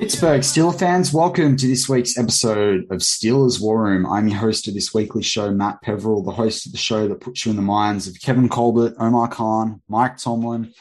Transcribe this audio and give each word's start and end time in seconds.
Pittsburgh 0.00 0.40
Steelers 0.40 0.78
fans, 0.78 1.12
welcome 1.12 1.58
to 1.58 1.66
this 1.66 1.86
week's 1.86 2.16
episode 2.16 2.84
of 2.90 3.00
Steelers 3.00 3.60
War 3.60 3.84
Room. 3.84 4.06
I'm 4.06 4.28
your 4.28 4.38
host 4.38 4.66
of 4.66 4.72
this 4.72 4.94
weekly 4.94 5.22
show, 5.22 5.50
Matt 5.50 5.82
Peverell, 5.82 6.22
the 6.22 6.30
host 6.30 6.64
of 6.64 6.72
the 6.72 6.78
show 6.78 7.06
that 7.06 7.20
puts 7.20 7.44
you 7.44 7.50
in 7.50 7.56
the 7.56 7.62
minds 7.62 8.08
of 8.08 8.18
Kevin 8.18 8.48
Colbert, 8.48 8.94
Omar 8.98 9.28
Khan, 9.28 9.82
Mike 9.88 10.16
Tomlin, 10.16 10.72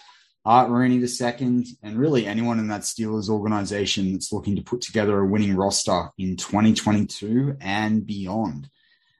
Art 0.45 0.69
Rooney 0.69 1.05
II, 1.05 1.65
and 1.83 1.99
really 1.99 2.27
anyone 2.27 2.59
in 2.59 2.69
that 2.69 2.83
Steelers 2.83 3.27
organization 3.27 4.13
that's 4.13 4.31
looking 4.31 4.55
to 4.55 4.61
put 4.61 4.79
together 4.79 5.19
a 5.19 5.27
winning 5.27 5.53
roster 5.53 6.11
in 6.17 6.37
2022 6.37 7.57
and 7.59 8.07
beyond. 8.07 8.69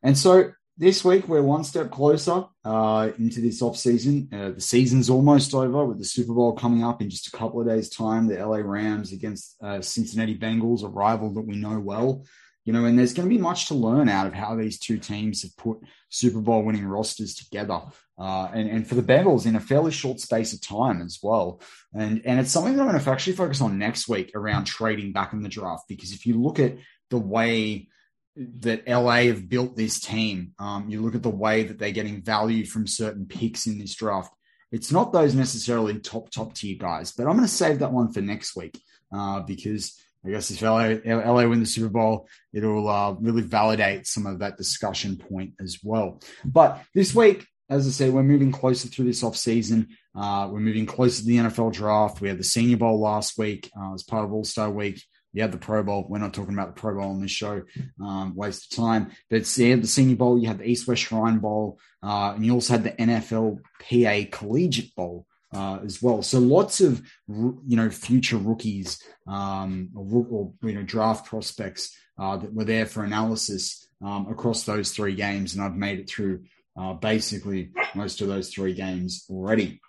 And 0.02 0.18
so 0.18 0.52
this 0.80 1.04
week 1.04 1.28
we're 1.28 1.44
one 1.44 1.66
step 1.66 1.92
closer 1.92 2.46
uh, 2.64 3.12
into 3.20 3.42
this 3.42 3.62
off 3.62 3.76
season. 3.76 4.30
Uh, 4.32 4.52
the 4.52 4.62
season's 4.62 5.10
almost 5.10 5.54
over 5.54 5.86
with 5.86 6.00
the 6.00 6.06
Super 6.06 6.34
Bowl 6.34 6.54
coming 6.54 6.86
up 6.86 7.02
in 7.02 7.10
just 7.10 7.28
a 7.28 7.38
couple 7.38 7.60
of 7.60 7.68
days' 7.68 7.90
time. 7.90 8.28
The 8.28 8.44
LA 8.44 8.60
Rams 8.60 9.12
against 9.12 9.58
uh, 9.62 9.82
Cincinnati 9.82 10.38
Bengals, 10.38 10.84
a 10.84 10.88
rival 10.88 11.34
that 11.34 11.42
we 11.42 11.58
know 11.58 11.80
well. 11.80 12.26
You 12.64 12.72
know, 12.72 12.86
and 12.86 12.98
there's 12.98 13.14
going 13.14 13.28
to 13.28 13.36
be 13.36 13.42
much 13.42 13.68
to 13.68 13.74
learn 13.74 14.08
out 14.08 14.28
of 14.28 14.34
how 14.34 14.56
these 14.56 14.80
two 14.80 14.98
teams 14.98 15.42
have 15.42 15.56
put 15.58 15.80
Super 16.08 16.40
Bowl 16.40 16.64
winning 16.64 16.86
rosters 16.86 17.36
together, 17.36 17.82
uh, 18.18 18.50
and 18.54 18.70
and 18.70 18.88
for 18.88 18.96
the 18.96 19.02
Bengals 19.02 19.46
in 19.46 19.56
a 19.56 19.60
fairly 19.60 19.92
short 19.92 20.20
space 20.22 20.54
of 20.54 20.62
time 20.62 21.02
as 21.02 21.20
well. 21.22 21.62
And 21.94 22.22
and 22.26 22.40
it's 22.40 22.52
something 22.52 22.76
that 22.78 22.84
I'm 22.84 22.90
going 22.90 23.04
to 23.04 23.12
actually 23.12 23.36
focus 23.36 23.60
on 23.60 23.80
next 23.80 24.08
week 24.08 24.32
around 24.34 24.66
trading 24.66 25.12
back 25.12 25.34
in 25.34 25.42
the 25.42 25.50
draft 25.50 25.90
because 25.90 26.14
if 26.14 26.26
you 26.26 26.42
look 26.42 26.60
at 26.60 26.78
the 27.10 27.18
way 27.18 27.90
that 28.36 28.88
LA 28.88 29.24
have 29.24 29.50
built 29.50 29.76
this 29.76 30.00
team. 30.00 30.54
Um, 30.60 30.90
you 30.90 31.02
look 31.02 31.16
at 31.16 31.24
the 31.24 31.30
way 31.30 31.64
that 31.64 31.78
they're 31.78 31.92
getting 31.92 32.22
value 32.22 32.66
from 32.66 32.88
certain 32.88 33.26
picks 33.26 33.68
in 33.68 33.80
this 33.80 33.96
draft. 33.96 34.34
It's 34.72 34.92
not 34.92 35.12
those 35.12 35.34
necessarily 35.34 36.00
top 36.00 36.30
top 36.30 36.54
tier 36.54 36.78
guys, 36.78 37.12
but 37.12 37.24
I'm 37.24 37.36
going 37.36 37.48
to 37.48 37.48
save 37.48 37.80
that 37.80 37.92
one 37.92 38.14
for 38.14 38.22
next 38.22 38.56
week 38.56 38.80
uh, 39.14 39.42
because 39.42 40.00
I 40.26 40.32
guess 40.32 40.52
if 40.52 40.62
LA, 40.62 40.96
LA 41.06 41.48
win 41.48 41.60
the 41.60 41.66
Super 41.66 41.90
Bowl, 41.90 42.28
it'll 42.54 42.88
uh, 42.88 43.14
really 43.14 43.42
validate 43.42 44.06
some 44.06 44.26
of 44.26 44.40
that 44.40 44.58
discussion 44.58 45.18
point 45.18 45.54
as 45.60 45.80
well. 45.84 46.22
But 46.46 46.82
this 46.94 47.16
week, 47.16 47.48
as 47.70 47.88
I 47.88 47.92
said, 47.92 48.14
we're 48.14 48.24
moving 48.24 48.52
closer 48.52 48.88
through 48.88 49.06
this 49.06 49.24
off 49.24 49.38
season. 49.38 49.90
Uh, 50.16 50.50
we're 50.52 50.60
moving 50.60 50.86
closer 50.86 51.22
to 51.22 51.28
the 51.28 51.38
NFL 51.38 51.74
draft. 51.74 52.20
We 52.20 52.28
had 52.28 52.40
the 52.40 52.44
Senior 52.44 52.78
Bowl 52.78 53.00
last 53.00 53.38
week 53.38 53.72
uh, 53.80 53.94
as 53.94 54.04
part 54.04 54.26
of 54.26 54.34
All 54.34 54.44
Star 54.44 54.70
Week. 54.70 55.02
You 55.34 55.42
had 55.42 55.52
the 55.52 55.58
Pro 55.58 55.84
Bowl. 55.84 56.08
We're 56.10 56.18
not 56.20 56.34
talking 56.34 56.54
about 56.54 56.76
the 56.76 56.82
Pro 56.82 56.96
Bowl 56.96 57.12
on 57.12 57.22
this 57.22 57.32
show. 57.32 57.64
Um, 58.02 58.36
waste 58.36 58.72
of 58.72 58.78
time. 58.78 59.12
But 59.30 59.58
yeah, 59.58 59.76
the 59.76 59.88
Senior 59.88 60.16
Bowl. 60.16 60.40
You 60.40 60.48
had 60.48 60.60
the 60.60 60.70
East 60.70 60.88
West 60.88 61.04
Shrine 61.04 61.40
Bowl, 61.40 61.80
uh, 62.02 62.34
and 62.36 62.46
you 62.46 62.54
also 62.54 62.74
had 62.74 62.84
the 62.84 62.92
NFL 62.92 63.60
PA 63.80 64.38
Collegiate 64.38 64.96
Bowl 64.96 65.28
uh, 65.54 65.80
as 65.84 66.02
well. 66.02 66.22
So 66.22 66.40
lots 66.40 66.82
of 66.82 67.02
you 67.28 67.76
know 67.78 67.90
future 67.90 68.38
rookies 68.38 69.02
um, 69.28 69.90
or, 69.96 70.26
or, 70.30 70.54
you 70.68 70.76
know 70.76 70.84
draft 70.84 71.28
prospects 71.28 71.96
uh, 72.18 72.38
that 72.38 72.54
were 72.54 72.66
there 72.66 72.86
for 72.86 73.04
analysis 73.04 73.88
um, 74.04 74.28
across 74.30 74.64
those 74.64 74.92
three 74.92 75.16
games, 75.16 75.54
and 75.54 75.64
I've 75.64 75.76
made 75.76 76.00
it 76.00 76.10
through 76.10 76.44
uh, 76.78 76.94
basically 76.94 77.72
most 77.96 78.22
of 78.22 78.28
those 78.28 78.52
three 78.52 78.74
games 78.74 79.26
already. 79.30 79.80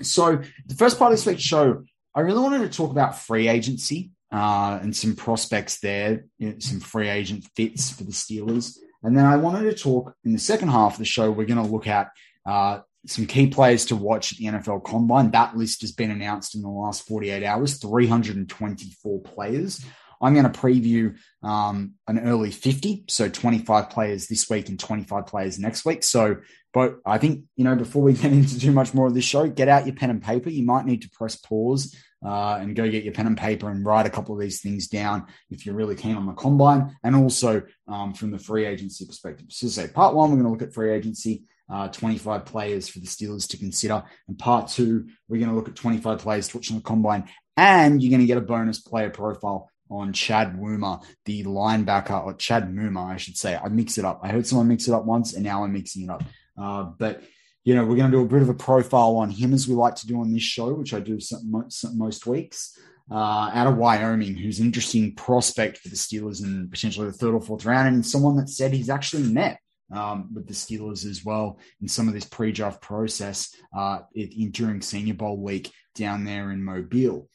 So 0.00 0.42
the 0.66 0.74
first 0.74 0.98
part 0.98 1.12
of 1.12 1.18
this 1.18 1.26
week's 1.26 1.42
show, 1.42 1.84
I 2.14 2.20
really 2.20 2.40
wanted 2.40 2.60
to 2.60 2.76
talk 2.76 2.90
about 2.90 3.18
free 3.18 3.48
agency 3.48 4.12
uh, 4.32 4.78
and 4.82 4.94
some 4.94 5.16
prospects 5.16 5.80
there, 5.80 6.24
you 6.38 6.50
know, 6.50 6.58
some 6.58 6.80
free 6.80 7.08
agent 7.08 7.44
fits 7.56 7.90
for 7.90 8.04
the 8.04 8.12
Steelers. 8.12 8.76
And 9.02 9.16
then 9.16 9.24
I 9.24 9.36
wanted 9.36 9.70
to 9.70 9.82
talk 9.82 10.14
in 10.24 10.32
the 10.32 10.38
second 10.38 10.68
half 10.68 10.94
of 10.94 10.98
the 10.98 11.04
show, 11.04 11.30
we're 11.30 11.46
going 11.46 11.64
to 11.64 11.72
look 11.72 11.86
at 11.86 12.10
uh, 12.44 12.80
some 13.06 13.26
key 13.26 13.48
players 13.48 13.86
to 13.86 13.96
watch 13.96 14.32
at 14.32 14.38
the 14.38 14.46
NFL 14.46 14.84
Combine. 14.84 15.30
That 15.30 15.56
list 15.56 15.80
has 15.82 15.92
been 15.92 16.10
announced 16.10 16.54
in 16.54 16.62
the 16.62 16.68
last 16.68 17.06
48 17.06 17.44
hours 17.44 17.78
324 17.78 19.20
players. 19.22 19.84
I'm 20.20 20.34
going 20.34 20.50
to 20.50 20.58
preview 20.58 21.16
um, 21.42 21.94
an 22.08 22.18
early 22.18 22.50
50, 22.50 23.04
so 23.08 23.28
25 23.28 23.90
players 23.90 24.26
this 24.26 24.50
week 24.50 24.68
and 24.68 24.78
25 24.78 25.26
players 25.26 25.58
next 25.58 25.84
week. 25.84 26.02
So, 26.02 26.38
but 26.72 26.98
I 27.06 27.18
think, 27.18 27.44
you 27.56 27.64
know, 27.64 27.74
before 27.74 28.02
we 28.02 28.12
get 28.14 28.32
into 28.32 28.58
too 28.58 28.72
much 28.72 28.94
more 28.94 29.06
of 29.06 29.14
this 29.14 29.24
show, 29.24 29.48
get 29.48 29.68
out 29.68 29.86
your 29.86 29.94
pen 29.94 30.10
and 30.10 30.22
paper. 30.22 30.50
You 30.50 30.64
might 30.64 30.86
need 30.86 31.02
to 31.02 31.10
press 31.10 31.36
pause 31.36 31.94
uh, 32.24 32.58
and 32.60 32.74
go 32.74 32.88
get 32.88 33.04
your 33.04 33.14
pen 33.14 33.26
and 33.26 33.38
paper 33.38 33.70
and 33.70 33.84
write 33.84 34.06
a 34.06 34.10
couple 34.10 34.34
of 34.34 34.40
these 34.40 34.60
things 34.60 34.88
down 34.88 35.26
if 35.50 35.64
you're 35.64 35.74
really 35.74 35.94
keen 35.94 36.16
on 36.16 36.26
the 36.26 36.32
combine 36.32 36.96
and 37.02 37.14
also 37.16 37.62
um, 37.86 38.12
from 38.12 38.30
the 38.30 38.38
free 38.38 38.66
agency 38.66 39.06
perspective. 39.06 39.46
So, 39.50 39.68
say 39.68 39.88
part 39.88 40.14
one, 40.14 40.30
we're 40.30 40.36
going 40.36 40.46
to 40.46 40.52
look 40.52 40.62
at 40.62 40.74
free 40.74 40.92
agency. 40.92 41.44
Uh, 41.70 41.86
25 41.86 42.46
players 42.46 42.88
for 42.88 42.98
the 42.98 43.06
Steelers 43.06 43.46
to 43.46 43.58
consider. 43.58 44.02
And 44.26 44.38
part 44.38 44.68
two, 44.68 45.06
we're 45.28 45.36
going 45.36 45.50
to 45.50 45.54
look 45.54 45.68
at 45.68 45.76
25 45.76 46.18
players 46.18 46.48
to 46.48 46.56
watch 46.56 46.70
on 46.70 46.78
the 46.78 46.82
combine. 46.82 47.28
And 47.58 48.02
you're 48.02 48.08
going 48.08 48.22
to 48.22 48.26
get 48.26 48.38
a 48.38 48.40
bonus 48.40 48.80
player 48.80 49.10
profile 49.10 49.68
on 49.90 50.12
Chad 50.12 50.56
Woomer, 50.56 51.02
the 51.24 51.44
linebacker, 51.44 52.24
or 52.24 52.34
Chad 52.34 52.72
Muma, 52.72 53.12
I 53.12 53.16
should 53.16 53.36
say. 53.36 53.56
I 53.56 53.68
mix 53.68 53.98
it 53.98 54.04
up. 54.04 54.20
I 54.22 54.28
heard 54.28 54.46
someone 54.46 54.68
mix 54.68 54.88
it 54.88 54.94
up 54.94 55.04
once, 55.04 55.34
and 55.34 55.44
now 55.44 55.64
I'm 55.64 55.72
mixing 55.72 56.04
it 56.04 56.10
up. 56.10 56.24
Uh, 56.60 56.84
but 56.98 57.22
you 57.64 57.74
know, 57.74 57.84
we're 57.84 57.96
going 57.96 58.10
to 58.10 58.16
do 58.16 58.22
a 58.22 58.28
bit 58.28 58.40
of 58.40 58.48
a 58.48 58.54
profile 58.54 59.16
on 59.16 59.30
him 59.30 59.52
as 59.52 59.68
we 59.68 59.74
like 59.74 59.94
to 59.96 60.06
do 60.06 60.20
on 60.20 60.32
this 60.32 60.42
show, 60.42 60.72
which 60.72 60.94
I 60.94 61.00
do 61.00 61.20
some, 61.20 61.50
most, 61.50 61.84
most 61.94 62.26
weeks. 62.26 62.78
Uh, 63.10 63.50
out 63.52 63.66
of 63.66 63.76
Wyoming, 63.76 64.36
who's 64.36 64.58
an 64.58 64.66
interesting 64.66 65.14
prospect 65.14 65.78
for 65.78 65.88
the 65.88 65.96
Steelers 65.96 66.42
and 66.42 66.70
potentially 66.70 67.06
the 67.06 67.12
third 67.12 67.34
or 67.34 67.40
fourth 67.40 67.64
round, 67.64 67.88
and 67.88 68.04
someone 68.04 68.36
that 68.36 68.48
said 68.48 68.72
he's 68.72 68.90
actually 68.90 69.22
met 69.22 69.58
um, 69.92 70.28
with 70.34 70.46
the 70.46 70.54
Steelers 70.54 71.06
as 71.06 71.24
well 71.24 71.58
in 71.80 71.88
some 71.88 72.08
of 72.08 72.14
this 72.14 72.26
pre-draft 72.26 72.80
process 72.82 73.54
uh, 73.76 74.00
in, 74.14 74.50
during 74.50 74.82
Senior 74.82 75.14
Bowl 75.14 75.38
week 75.38 75.72
down 75.94 76.24
there 76.24 76.52
in 76.52 76.62
Mobile. 76.62 77.28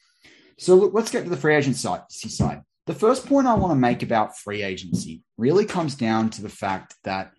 So 0.58 0.74
look, 0.76 0.94
let's 0.94 1.10
get 1.10 1.24
to 1.24 1.30
the 1.30 1.36
free 1.36 1.56
agency 1.56 1.88
side. 2.28 2.62
The 2.86 2.94
first 2.94 3.26
point 3.26 3.46
I 3.46 3.54
want 3.54 3.72
to 3.72 3.76
make 3.76 4.02
about 4.02 4.38
free 4.38 4.62
agency 4.62 5.22
really 5.36 5.64
comes 5.64 5.94
down 5.94 6.30
to 6.30 6.42
the 6.42 6.48
fact 6.48 6.94
that 7.04 7.32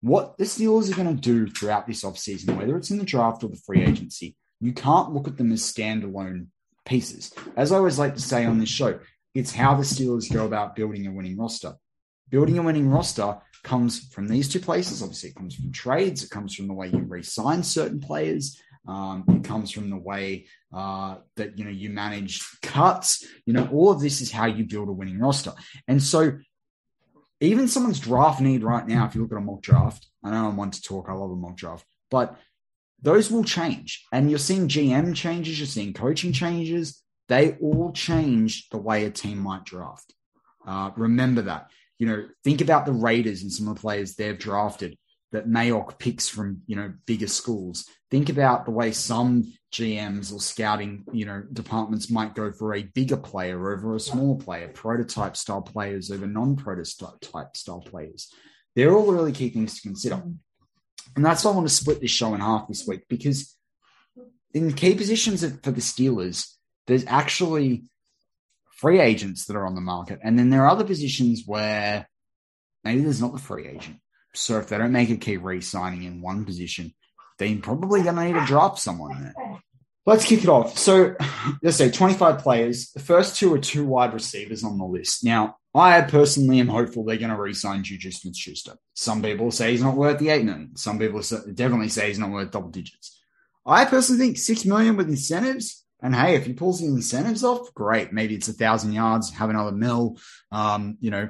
what 0.00 0.38
the 0.38 0.44
Steelers 0.44 0.90
are 0.90 0.96
going 0.96 1.14
to 1.14 1.20
do 1.20 1.46
throughout 1.50 1.86
this 1.86 2.04
offseason, 2.04 2.56
whether 2.56 2.76
it's 2.76 2.90
in 2.90 2.98
the 2.98 3.04
draft 3.04 3.44
or 3.44 3.48
the 3.48 3.60
free 3.66 3.82
agency, 3.82 4.36
you 4.60 4.72
can't 4.72 5.12
look 5.12 5.28
at 5.28 5.36
them 5.36 5.52
as 5.52 5.62
standalone 5.62 6.46
pieces. 6.84 7.32
As 7.56 7.72
I 7.72 7.76
always 7.76 7.98
like 7.98 8.14
to 8.14 8.20
say 8.20 8.44
on 8.44 8.58
this 8.58 8.68
show, 8.68 8.98
it's 9.34 9.52
how 9.52 9.74
the 9.74 9.82
Steelers 9.82 10.32
go 10.32 10.46
about 10.46 10.74
building 10.74 11.06
a 11.06 11.12
winning 11.12 11.36
roster. 11.38 11.74
Building 12.30 12.58
a 12.58 12.62
winning 12.62 12.88
roster 12.88 13.38
comes 13.62 14.08
from 14.12 14.28
these 14.28 14.48
two 14.48 14.60
places. 14.60 15.02
Obviously, 15.02 15.30
it 15.30 15.36
comes 15.36 15.54
from 15.54 15.72
trades, 15.72 16.22
it 16.22 16.30
comes 16.30 16.54
from 16.54 16.68
the 16.68 16.74
way 16.74 16.88
you 16.88 17.00
re 17.00 17.22
sign 17.22 17.62
certain 17.62 18.00
players, 18.00 18.60
um, 18.86 19.24
it 19.28 19.44
comes 19.44 19.70
from 19.70 19.90
the 19.90 19.96
way 19.96 20.46
uh, 20.72 21.16
that 21.36 21.58
you 21.58 21.64
know 21.64 21.70
you 21.70 21.90
manage 21.90 22.42
cuts. 22.62 23.24
You 23.46 23.52
know, 23.52 23.68
all 23.72 23.90
of 23.90 24.00
this 24.00 24.20
is 24.20 24.32
how 24.32 24.46
you 24.46 24.64
build 24.64 24.88
a 24.88 24.92
winning 24.92 25.18
roster. 25.18 25.52
And 25.86 26.02
so, 26.02 26.38
even 27.40 27.68
someone's 27.68 28.00
draft 28.00 28.40
need 28.40 28.62
right 28.62 28.86
now, 28.86 29.06
if 29.06 29.14
you 29.14 29.22
look 29.22 29.32
at 29.32 29.38
a 29.38 29.40
mock 29.40 29.62
draft, 29.62 30.06
I 30.22 30.30
know 30.30 30.46
I 30.46 30.48
want 30.48 30.74
to 30.74 30.82
talk. 30.82 31.06
I 31.08 31.12
love 31.12 31.30
a 31.30 31.36
mock 31.36 31.56
draft, 31.56 31.84
but 32.10 32.36
those 33.02 33.30
will 33.30 33.44
change. 33.44 34.04
And 34.12 34.28
you're 34.28 34.38
seeing 34.38 34.68
GM 34.68 35.14
changes, 35.14 35.58
you're 35.58 35.66
seeing 35.66 35.94
coaching 35.94 36.32
changes. 36.32 37.02
They 37.28 37.52
all 37.60 37.92
change 37.92 38.68
the 38.70 38.78
way 38.78 39.04
a 39.04 39.10
team 39.10 39.38
might 39.38 39.64
draft. 39.64 40.12
Uh, 40.66 40.90
remember 40.96 41.42
that. 41.42 41.70
You 41.98 42.06
know, 42.06 42.26
think 42.44 42.60
about 42.60 42.86
the 42.86 42.92
Raiders 42.92 43.42
and 43.42 43.52
some 43.52 43.68
of 43.68 43.76
the 43.76 43.80
players 43.80 44.14
they've 44.14 44.38
drafted 44.38 44.98
that 45.32 45.48
Mayock 45.48 45.98
picks 45.98 46.28
from, 46.28 46.62
you 46.66 46.76
know, 46.76 46.92
bigger 47.06 47.28
schools. 47.28 47.86
Think 48.10 48.28
about 48.28 48.64
the 48.64 48.72
way 48.72 48.90
some 48.90 49.52
GMs 49.72 50.32
or 50.32 50.40
scouting, 50.40 51.04
you 51.12 51.24
know, 51.24 51.42
departments 51.52 52.10
might 52.10 52.34
go 52.34 52.50
for 52.50 52.74
a 52.74 52.82
bigger 52.82 53.16
player 53.16 53.72
over 53.72 53.94
a 53.94 54.00
smaller 54.00 54.38
player, 54.38 54.68
prototype 54.68 55.36
style 55.36 55.62
players 55.62 56.10
over 56.10 56.26
non-prototype 56.26 57.56
style 57.56 57.80
players. 57.80 58.32
They're 58.74 58.96
all 58.96 59.12
really 59.12 59.32
key 59.32 59.50
things 59.50 59.76
to 59.76 59.82
consider. 59.82 60.22
And 61.16 61.24
that's 61.24 61.44
why 61.44 61.52
I 61.52 61.54
want 61.54 61.68
to 61.68 61.74
split 61.74 62.00
this 62.00 62.10
show 62.10 62.34
in 62.34 62.40
half 62.40 62.68
this 62.68 62.86
week 62.86 63.02
because 63.08 63.56
in 64.52 64.72
key 64.72 64.94
positions 64.94 65.42
for 65.42 65.70
the 65.70 65.80
Steelers, 65.80 66.54
there's 66.86 67.04
actually 67.06 67.84
free 68.72 69.00
agents 69.00 69.46
that 69.46 69.56
are 69.56 69.66
on 69.66 69.74
the 69.74 69.80
market. 69.80 70.18
And 70.22 70.38
then 70.38 70.50
there 70.50 70.64
are 70.64 70.70
other 70.70 70.84
positions 70.84 71.44
where 71.46 72.08
maybe 72.82 73.02
there's 73.02 73.20
not 73.20 73.32
the 73.32 73.38
free 73.38 73.68
agent. 73.68 73.98
So 74.34 74.58
if 74.58 74.68
they 74.68 74.78
don't 74.78 74.92
make 74.92 75.10
a 75.10 75.16
key 75.16 75.36
re 75.36 75.60
signing 75.60 76.04
in 76.04 76.20
one 76.20 76.44
position, 76.44 76.94
then 77.38 77.60
probably 77.60 78.02
going 78.02 78.16
to 78.16 78.24
need 78.24 78.34
to 78.34 78.46
drop 78.46 78.78
someone 78.78 79.22
there. 79.22 79.60
Let's 80.06 80.24
kick 80.24 80.42
it 80.42 80.48
off. 80.48 80.78
So 80.78 81.14
let's 81.62 81.76
say 81.76 81.90
25 81.90 82.38
players. 82.38 82.90
The 82.92 83.00
first 83.00 83.36
two 83.36 83.52
are 83.54 83.58
two 83.58 83.84
wide 83.84 84.14
receivers 84.14 84.64
on 84.64 84.78
the 84.78 84.84
list. 84.84 85.24
Now, 85.24 85.56
I 85.74 86.00
personally 86.02 86.58
am 86.58 86.68
hopeful 86.68 87.04
they're 87.04 87.16
going 87.16 87.30
to 87.30 87.40
re-sign 87.40 87.84
Juju 87.84 88.10
Smith-Schuster. 88.10 88.74
Some 88.94 89.22
people 89.22 89.50
say 89.50 89.70
he's 89.70 89.82
not 89.82 89.96
worth 89.96 90.18
the 90.18 90.30
eight 90.30 90.44
million. 90.44 90.76
Some 90.76 90.98
people 90.98 91.20
definitely 91.20 91.90
say 91.90 92.08
he's 92.08 92.18
not 92.18 92.30
worth 92.30 92.50
double 92.50 92.70
digits. 92.70 93.20
I 93.64 93.84
personally 93.84 94.24
think 94.24 94.38
six 94.38 94.64
million 94.64 94.96
with 94.96 95.08
incentives. 95.08 95.84
And 96.02 96.14
hey, 96.14 96.34
if 96.34 96.46
he 96.46 96.54
pulls 96.54 96.80
the 96.80 96.86
incentives 96.86 97.44
off, 97.44 97.72
great. 97.74 98.12
Maybe 98.12 98.34
it's 98.34 98.48
a 98.48 98.54
thousand 98.54 98.94
yards, 98.94 99.30
have 99.32 99.50
another 99.50 99.72
mill. 99.72 100.16
Um, 100.50 100.96
you 101.00 101.10
know, 101.10 101.28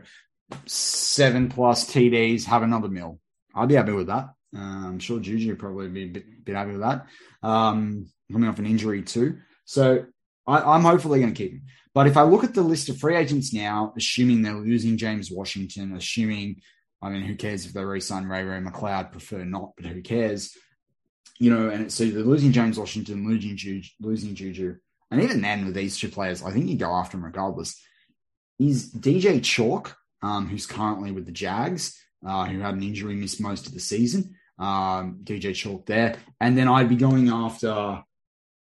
seven 0.66 1.48
plus 1.48 1.90
TDs, 1.90 2.44
have 2.44 2.62
another 2.62 2.88
mill. 2.88 3.18
I'd 3.54 3.68
be 3.68 3.74
happy 3.74 3.92
with 3.92 4.08
that. 4.08 4.30
Uh, 4.54 4.58
I'm 4.88 4.98
sure 4.98 5.20
Juju 5.20 5.56
probably 5.56 5.88
be 5.88 6.04
a 6.04 6.08
bit, 6.08 6.44
bit 6.44 6.56
happy 6.56 6.72
with 6.72 6.80
that. 6.80 7.06
Um, 7.42 8.06
coming 8.30 8.48
off 8.48 8.58
an 8.58 8.66
injury 8.66 9.02
too. 9.02 9.38
So 9.64 10.06
I, 10.46 10.76
am 10.76 10.82
hopefully 10.82 11.20
going 11.20 11.32
to 11.32 11.36
keep 11.36 11.52
him. 11.52 11.62
But 11.94 12.06
if 12.06 12.16
I 12.16 12.22
look 12.22 12.44
at 12.44 12.54
the 12.54 12.62
list 12.62 12.88
of 12.88 12.98
free 12.98 13.16
agents 13.16 13.52
now, 13.52 13.92
assuming 13.96 14.42
they're 14.42 14.54
losing 14.54 14.96
James 14.96 15.30
Washington, 15.30 15.94
assuming, 15.96 16.60
I 17.02 17.10
mean, 17.10 17.22
who 17.22 17.34
cares 17.34 17.66
if 17.66 17.72
they 17.72 17.84
re-sign 17.84 18.26
Ray 18.26 18.44
Ray 18.44 18.60
McCloud? 18.60 19.12
Prefer 19.12 19.44
not, 19.44 19.72
but 19.76 19.86
who 19.86 20.02
cares? 20.02 20.56
You 21.38 21.50
know, 21.50 21.68
and 21.70 21.92
so 21.92 22.04
they're 22.04 22.22
losing 22.22 22.52
James 22.52 22.78
Washington, 22.78 23.26
losing 23.26 23.56
Juju, 23.56 23.88
losing 24.00 24.34
Juju, 24.34 24.76
and 25.10 25.22
even 25.22 25.40
then 25.40 25.64
with 25.64 25.74
these 25.74 25.98
two 25.98 26.08
players, 26.08 26.42
I 26.42 26.52
think 26.52 26.68
you 26.68 26.76
go 26.76 26.92
after 26.92 27.16
them 27.16 27.24
regardless. 27.24 27.80
Is 28.58 28.92
DJ 28.92 29.40
Chark, 29.40 29.94
um, 30.22 30.48
who's 30.48 30.66
currently 30.66 31.12
with 31.12 31.26
the 31.26 31.32
Jags, 31.32 32.00
uh, 32.26 32.44
who 32.46 32.60
had 32.60 32.74
an 32.74 32.82
injury, 32.82 33.14
missed 33.14 33.40
most 33.40 33.66
of 33.66 33.74
the 33.74 33.80
season. 33.80 34.36
Um, 34.58 35.20
DJ 35.24 35.52
Chark 35.52 35.86
there, 35.86 36.16
and 36.38 36.56
then 36.56 36.68
I'd 36.68 36.90
be 36.90 36.96
going 36.96 37.30
after 37.30 38.02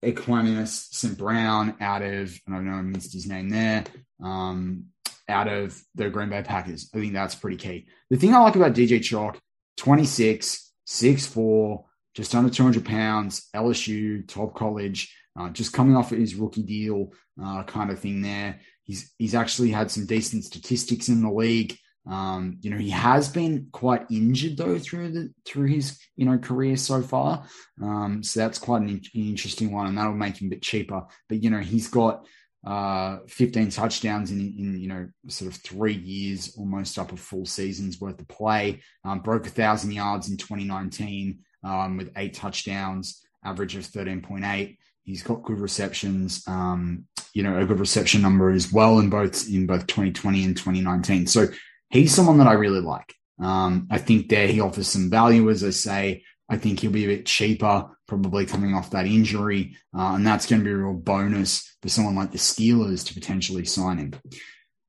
Equanimeous 0.03 0.93
St. 0.93 1.17
Brown 1.17 1.75
out 1.81 2.03
of, 2.03 2.39
I 2.47 2.51
don't 2.51 2.65
know 2.65 2.73
I 2.73 2.81
missed 2.81 3.13
his 3.13 3.27
name 3.27 3.49
there, 3.49 3.85
um, 4.23 4.85
out 5.27 5.47
of 5.47 5.81
the 5.95 6.09
Green 6.09 6.29
Bay 6.29 6.43
Packers. 6.43 6.89
I 6.93 6.99
think 6.99 7.13
that's 7.13 7.35
pretty 7.35 7.57
key. 7.57 7.87
The 8.09 8.17
thing 8.17 8.33
I 8.33 8.39
like 8.39 8.55
about 8.55 8.73
DJ 8.73 8.99
Chark, 8.99 9.37
26, 9.77 10.71
6'4, 10.87 11.83
just 12.13 12.35
under 12.35 12.49
200 12.49 12.85
pounds, 12.85 13.47
LSU, 13.55 14.27
top 14.27 14.55
college, 14.55 15.15
uh, 15.39 15.49
just 15.49 15.73
coming 15.73 15.95
off 15.95 16.11
of 16.11 16.17
his 16.17 16.35
rookie 16.35 16.63
deal 16.63 17.13
uh, 17.41 17.63
kind 17.63 17.89
of 17.89 17.99
thing 17.99 18.21
there. 18.21 18.59
He's, 18.85 19.13
he's 19.17 19.35
actually 19.35 19.71
had 19.71 19.91
some 19.91 20.05
decent 20.05 20.43
statistics 20.43 21.09
in 21.09 21.21
the 21.21 21.31
league. 21.31 21.77
Um, 22.09 22.57
you 22.61 22.71
know, 22.71 22.77
he 22.77 22.89
has 22.89 23.29
been 23.29 23.67
quite 23.71 24.09
injured 24.09 24.57
though 24.57 24.79
through 24.79 25.11
the 25.11 25.33
through 25.45 25.67
his 25.67 25.99
you 26.15 26.25
know 26.25 26.37
career 26.37 26.75
so 26.75 27.01
far. 27.01 27.45
Um, 27.81 28.23
so 28.23 28.39
that's 28.39 28.57
quite 28.57 28.81
an, 28.81 28.89
an 28.89 29.01
interesting 29.13 29.71
one, 29.71 29.87
and 29.87 29.97
that'll 29.97 30.13
make 30.13 30.41
him 30.41 30.47
a 30.47 30.51
bit 30.51 30.63
cheaper. 30.63 31.03
But 31.29 31.43
you 31.43 31.51
know, 31.51 31.59
he's 31.59 31.89
got 31.89 32.25
uh 32.65 33.17
15 33.27 33.71
touchdowns 33.71 34.29
in 34.29 34.39
in 34.39 34.79
you 34.79 34.87
know 34.87 35.09
sort 35.27 35.51
of 35.51 35.61
three 35.61 35.93
years, 35.93 36.55
almost 36.57 36.97
up 36.97 37.11
a 37.11 37.17
full 37.17 37.45
season's 37.45 38.01
worth 38.01 38.19
of 38.19 38.27
play. 38.27 38.81
Um, 39.05 39.19
broke 39.19 39.45
a 39.45 39.51
thousand 39.51 39.91
yards 39.91 40.29
in 40.29 40.37
2019 40.37 41.39
um, 41.63 41.97
with 41.97 42.11
eight 42.17 42.33
touchdowns, 42.33 43.21
average 43.45 43.75
of 43.75 43.83
13.8. 43.83 44.77
He's 45.03 45.23
got 45.23 45.43
good 45.43 45.59
receptions, 45.59 46.43
um, 46.47 47.05
you 47.33 47.43
know, 47.43 47.57
a 47.57 47.65
good 47.65 47.79
reception 47.79 48.21
number 48.21 48.51
as 48.51 48.71
well 48.71 48.99
in 48.99 49.09
both 49.09 49.49
in 49.49 49.65
both 49.65 49.87
2020 49.87 50.43
and 50.45 50.55
2019. 50.55 51.27
So 51.27 51.47
he's 51.89 52.13
someone 52.13 52.37
that 52.37 52.47
I 52.47 52.53
really 52.53 52.81
like. 52.81 53.13
Um, 53.39 53.87
I 53.89 53.97
think 53.97 54.29
there 54.29 54.47
he 54.47 54.61
offers 54.61 54.87
some 54.87 55.09
value, 55.09 55.49
as 55.49 55.63
I 55.63 55.71
say. 55.71 56.23
I 56.49 56.57
think 56.57 56.79
he'll 56.79 56.91
be 56.91 57.05
a 57.05 57.15
bit 57.15 57.25
cheaper, 57.25 57.89
probably 58.07 58.45
coming 58.45 58.75
off 58.75 58.91
that 58.91 59.07
injury. 59.07 59.75
Uh, 59.97 60.15
and 60.15 60.27
that's 60.27 60.45
going 60.45 60.59
to 60.59 60.65
be 60.65 60.71
a 60.71 60.75
real 60.75 60.93
bonus 60.93 61.77
for 61.81 61.89
someone 61.89 62.15
like 62.15 62.31
the 62.31 62.37
Steelers 62.37 63.07
to 63.07 63.13
potentially 63.13 63.65
sign 63.65 63.97
him. 63.97 64.13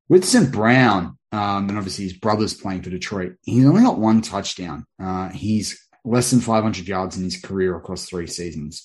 With 0.08 0.24
St. 0.24 0.50
Brown, 0.50 1.16
um, 1.30 1.68
and 1.68 1.78
obviously 1.78 2.04
his 2.04 2.12
brother's 2.14 2.52
playing 2.52 2.82
for 2.82 2.90
Detroit, 2.90 3.36
he's 3.42 3.64
only 3.64 3.82
got 3.82 3.98
one 3.98 4.20
touchdown. 4.20 4.84
Uh, 5.02 5.30
he's 5.30 5.88
less 6.04 6.30
than 6.30 6.40
500 6.40 6.86
yards 6.86 7.16
in 7.16 7.24
his 7.24 7.40
career 7.40 7.76
across 7.76 8.06
three 8.06 8.26
seasons. 8.26 8.84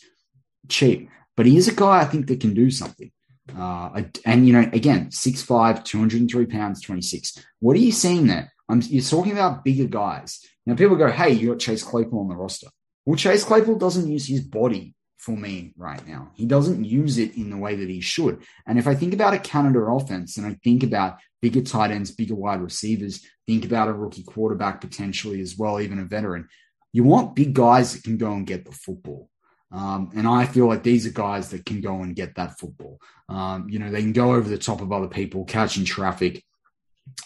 Cheap. 0.70 1.10
But 1.38 1.46
he 1.46 1.56
is 1.56 1.70
a 1.70 1.76
guy 1.76 2.02
I 2.02 2.06
think 2.06 2.28
that 2.28 2.42
can 2.42 2.54
do 2.54 2.70
something. 2.70 3.12
Uh, 3.58 4.02
and, 4.26 4.46
you 4.46 4.52
know, 4.52 4.70
again, 4.74 5.08
6'5, 5.08 5.86
203 5.86 6.46
pounds, 6.48 6.82
26. 6.82 7.46
What 7.60 7.78
are 7.78 7.80
you 7.80 7.94
seeing 7.94 8.28
there? 8.28 8.52
I'm, 8.68 8.82
you're 8.82 9.04
talking 9.04 9.32
about 9.32 9.64
bigger 9.64 9.86
guys. 9.86 10.46
Now, 10.66 10.76
people 10.76 10.98
go, 10.98 11.10
hey, 11.10 11.32
you 11.32 11.50
got 11.50 11.60
Chase 11.60 11.84
Claypool 11.84 12.20
on 12.20 12.28
the 12.28 12.36
roster. 12.36 12.68
Well, 13.06 13.16
Chase 13.16 13.46
Claypool 13.46 13.78
doesn't 13.78 14.12
use 14.12 14.28
his 14.28 14.42
body 14.42 14.96
for 15.18 15.38
me 15.38 15.74
right 15.78 16.06
now. 16.06 16.32
He 16.36 16.46
doesn't 16.46 16.84
use 16.84 17.18
it 17.18 17.38
in 17.38 17.50
the 17.50 17.58
way 17.58 17.76
that 17.76 17.90
he 17.90 18.02
should. 18.02 18.44
And 18.66 18.78
if 18.78 18.88
I 18.88 18.96
think 18.96 19.14
about 19.14 19.34
a 19.34 19.40
Canada 19.40 19.80
offense 19.80 20.38
and 20.38 20.46
I 20.46 20.58
think 20.64 20.84
about 20.84 21.20
bigger 21.42 21.62
tight 21.62 21.92
ends, 21.92 22.12
bigger 22.12 22.36
wide 22.36 22.62
receivers, 22.62 23.26
think 23.46 23.64
about 23.64 23.88
a 23.88 23.94
rookie 23.94 24.24
quarterback 24.24 24.82
potentially 24.82 25.40
as 25.40 25.58
well, 25.58 25.80
even 25.80 26.00
a 26.00 26.06
veteran, 26.06 26.50
you 26.92 27.04
want 27.04 27.36
big 27.36 27.54
guys 27.54 27.94
that 27.94 28.04
can 28.04 28.18
go 28.18 28.34
and 28.34 28.46
get 28.48 28.66
the 28.66 28.72
football. 28.72 29.30
Um, 29.72 30.12
and 30.16 30.28
I 30.28 30.46
feel 30.46 30.68
like 30.68 30.84
these 30.84 31.06
are 31.06 31.12
guys 31.12 31.50
that 31.50 31.66
can 31.66 31.82
go 31.82 32.02
and 32.02 32.16
get 32.16 32.36
that 32.36 32.58
football. 32.58 33.02
Um, 33.28 33.68
you 33.70 33.80
know, 33.80 33.92
they 33.92 34.02
can 34.02 34.14
go 34.14 34.34
over 34.34 34.48
the 34.48 34.58
top 34.58 34.82
of 34.82 34.92
other 34.92 35.08
people, 35.10 35.44
catching 35.46 35.84
traffic, 35.84 36.44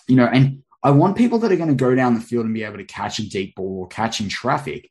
you 0.08 0.16
know, 0.16 0.26
and 0.26 0.64
I 0.84 0.92
want 0.92 1.18
people 1.18 1.38
that 1.40 1.52
are 1.52 1.58
going 1.58 1.70
to 1.70 1.76
go 1.76 1.94
down 1.94 2.16
the 2.16 2.22
field 2.22 2.46
and 2.46 2.54
be 2.54 2.64
able 2.64 2.78
to 2.78 2.84
catch 2.84 3.20
a 3.20 3.30
deep 3.30 3.56
ball 3.56 3.82
or 3.82 3.88
catch 3.88 4.20
in 4.20 4.30
traffic 4.30 4.90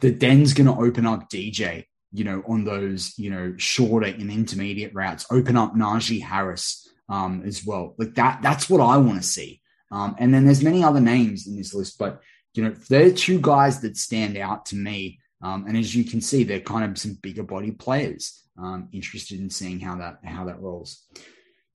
The 0.00 0.10
den's 0.10 0.54
going 0.54 0.66
to 0.66 0.82
open 0.82 1.06
up 1.06 1.30
DJ, 1.30 1.84
you 2.12 2.24
know, 2.24 2.42
on 2.48 2.64
those, 2.64 3.16
you 3.18 3.30
know, 3.30 3.54
shorter 3.56 4.08
and 4.08 4.30
intermediate 4.30 4.94
routes, 4.94 5.26
open 5.30 5.56
up 5.56 5.74
Najee 5.74 6.22
Harris 6.22 6.88
um, 7.08 7.42
as 7.46 7.64
well. 7.64 7.94
Like 7.98 8.14
that, 8.16 8.40
that's 8.42 8.68
what 8.68 8.80
I 8.80 8.96
want 8.96 9.22
to 9.22 9.26
see. 9.26 9.60
Um, 9.90 10.16
and 10.18 10.34
then 10.34 10.44
there's 10.44 10.62
many 10.62 10.82
other 10.82 11.00
names 11.00 11.46
in 11.46 11.56
this 11.56 11.72
list, 11.72 11.98
but 11.98 12.20
you 12.54 12.64
know, 12.64 12.74
they're 12.88 13.12
two 13.12 13.40
guys 13.40 13.80
that 13.80 13.96
stand 13.96 14.36
out 14.36 14.66
to 14.66 14.76
me. 14.76 15.20
Um, 15.42 15.66
and 15.66 15.76
as 15.76 15.94
you 15.94 16.04
can 16.04 16.20
see, 16.20 16.44
they're 16.44 16.60
kind 16.60 16.90
of 16.90 16.98
some 16.98 17.18
bigger 17.22 17.42
body 17.42 17.70
players. 17.70 18.44
Um, 18.60 18.88
interested 18.92 19.38
in 19.38 19.50
seeing 19.50 19.78
how 19.78 19.96
that 19.96 20.18
how 20.24 20.46
that 20.46 20.60
rolls. 20.60 21.06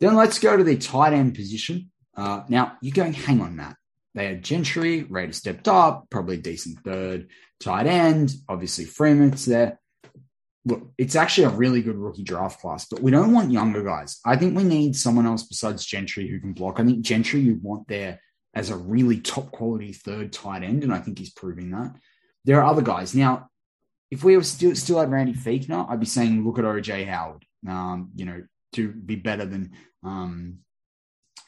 Then 0.01 0.15
let's 0.15 0.39
go 0.39 0.57
to 0.57 0.63
the 0.65 0.77
tight 0.77 1.13
end 1.13 1.33
position. 1.33 1.91
Uh, 2.15 2.43
now 2.49 2.73
you're 2.81 2.93
going, 2.93 3.13
hang 3.13 3.39
on, 3.39 3.55
Matt. 3.55 3.77
They 4.15 4.25
had 4.25 4.43
Gentry, 4.43 5.03
Rader 5.03 5.33
stepped 5.33 5.67
up, 5.67 6.07
probably 6.09 6.37
decent 6.37 6.79
third 6.83 7.29
tight 7.59 7.87
end. 7.87 8.35
Obviously, 8.49 8.85
Freeman's 8.85 9.45
there. 9.45 9.79
Look, 10.65 10.91
it's 10.97 11.15
actually 11.15 11.45
a 11.45 11.49
really 11.49 11.81
good 11.81 11.97
rookie 11.97 12.23
draft 12.23 12.61
class, 12.61 12.85
but 12.85 13.01
we 13.01 13.11
don't 13.11 13.33
want 13.33 13.51
younger 13.51 13.83
guys. 13.83 14.19
I 14.25 14.35
think 14.35 14.55
we 14.55 14.63
need 14.63 14.95
someone 14.95 15.25
else 15.25 15.43
besides 15.43 15.85
Gentry 15.85 16.27
who 16.27 16.39
can 16.39 16.53
block. 16.53 16.79
I 16.79 16.85
think 16.85 17.01
Gentry 17.01 17.41
you 17.41 17.59
want 17.61 17.87
there 17.87 18.21
as 18.53 18.69
a 18.69 18.77
really 18.77 19.19
top 19.19 19.51
quality 19.51 19.93
third 19.93 20.31
tight 20.31 20.63
end, 20.63 20.83
and 20.83 20.93
I 20.93 20.99
think 20.99 21.17
he's 21.17 21.31
proving 21.31 21.71
that. 21.71 21.95
There 22.45 22.61
are 22.61 22.69
other 22.69 22.81
guys. 22.81 23.15
Now, 23.15 23.49
if 24.13 24.23
we 24.23 24.37
were 24.37 24.43
still 24.43 24.75
still 24.75 24.99
had 24.99 25.11
Randy 25.11 25.33
Fichtner, 25.33 25.89
I'd 25.89 25.99
be 25.99 26.05
saying 26.05 26.45
look 26.45 26.59
at 26.59 26.65
OJ 26.65 27.07
Howard. 27.07 27.45
Um, 27.67 28.11
you 28.15 28.25
know, 28.25 28.43
to 28.73 28.91
be 28.91 29.15
better 29.15 29.45
than 29.45 29.71
um, 30.03 30.59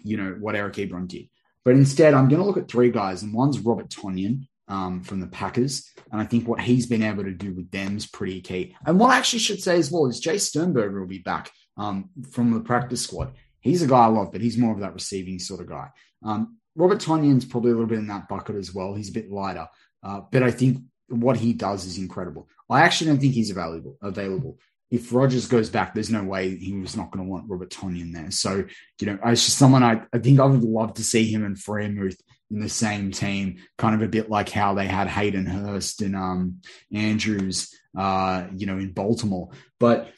you 0.03 0.17
know, 0.17 0.35
what 0.39 0.55
Eric 0.55 0.75
Ebron 0.75 1.07
did. 1.07 1.29
But 1.63 1.75
instead, 1.75 2.13
I'm 2.13 2.29
going 2.29 2.41
to 2.41 2.47
look 2.47 2.57
at 2.57 2.69
three 2.69 2.91
guys, 2.91 3.23
and 3.23 3.33
one's 3.33 3.59
Robert 3.59 3.89
Tonyan 3.89 4.47
um, 4.67 5.01
from 5.01 5.19
the 5.19 5.27
Packers. 5.27 5.89
And 6.11 6.21
I 6.21 6.25
think 6.25 6.47
what 6.47 6.61
he's 6.61 6.85
been 6.85 7.03
able 7.03 7.23
to 7.23 7.33
do 7.33 7.53
with 7.53 7.71
them 7.71 7.97
is 7.97 8.05
pretty 8.05 8.41
key. 8.41 8.75
And 8.85 8.99
what 8.99 9.11
I 9.11 9.17
actually 9.17 9.39
should 9.39 9.61
say 9.61 9.77
as 9.77 9.91
well 9.91 10.05
is 10.05 10.23
Jace 10.23 10.41
Sternberger 10.41 10.99
will 10.99 11.07
be 11.07 11.19
back 11.19 11.51
um, 11.77 12.09
from 12.31 12.53
the 12.53 12.59
practice 12.59 13.01
squad. 13.01 13.33
He's 13.59 13.81
a 13.81 13.87
guy 13.87 14.05
I 14.05 14.07
love, 14.07 14.31
but 14.31 14.41
he's 14.41 14.57
more 14.57 14.73
of 14.73 14.79
that 14.81 14.93
receiving 14.93 15.39
sort 15.39 15.61
of 15.61 15.67
guy. 15.67 15.89
Um, 16.23 16.57
Robert 16.75 16.99
Tonyan's 16.99 17.45
probably 17.45 17.71
a 17.71 17.73
little 17.73 17.89
bit 17.89 17.99
in 17.99 18.07
that 18.07 18.29
bucket 18.29 18.57
as 18.57 18.73
well. 18.73 18.93
He's 18.93 19.09
a 19.09 19.13
bit 19.13 19.31
lighter, 19.31 19.67
uh, 20.03 20.21
but 20.31 20.43
I 20.43 20.51
think 20.51 20.83
what 21.07 21.37
he 21.37 21.53
does 21.53 21.85
is 21.85 21.97
incredible. 21.97 22.47
I 22.69 22.81
actually 22.81 23.11
don't 23.11 23.19
think 23.19 23.33
he's 23.33 23.51
available. 23.51 23.97
Available. 24.01 24.59
If 24.91 25.11
Rodgers 25.11 25.47
goes 25.47 25.69
back, 25.69 25.93
there's 25.93 26.11
no 26.11 26.23
way 26.23 26.55
he 26.55 26.73
was 26.73 26.95
not 26.95 27.11
going 27.11 27.25
to 27.25 27.29
want 27.29 27.49
Robert 27.49 27.69
Tonyan 27.69 28.13
there. 28.13 28.31
So 28.31 28.65
you 29.01 29.07
know, 29.07 29.19
it's 29.25 29.45
just 29.45 29.57
someone 29.57 29.83
I, 29.83 30.03
I 30.13 30.19
think 30.19 30.39
I 30.39 30.45
would 30.45 30.63
love 30.63 30.93
to 30.95 31.03
see 31.03 31.31
him 31.31 31.43
and 31.43 31.57
Freiermuth 31.57 32.17
in 32.51 32.59
the 32.59 32.69
same 32.69 33.11
team, 33.11 33.57
kind 33.77 33.95
of 33.95 34.01
a 34.01 34.07
bit 34.07 34.29
like 34.29 34.49
how 34.49 34.73
they 34.73 34.87
had 34.87 35.07
Hayden 35.07 35.45
Hurst 35.45 36.01
and 36.01 36.15
um, 36.15 36.61
Andrews, 36.93 37.73
uh, 37.97 38.47
you 38.55 38.67
know, 38.67 38.77
in 38.77 38.91
Baltimore. 38.91 39.49
But 39.79 40.11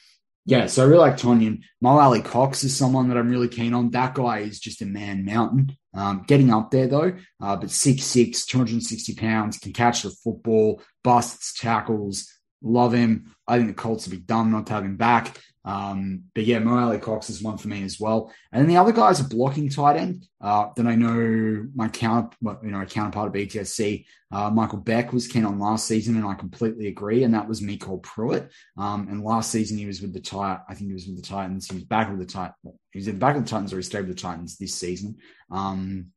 yeah, 0.48 0.68
so 0.68 0.82
I 0.82 0.88
really 0.88 1.02
like 1.02 1.18
Tonyan. 1.18 1.62
Mo 1.82 2.00
Alie-Cox 2.00 2.64
is 2.64 2.74
someone 2.74 3.10
that 3.10 3.18
I'm 3.18 3.30
really 3.30 3.50
keen 3.50 3.74
on. 3.74 3.92
That 3.92 4.16
guy 4.16 4.40
is 4.40 4.62
just 4.62 4.82
a 4.82 4.86
man 4.86 5.26
mountain. 5.26 5.76
Um, 5.94 6.24
getting 6.26 6.52
up 6.52 6.72
there 6.72 6.88
though, 6.88 7.18
uh, 7.42 7.58
but 7.58 7.68
6'6, 7.68 8.46
260 8.46 9.16
pounds, 9.16 9.58
can 9.58 9.74
catch 9.74 10.04
the 10.04 10.10
football, 10.10 10.82
busts 11.04 11.60
tackles. 11.60 12.32
Love 12.62 12.94
him. 12.94 13.36
I 13.46 13.58
think 13.58 13.68
the 13.68 13.74
Colts 13.74 14.08
would 14.08 14.18
be 14.18 14.26
dumb 14.26 14.52
not 14.52 14.68
to 14.68 14.74
have 14.74 14.86
him 14.86 14.96
back. 14.96 15.38
Um, 15.68 16.24
but 16.34 16.46
yeah, 16.46 16.60
Mo 16.60 16.78
Alie-Cox 16.78 17.30
is 17.30 17.44
one 17.44 17.58
for 17.58 17.68
me 17.68 17.84
as 17.84 18.00
well. 18.00 18.34
And 18.54 18.62
then 18.62 18.70
the 18.70 18.78
other 18.78 18.94
guys 18.94 19.20
are 19.20 19.28
blocking 19.28 19.68
tight 19.68 19.98
end. 19.98 20.26
Uh, 20.40 20.70
then 20.78 20.88
I 20.88 20.96
know 20.96 21.68
my 21.76 21.90
counter, 21.90 22.38
you 22.42 22.72
know, 22.72 22.80
a 22.80 22.86
counterpart 22.86 23.28
of 23.28 23.34
BTSC, 23.34 24.06
uh, 24.32 24.50
Michael 24.50 24.78
Beck 24.80 25.12
was 25.12 25.28
keen 25.28 25.44
on 25.44 25.60
last 25.60 25.86
season, 25.86 26.16
and 26.16 26.26
I 26.26 26.36
completely 26.36 26.88
agree. 26.88 27.24
And 27.26 27.34
that 27.34 27.50
was 27.50 27.60
MyCole 27.60 28.02
Pruitt. 28.02 28.50
Um, 28.78 29.10
and 29.10 29.26
last 29.26 29.52
season 29.52 29.78
he 29.78 29.86
was 29.86 30.02
with 30.02 30.14
the 30.14 30.22
Tit. 30.22 30.40
I 30.40 30.74
think 30.74 30.88
he 30.88 30.94
was 30.94 31.06
with 31.06 31.18
the 31.18 31.28
Titans. 31.28 31.68
He 31.68 31.76
was 31.76 31.84
back 31.84 32.10
with 32.10 32.20
the 32.20 32.26
Titans. 32.26 32.56
He 32.94 33.00
was 33.00 33.10
in 33.10 33.16
the 33.16 33.20
back 33.20 33.36
of 33.36 33.44
the 33.44 33.50
Titans, 33.50 33.74
or 33.74 33.78
he 33.78 33.84
stayed 33.84 34.08
with 34.08 34.16
the 34.16 34.22
Titans 34.22 34.58
this 34.58 34.74
season. 34.74 35.18
Um, 35.52 36.14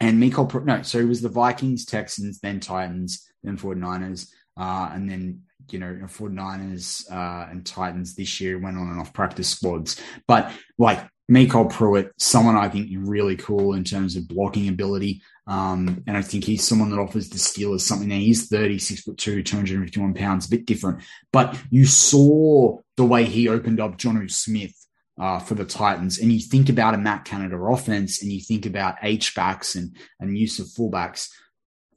and 0.00 0.20
MyCole 0.20 0.48
Pruitt, 0.48 0.64
no, 0.66 0.82
so 0.82 0.98
it 0.98 1.06
was 1.06 1.22
the 1.22 1.28
Vikings, 1.28 1.84
Texans, 1.84 2.40
then 2.40 2.58
Titans, 2.58 3.30
then 3.44 3.56
49ers, 3.56 4.28
uh, 4.56 4.90
and 4.92 5.08
then 5.08 5.42
you 5.72 5.78
know, 5.78 5.86
49ers 5.86 7.10
uh, 7.10 7.50
and 7.50 7.64
Titans 7.64 8.14
this 8.14 8.40
year 8.40 8.58
went 8.58 8.76
on 8.76 8.88
and 8.88 9.00
off 9.00 9.12
practice 9.12 9.48
squads. 9.48 10.00
But 10.26 10.52
like 10.78 11.00
MyCole 11.30 11.70
Pruitt, 11.70 12.12
someone 12.18 12.56
I 12.56 12.68
think 12.68 12.90
really 12.92 13.36
cool 13.36 13.74
in 13.74 13.84
terms 13.84 14.16
of 14.16 14.28
blocking 14.28 14.68
ability. 14.68 15.22
Um, 15.46 16.02
and 16.06 16.16
I 16.16 16.22
think 16.22 16.44
he's 16.44 16.66
someone 16.66 16.90
that 16.90 17.00
offers 17.00 17.28
the 17.28 17.38
Steelers 17.38 17.80
something. 17.80 18.08
Now 18.08 18.16
he's 18.16 18.48
36 18.48 19.02
foot 19.02 19.18
two, 19.18 19.42
251 19.42 20.14
pounds, 20.14 20.46
a 20.46 20.50
bit 20.50 20.66
different. 20.66 21.02
But 21.32 21.58
you 21.70 21.86
saw 21.86 22.78
the 22.96 23.04
way 23.04 23.24
he 23.24 23.48
opened 23.48 23.80
up 23.80 23.98
Jonnu 23.98 24.30
Smith 24.30 24.74
uh, 25.18 25.38
for 25.38 25.54
the 25.54 25.64
Titans. 25.64 26.18
And 26.18 26.32
you 26.32 26.40
think 26.40 26.68
about 26.68 26.94
a 26.94 26.98
Matt 26.98 27.24
Canada 27.24 27.56
offense 27.56 28.22
and 28.22 28.30
you 28.30 28.40
think 28.40 28.66
about 28.66 28.96
H 29.02 29.34
backs 29.34 29.74
and, 29.74 29.96
and 30.20 30.36
use 30.36 30.58
of 30.58 30.66
fullbacks 30.66 31.28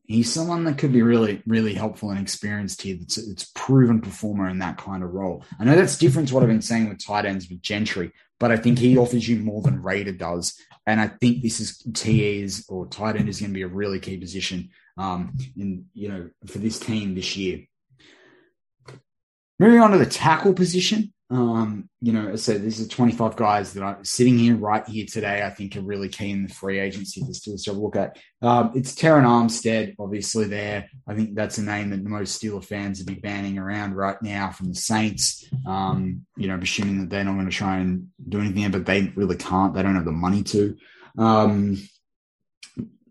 he's 0.07 0.31
someone 0.31 0.63
that 0.65 0.77
could 0.77 0.93
be 0.93 1.01
really, 1.01 1.41
really 1.45 1.73
helpful 1.73 2.09
and 2.09 2.19
experienced 2.19 2.81
here. 2.81 2.97
That's 2.99 3.17
it's 3.17 3.51
proven 3.55 4.01
performer 4.01 4.47
in 4.49 4.59
that 4.59 4.77
kind 4.77 5.03
of 5.03 5.13
role. 5.13 5.43
I 5.59 5.63
know 5.63 5.75
that's 5.75 5.97
different 5.97 6.27
to 6.29 6.33
what 6.33 6.43
I've 6.43 6.49
been 6.49 6.61
saying 6.61 6.89
with 6.89 7.03
tight 7.03 7.25
ends 7.25 7.49
with 7.49 7.61
Gentry, 7.61 8.11
but 8.39 8.51
I 8.51 8.57
think 8.57 8.79
he 8.79 8.97
offers 8.97 9.27
you 9.27 9.39
more 9.39 9.61
than 9.61 9.81
Rader 9.81 10.11
does. 10.11 10.59
And 10.85 11.01
I 11.01 11.07
think 11.07 11.41
this 11.41 11.59
is 11.59 11.83
TE's 11.93 12.65
or 12.69 12.87
tight 12.87 13.15
end 13.15 13.29
is 13.29 13.39
going 13.39 13.51
to 13.51 13.55
be 13.55 13.63
a 13.63 13.67
really 13.67 13.99
key 13.99 14.17
position 14.17 14.69
um, 14.97 15.35
in 15.57 15.85
you 15.93 16.09
know 16.09 16.29
for 16.47 16.59
this 16.59 16.79
team 16.79 17.15
this 17.15 17.35
year. 17.35 17.65
Moving 19.59 19.79
on 19.79 19.91
to 19.91 19.97
the 19.97 20.05
tackle 20.05 20.53
position. 20.53 21.13
Um, 21.31 21.89
you 22.01 22.13
know, 22.13 22.33
I 22.33 22.35
said 22.35 22.61
these 22.61 22.79
are 22.79 22.87
25 22.87 23.35
guys 23.35 23.73
that 23.73 23.81
are 23.81 23.97
sitting 24.03 24.37
here 24.37 24.55
right 24.55 24.87
here 24.87 25.07
today. 25.07 25.41
I 25.43 25.49
think 25.49 25.75
are 25.75 25.81
really 25.81 26.07
key 26.07 26.29
in 26.29 26.43
the 26.45 26.53
free 26.53 26.79
agency 26.79 27.21
to 27.21 27.33
still 27.33 27.57
to 27.57 27.73
look 27.73 27.95
at. 27.95 28.17
Um, 28.43 28.71
it's 28.75 28.93
Terron 28.93 29.23
Armstead, 29.23 29.95
obviously 29.99 30.45
there. 30.45 30.87
I 31.07 31.15
think 31.15 31.33
that's 31.33 31.57
a 31.57 31.63
name 31.63 31.89
that 31.89 32.03
most 32.03 32.39
Steeler 32.39 32.63
fans 32.63 32.99
would 32.99 33.07
be 33.07 33.19
banning 33.19 33.57
around 33.57 33.95
right 33.95 34.21
now 34.21 34.51
from 34.51 34.69
the 34.69 34.75
Saints. 34.75 35.49
Um, 35.65 36.25
you 36.37 36.47
know, 36.47 36.59
assuming 36.61 36.99
that 37.01 37.09
they're 37.09 37.23
not 37.23 37.33
going 37.33 37.49
to 37.49 37.51
try 37.51 37.77
and 37.77 38.09
do 38.29 38.39
anything, 38.39 38.69
but 38.69 38.85
they 38.85 39.11
really 39.15 39.37
can't. 39.37 39.73
They 39.73 39.81
don't 39.81 39.95
have 39.95 40.05
the 40.05 40.11
money 40.11 40.43
to. 40.43 40.77
Um, 41.17 41.77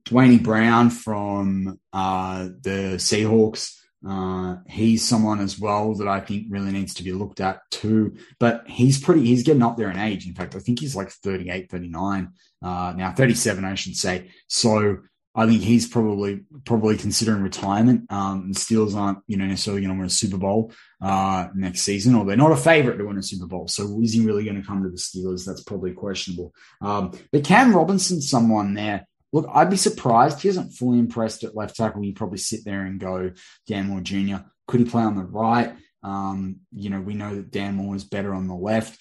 Duane 0.05 0.43
Brown 0.43 0.91
from 0.91 1.81
uh, 1.93 2.45
the 2.61 2.97
Seahawks. 2.99 3.75
Uh, 4.07 4.57
he's 4.69 5.07
someone 5.07 5.41
as 5.41 5.59
well 5.59 5.95
that 5.95 6.09
I 6.09 6.21
think 6.21 6.47
really 6.51 6.73
needs 6.73 6.95
to 6.95 7.03
be 7.03 7.13
looked 7.13 7.41
at 7.41 7.61
too. 7.71 8.17
But 8.39 8.65
he's 8.69 9.01
pretty, 9.01 9.25
he's 9.25 9.43
getting 9.43 9.63
up 9.63 9.77
there 9.77 9.91
in 9.91 9.99
age. 9.99 10.27
In 10.27 10.35
fact, 10.35 10.55
I 10.55 10.59
think 10.59 10.81
he's 10.81 10.95
like 10.97 11.11
38, 11.11 11.71
39, 11.71 12.33
uh, 12.63 12.95
now 12.97 13.13
37, 13.13 13.65
I 13.65 13.75
should 13.75 13.97
say. 13.97 14.31
So 14.47 14.99
I 15.35 15.47
think 15.47 15.63
he's 15.63 15.89
probably, 15.89 16.43
probably 16.65 16.97
considering 16.97 17.43
retirement. 17.43 18.11
Um, 18.11 18.43
and 18.43 18.55
Steelers 18.55 18.95
aren't, 18.95 19.19
you 19.27 19.37
know, 19.37 19.47
necessarily 19.47 19.83
going 19.83 19.95
to 19.95 19.99
win 19.99 20.07
a 20.07 20.11
Super 20.11 20.37
Bowl, 20.37 20.73
uh, 21.01 21.49
next 21.55 21.81
season, 21.81 22.15
or 22.15 22.25
they're 22.25 22.37
not 22.37 22.53
a 22.53 22.57
favorite 22.57 22.99
to 22.99 23.05
win 23.05 23.19
a 23.19 23.23
Super 23.23 23.47
Bowl. 23.47 23.69
So 23.69 24.01
is 24.03 24.13
he 24.13 24.25
really 24.25 24.45
going 24.45 24.61
to 24.61 24.67
come 24.67 24.83
to 24.83 24.91
the 24.91 24.97
Steelers? 24.97 25.45
That's 25.45 25.63
probably 25.65 25.93
questionable. 25.93 26.53
Um, 26.81 27.13
but 27.33 27.45
Cam 27.45 27.75
Robinson's 27.75 28.31
someone 28.31 28.75
there 28.75 29.07
Look, 29.35 29.49
I'd 29.53 29.69
be 29.69 29.77
surprised. 29.77 30.41
He 30.41 30.47
hasn't 30.47 30.75
fully 30.75 31.01
impressed 31.01 31.43
at 31.43 31.57
left 31.57 31.75
tackle. 31.75 32.05
You 32.05 32.15
probably 32.15 32.39
sit 32.39 32.61
there 32.65 32.83
and 32.83 33.01
go, 33.01 33.33
Dan 33.67 33.89
Moore 33.89 34.01
Jr. 34.01 34.37
Could 34.69 34.79
he 34.79 34.87
play 34.87 35.03
on 35.03 35.17
the 35.17 35.25
right? 35.25 35.75
Um, 36.05 36.61
you 36.73 36.89
know, 36.89 37.01
we 37.01 37.15
know 37.15 37.35
that 37.35 37.51
Dan 37.51 37.75
Moore 37.75 37.97
is 37.97 38.05
better 38.05 38.33
on 38.33 38.47
the 38.47 38.55
left. 38.55 38.97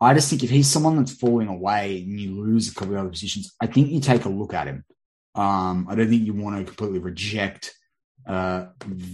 I 0.00 0.14
just 0.14 0.30
think 0.30 0.44
if 0.44 0.50
he's 0.50 0.68
someone 0.68 0.94
that's 0.94 1.16
falling 1.16 1.48
away 1.48 2.04
and 2.06 2.20
you 2.20 2.40
lose 2.40 2.70
a 2.70 2.74
couple 2.76 2.94
of 2.94 3.00
other 3.00 3.08
positions, 3.08 3.56
I 3.60 3.66
think 3.66 3.88
you 3.88 3.98
take 3.98 4.24
a 4.24 4.28
look 4.28 4.54
at 4.54 4.68
him. 4.68 4.84
Um, 5.34 5.88
I 5.90 5.96
don't 5.96 6.08
think 6.08 6.22
you 6.22 6.34
want 6.34 6.58
to 6.58 6.64
completely 6.64 7.00
reject 7.00 7.74
uh, 8.24 8.66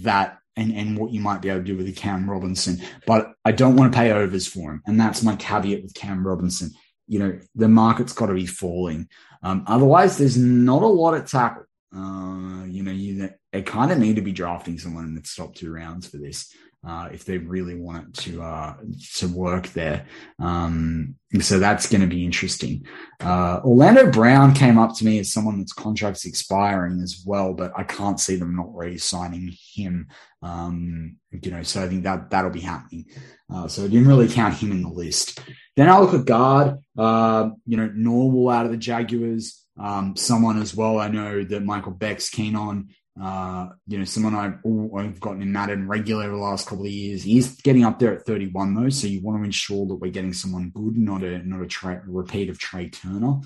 that 0.03 0.37
and, 0.55 0.71
and 0.71 0.99
what 0.99 1.11
you 1.11 1.19
might 1.19 1.41
be 1.41 1.49
able 1.49 1.61
to 1.61 1.65
do 1.65 1.77
with 1.77 1.87
a 1.87 1.93
Cam 1.93 2.29
Robinson, 2.29 2.79
but 3.07 3.31
I 3.43 3.53
don't 3.53 3.75
want 3.75 3.91
to 3.91 3.97
pay 3.97 4.11
overs 4.11 4.45
for 4.45 4.69
him. 4.69 4.83
And 4.85 4.99
that's 4.99 5.23
my 5.23 5.35
caveat 5.35 5.81
with 5.81 5.95
Cam 5.95 6.27
Robinson 6.27 6.69
you 7.07 7.19
know, 7.19 7.39
the 7.55 7.67
market's 7.67 8.13
got 8.13 8.27
to 8.27 8.33
be 8.33 8.45
falling. 8.45 9.07
Um, 9.41 9.63
otherwise, 9.67 10.17
there's 10.17 10.37
not 10.37 10.83
a 10.83 10.87
lot 10.87 11.15
at 11.15 11.27
tackle. 11.27 11.63
Uh, 11.95 12.63
you 12.65 12.81
know, 12.81 12.91
you 12.91 13.29
they 13.51 13.61
kind 13.61 13.91
of 13.91 13.99
need 13.99 14.15
to 14.15 14.21
be 14.21 14.31
drafting 14.31 14.79
someone 14.79 15.05
in 15.05 15.13
the 15.13 15.21
top 15.21 15.53
two 15.53 15.71
rounds 15.71 16.07
for 16.07 16.17
this 16.17 16.51
uh, 16.85 17.09
if 17.11 17.23
they 17.25 17.37
really 17.37 17.75
want 17.75 18.13
to 18.13 18.41
uh, 18.41 18.75
to 19.15 19.27
work 19.27 19.67
there. 19.69 20.05
Um, 20.39 21.15
so 21.39 21.57
that's 21.57 21.89
going 21.89 22.01
to 22.01 22.07
be 22.07 22.25
interesting. 22.25 22.85
Uh, 23.19 23.61
Orlando 23.63 24.11
Brown 24.11 24.53
came 24.53 24.77
up 24.77 24.95
to 24.97 25.05
me 25.05 25.19
as 25.19 25.31
someone 25.31 25.59
that's 25.59 25.73
contract's 25.73 26.25
expiring 26.25 26.99
as 27.01 27.23
well, 27.25 27.53
but 27.53 27.71
I 27.75 27.83
can't 27.83 28.19
see 28.19 28.35
them 28.35 28.55
not 28.55 28.75
re-signing 28.75 29.55
him. 29.73 30.09
Um, 30.41 31.17
you 31.31 31.51
know, 31.51 31.63
so 31.63 31.83
I 31.83 31.87
think 31.87 32.03
that 32.03 32.29
that'll 32.29 32.51
be 32.51 32.59
happening. 32.59 33.05
Uh, 33.51 33.67
so 33.67 33.85
I 33.85 33.87
didn't 33.87 34.07
really 34.07 34.27
count 34.27 34.55
him 34.55 34.71
in 34.71 34.83
the 34.83 34.89
list. 34.89 35.39
Then 35.75 35.89
I 35.89 35.99
look 35.99 36.13
at 36.13 36.25
guard, 36.25 36.79
uh, 36.97 37.49
you 37.65 37.77
know, 37.77 37.89
Norwell 37.89 38.53
out 38.53 38.65
of 38.65 38.71
the 38.71 38.77
Jaguars, 38.77 39.65
um, 39.79 40.15
someone 40.15 40.61
as 40.61 40.75
well 40.75 40.99
I 40.99 41.07
know 41.07 41.43
that 41.43 41.63
Michael 41.63 41.93
Beck's 41.93 42.29
keen 42.29 42.55
on. 42.55 42.89
Uh, 43.21 43.69
you 43.87 43.99
know, 43.99 44.05
someone 44.05 44.33
I've, 44.33 44.57
I've 44.97 45.19
gotten 45.19 45.43
in 45.43 45.51
Madden 45.51 45.87
regular 45.87 46.29
the 46.29 46.35
last 46.35 46.67
couple 46.67 46.85
of 46.85 46.91
years. 46.91 47.23
He's 47.23 47.61
getting 47.61 47.83
up 47.83 47.99
there 47.99 48.13
at 48.13 48.25
31 48.25 48.73
though, 48.73 48.89
so 48.89 49.07
you 49.07 49.21
want 49.21 49.39
to 49.39 49.45
ensure 49.45 49.85
that 49.85 49.95
we're 49.95 50.11
getting 50.11 50.33
someone 50.33 50.71
good, 50.71 50.97
not 50.97 51.21
a 51.21 51.39
not 51.47 51.61
a, 51.61 51.67
tra- 51.67 52.03
repeat 52.07 52.49
of 52.49 52.57
Trai 52.57 52.91
Turner. 52.91 53.41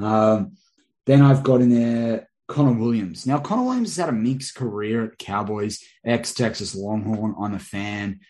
Um, 0.00 0.56
then 1.06 1.22
I've 1.22 1.44
got 1.44 1.60
in 1.60 1.70
there 1.70 2.28
Connor 2.48 2.72
Williams. 2.72 3.26
Now, 3.26 3.38
Connor 3.38 3.64
Williams 3.64 3.90
has 3.90 4.04
had 4.04 4.08
a 4.08 4.16
mixed 4.16 4.56
career 4.56 5.04
at 5.04 5.18
Cowboys, 5.18 5.80
ex 6.04 6.34
Texas 6.34 6.74
Longhorn. 6.74 7.36
I'm 7.40 7.54
a 7.54 7.60
fan. 7.60 8.20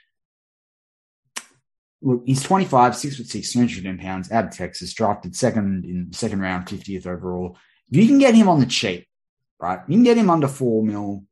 Look, 2.03 2.23
he's 2.27 2.43
25, 2.43 2.97
six 2.97 3.17
foot 3.17 3.29
six, 3.29 3.53
310 3.53 3.99
pounds, 3.99 4.31
out 4.31 4.45
of 4.45 4.51
Texas, 4.51 4.93
drafted 4.93 5.37
second 5.37 5.85
in 5.85 6.13
second 6.13 6.41
round, 6.41 6.67
50th 6.67 7.07
overall. 7.07 7.57
If 7.91 7.99
you 7.99 8.07
can 8.07 8.19
get 8.19 8.35
him 8.35 8.49
on 8.49 8.61
the 8.61 8.67
cheap, 8.67 9.07
right? 9.63 9.81
You 9.87 9.95
can 9.95 10.05
get 10.05 10.19
him 10.19 10.29
under 10.29 10.49
four 10.49 10.83
mil. 10.83 11.25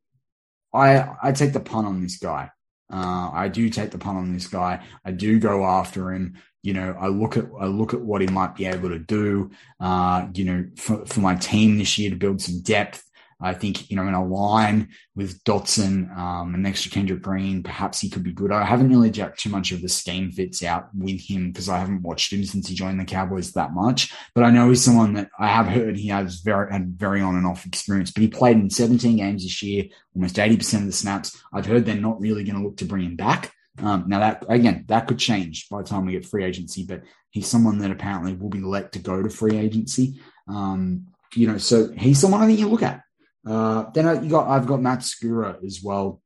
I 0.73 1.09
I 1.21 1.31
take 1.33 1.53
the 1.53 1.59
punt 1.59 1.85
on 1.85 2.01
this 2.01 2.17
guy. 2.17 2.49
Uh, 2.91 3.29
I 3.31 3.47
do 3.47 3.69
take 3.69 3.91
the 3.91 3.97
punt 3.97 4.17
on 4.17 4.33
this 4.33 4.47
guy. 4.47 4.83
I 5.05 5.11
do 5.11 5.39
go 5.39 5.65
after 5.65 6.11
him. 6.11 6.37
You 6.63 6.73
know, 6.73 6.95
I 6.99 7.07
look 7.07 7.37
at 7.37 7.45
I 7.59 7.65
look 7.65 7.93
at 7.93 8.01
what 8.01 8.21
he 8.21 8.27
might 8.27 8.55
be 8.55 8.65
able 8.65 8.89
to 8.89 8.99
do. 8.99 9.51
Uh, 9.79 10.27
you 10.33 10.45
know, 10.45 10.65
for, 10.77 11.05
for 11.05 11.19
my 11.19 11.35
team 11.35 11.77
this 11.77 11.97
year 11.97 12.09
to 12.09 12.15
build 12.15 12.41
some 12.41 12.61
depth. 12.61 13.03
I 13.41 13.53
think, 13.53 13.89
you 13.89 13.95
know, 13.95 14.07
in 14.07 14.13
a 14.13 14.23
line 14.23 14.89
with 15.15 15.43
Dotson 15.43 16.15
um, 16.17 16.53
and 16.53 16.63
next 16.63 16.83
to 16.83 16.89
Kendrick 16.89 17.21
Green, 17.21 17.63
perhaps 17.63 17.99
he 17.99 18.09
could 18.09 18.23
be 18.23 18.31
good. 18.31 18.51
I 18.51 18.63
haven't 18.63 18.89
really 18.89 19.09
jacked 19.09 19.39
too 19.39 19.49
much 19.49 19.71
of 19.71 19.81
the 19.81 19.89
scheme 19.89 20.31
fits 20.31 20.63
out 20.63 20.89
with 20.93 21.21
him 21.21 21.51
because 21.51 21.69
I 21.69 21.79
haven't 21.79 22.03
watched 22.03 22.31
him 22.31 22.43
since 22.45 22.67
he 22.67 22.75
joined 22.75 22.99
the 22.99 23.05
Cowboys 23.05 23.53
that 23.53 23.73
much. 23.73 24.13
But 24.35 24.43
I 24.43 24.51
know 24.51 24.69
he's 24.69 24.83
someone 24.83 25.13
that 25.13 25.29
I 25.39 25.47
have 25.47 25.67
heard 25.67 25.97
he 25.97 26.09
has 26.09 26.39
very 26.39 26.71
had 26.71 26.97
very 26.97 27.21
on 27.21 27.35
and 27.35 27.47
off 27.47 27.65
experience. 27.65 28.11
But 28.11 28.21
he 28.21 28.27
played 28.27 28.57
in 28.57 28.69
17 28.69 29.17
games 29.17 29.43
this 29.43 29.61
year, 29.63 29.85
almost 30.15 30.35
80% 30.35 30.81
of 30.81 30.85
the 30.85 30.91
snaps. 30.91 31.41
I've 31.53 31.65
heard 31.65 31.85
they're 31.85 31.95
not 31.95 32.21
really 32.21 32.43
going 32.43 32.57
to 32.57 32.63
look 32.63 32.77
to 32.77 32.85
bring 32.85 33.05
him 33.05 33.15
back. 33.15 33.51
Um, 33.81 34.05
now 34.07 34.19
that 34.19 34.45
again, 34.49 34.85
that 34.87 35.07
could 35.07 35.17
change 35.17 35.69
by 35.69 35.81
the 35.81 35.87
time 35.87 36.05
we 36.05 36.11
get 36.11 36.25
free 36.25 36.43
agency, 36.43 36.85
but 36.85 37.03
he's 37.29 37.47
someone 37.47 37.79
that 37.79 37.91
apparently 37.91 38.33
will 38.33 38.49
be 38.49 38.59
let 38.59 38.91
to 38.91 38.99
go 38.99 39.21
to 39.21 39.29
free 39.29 39.57
agency. 39.57 40.19
Um, 40.47 41.07
you 41.33 41.47
know, 41.47 41.57
so 41.57 41.91
he's 41.93 42.19
someone 42.19 42.41
I 42.41 42.47
think 42.47 42.59
you 42.59 42.67
look 42.67 42.83
at. 42.83 43.01
Uh, 43.45 43.89
then 43.91 44.23
you 44.23 44.29
got 44.29 44.47
I've 44.47 44.67
got 44.67 44.81
Matt 44.81 44.99
Skura 44.99 45.63
as 45.65 45.81
well. 45.83 46.21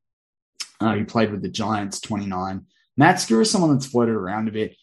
Uh, 0.80 0.94
he 0.94 1.04
played 1.04 1.30
with 1.30 1.42
the 1.42 1.48
Giants, 1.48 2.00
29. 2.00 2.66
Matt 2.96 3.16
Skura 3.16 3.42
is 3.42 3.50
someone 3.50 3.72
that's 3.72 3.86
floated 3.86 4.14
around 4.14 4.48
a 4.48 4.52
bit. 4.52 4.76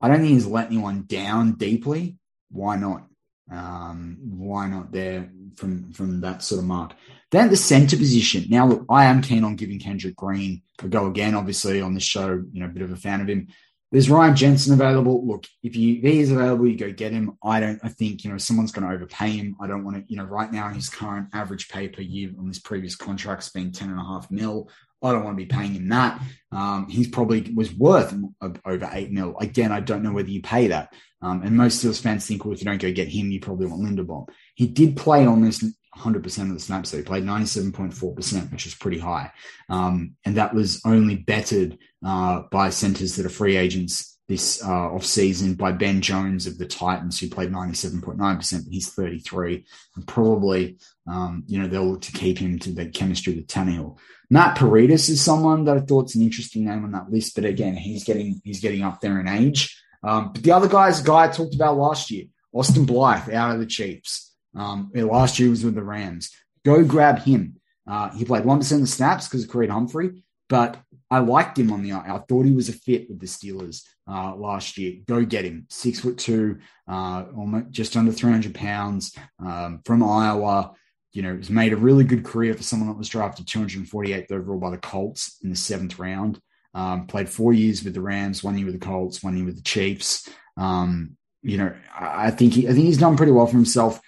I 0.00 0.08
don't 0.08 0.18
think 0.18 0.30
he's 0.30 0.46
let 0.46 0.66
anyone 0.66 1.04
down 1.06 1.52
deeply. 1.52 2.16
Why 2.50 2.76
not? 2.76 3.04
Um, 3.50 4.18
why 4.20 4.68
not 4.68 4.92
there 4.92 5.30
from 5.56 5.92
from 5.92 6.20
that 6.20 6.42
sort 6.42 6.60
of 6.60 6.66
mark? 6.66 6.92
Then 7.30 7.50
the 7.50 7.56
center 7.56 7.96
position. 7.96 8.44
Now, 8.48 8.66
look, 8.66 8.86
I 8.88 9.06
am 9.06 9.22
keen 9.22 9.44
on 9.44 9.56
giving 9.56 9.78
Kendrick 9.78 10.16
Green 10.16 10.62
a 10.82 10.88
go 10.88 11.06
again. 11.06 11.34
Obviously, 11.34 11.80
on 11.80 11.94
this 11.94 12.04
show, 12.04 12.42
you 12.52 12.60
know, 12.60 12.66
a 12.66 12.70
bit 12.70 12.82
of 12.82 12.92
a 12.92 12.96
fan 12.96 13.20
of 13.20 13.28
him. 13.28 13.48
There's 13.90 14.10
Ryan 14.10 14.36
Jensen 14.36 14.74
available. 14.74 15.26
Look, 15.26 15.46
if, 15.62 15.74
you, 15.74 15.96
if 15.96 16.02
he 16.02 16.20
is 16.20 16.30
available, 16.30 16.68
you 16.68 16.76
go 16.76 16.92
get 16.92 17.12
him. 17.12 17.38
I 17.42 17.58
don't. 17.60 17.80
I 17.82 17.88
think 17.88 18.22
you 18.22 18.30
know 18.30 18.36
someone's 18.36 18.72
going 18.72 18.86
to 18.86 18.94
overpay 18.94 19.30
him. 19.30 19.56
I 19.60 19.66
don't 19.66 19.84
want 19.84 19.96
to. 19.96 20.04
You 20.12 20.18
know, 20.18 20.24
right 20.24 20.52
now 20.52 20.68
his 20.68 20.90
current 20.90 21.28
average 21.32 21.68
pay 21.68 21.88
per 21.88 22.02
year 22.02 22.30
on 22.38 22.48
this 22.48 22.58
previous 22.58 22.96
contract's 22.96 23.48
been 23.48 23.72
ten 23.72 23.90
and 23.90 23.98
a 23.98 24.04
half 24.04 24.30
mil. 24.30 24.68
I 25.02 25.12
don't 25.12 25.24
want 25.24 25.38
to 25.38 25.44
be 25.44 25.46
paying 25.46 25.74
him 25.74 25.88
that. 25.88 26.20
Um, 26.50 26.88
he's 26.88 27.08
probably 27.08 27.52
was 27.54 27.72
worth 27.72 28.14
over 28.42 28.90
eight 28.92 29.12
mil. 29.12 29.36
Again, 29.40 29.72
I 29.72 29.80
don't 29.80 30.02
know 30.02 30.12
whether 30.12 30.28
you 30.28 30.42
pay 30.42 30.68
that. 30.68 30.92
Um, 31.22 31.42
and 31.42 31.56
most 31.56 31.82
Steelers 31.82 32.00
fans 32.00 32.26
think, 32.26 32.44
well, 32.44 32.54
if 32.54 32.60
you 32.60 32.64
don't 32.64 32.80
go 32.80 32.92
get 32.92 33.08
him, 33.08 33.30
you 33.30 33.40
probably 33.40 33.66
want 33.66 33.82
Linderbaum. 33.82 34.28
He 34.54 34.66
did 34.66 34.96
play 34.96 35.26
almost 35.26 35.64
100% 35.96 36.16
of 36.42 36.54
the 36.54 36.60
snaps. 36.60 36.90
So 36.90 36.98
he 36.98 37.02
played 37.02 37.24
97.4%, 37.24 38.52
which 38.52 38.66
is 38.66 38.74
pretty 38.74 38.98
high. 38.98 39.32
Um, 39.68 40.16
and 40.24 40.36
that 40.36 40.54
was 40.54 40.80
only 40.84 41.16
bettered 41.16 41.78
uh, 42.04 42.42
by 42.50 42.70
centers 42.70 43.16
that 43.16 43.26
are 43.26 43.30
free 43.30 43.56
agents 43.56 44.18
this 44.28 44.62
uh, 44.62 44.92
off 44.92 45.06
season 45.06 45.54
by 45.54 45.72
Ben 45.72 46.02
Jones 46.02 46.46
of 46.46 46.58
the 46.58 46.66
Titans, 46.66 47.18
who 47.18 47.30
played 47.30 47.50
97.9%, 47.50 48.64
but 48.64 48.72
he's 48.72 48.90
33. 48.92 49.64
And 49.96 50.06
probably, 50.06 50.76
um, 51.10 51.44
you 51.46 51.58
know, 51.58 51.66
they'll 51.66 51.90
look 51.90 52.02
to 52.02 52.12
keep 52.12 52.38
him 52.38 52.58
to 52.60 52.70
the 52.70 52.86
chemistry 52.86 53.34
with 53.34 53.46
Tannehill. 53.46 53.98
Matt 54.30 54.58
Paradis 54.58 55.08
is 55.08 55.22
someone 55.22 55.64
that 55.64 55.78
I 55.78 55.80
thought's 55.80 56.14
an 56.14 56.22
interesting 56.22 56.66
name 56.66 56.84
on 56.84 56.92
that 56.92 57.10
list, 57.10 57.34
but 57.34 57.46
again, 57.46 57.74
he's 57.74 58.04
getting 58.04 58.42
he's 58.44 58.60
getting 58.60 58.82
up 58.82 59.00
there 59.00 59.18
in 59.18 59.26
age. 59.26 59.82
Um, 60.02 60.32
but 60.34 60.42
the 60.42 60.52
other 60.52 60.68
guy's 60.68 61.00
guy 61.00 61.24
I 61.24 61.28
talked 61.28 61.54
about 61.54 61.78
last 61.78 62.10
year, 62.10 62.26
Austin 62.52 62.84
Blythe, 62.84 63.30
out 63.30 63.54
of 63.54 63.60
the 63.60 63.66
Chiefs. 63.66 64.27
Um, 64.58 64.90
last 64.94 65.38
year 65.38 65.50
was 65.50 65.64
with 65.64 65.74
the 65.74 65.82
Rams. 65.82 66.30
Go 66.64 66.84
grab 66.84 67.20
him. 67.20 67.56
Uh, 67.86 68.10
he 68.10 68.24
played 68.24 68.44
1% 68.44 68.72
of 68.72 68.80
the 68.80 68.86
snaps 68.86 69.26
because 69.26 69.44
of 69.44 69.50
Creed 69.50 69.70
Humphrey, 69.70 70.22
but 70.48 70.78
I 71.10 71.20
liked 71.20 71.58
him 71.58 71.72
on 71.72 71.82
the 71.82 71.92
I 71.92 72.20
thought 72.28 72.44
he 72.44 72.54
was 72.54 72.68
a 72.68 72.74
fit 72.74 73.08
with 73.08 73.18
the 73.20 73.26
Steelers 73.26 73.82
uh, 74.06 74.34
last 74.36 74.76
year. 74.76 75.00
Go 75.06 75.24
get 75.24 75.44
him. 75.44 75.66
Six 75.70 76.00
foot 76.00 76.18
two, 76.18 76.58
uh, 76.86 77.24
almost 77.34 77.70
just 77.70 77.96
under 77.96 78.12
300 78.12 78.54
pounds 78.54 79.16
um, 79.38 79.80
from 79.84 80.02
Iowa. 80.02 80.74
You 81.12 81.22
know, 81.22 81.36
he's 81.36 81.48
made 81.48 81.72
a 81.72 81.76
really 81.76 82.04
good 82.04 82.24
career 82.24 82.52
for 82.52 82.62
someone 82.62 82.88
that 82.88 82.98
was 82.98 83.08
drafted 83.08 83.46
248th 83.46 84.30
overall 84.30 84.60
by 84.60 84.70
the 84.70 84.78
Colts 84.78 85.38
in 85.42 85.48
the 85.48 85.56
seventh 85.56 85.98
round. 85.98 86.38
Um, 86.74 87.06
played 87.06 87.30
four 87.30 87.54
years 87.54 87.82
with 87.82 87.94
the 87.94 88.02
Rams, 88.02 88.44
one 88.44 88.58
year 88.58 88.66
with 88.66 88.78
the 88.78 88.86
Colts, 88.86 89.22
one 89.22 89.36
year 89.36 89.46
with 89.46 89.56
the 89.56 89.62
Chiefs. 89.62 90.28
Um, 90.58 91.16
you 91.42 91.56
know, 91.56 91.74
I 91.98 92.30
think 92.30 92.52
he, 92.52 92.68
I 92.68 92.72
think 92.72 92.84
he's 92.84 92.98
done 92.98 93.16
pretty 93.16 93.32
well 93.32 93.46
for 93.46 93.56
himself. 93.56 94.00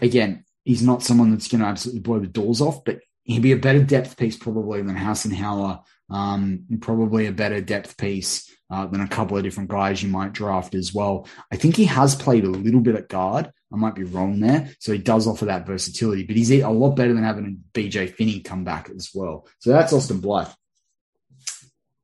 Again, 0.00 0.44
he's 0.64 0.82
not 0.82 1.02
someone 1.02 1.30
that's 1.30 1.48
going 1.48 1.60
to 1.60 1.66
absolutely 1.66 2.00
blow 2.00 2.18
the 2.18 2.26
doors 2.26 2.60
off, 2.60 2.84
but 2.84 3.00
he'd 3.24 3.42
be 3.42 3.52
a 3.52 3.56
better 3.56 3.82
depth 3.82 4.16
piece 4.16 4.36
probably 4.36 4.82
than 4.82 4.96
Hassenauer. 4.96 5.82
Um, 6.10 6.64
probably 6.80 7.26
a 7.26 7.32
better 7.32 7.60
depth 7.60 7.98
piece 7.98 8.50
uh, 8.70 8.86
than 8.86 9.02
a 9.02 9.08
couple 9.08 9.36
of 9.36 9.42
different 9.42 9.68
guys 9.68 10.02
you 10.02 10.08
might 10.08 10.32
draft 10.32 10.74
as 10.74 10.94
well. 10.94 11.26
I 11.52 11.56
think 11.56 11.76
he 11.76 11.84
has 11.84 12.14
played 12.14 12.44
a 12.44 12.50
little 12.50 12.80
bit 12.80 12.94
at 12.96 13.08
guard. 13.08 13.50
I 13.72 13.76
might 13.76 13.94
be 13.94 14.04
wrong 14.04 14.40
there. 14.40 14.74
So 14.78 14.92
he 14.92 14.98
does 14.98 15.26
offer 15.26 15.46
that 15.46 15.66
versatility, 15.66 16.24
but 16.24 16.36
he's 16.36 16.50
a 16.50 16.66
lot 16.68 16.96
better 16.96 17.12
than 17.12 17.24
having 17.24 17.62
BJ 17.74 18.10
Finney 18.10 18.40
come 18.40 18.64
back 18.64 18.90
as 18.94 19.10
well. 19.14 19.46
So 19.58 19.70
that's 19.70 19.92
Austin 19.92 20.20
Blythe. 20.20 20.48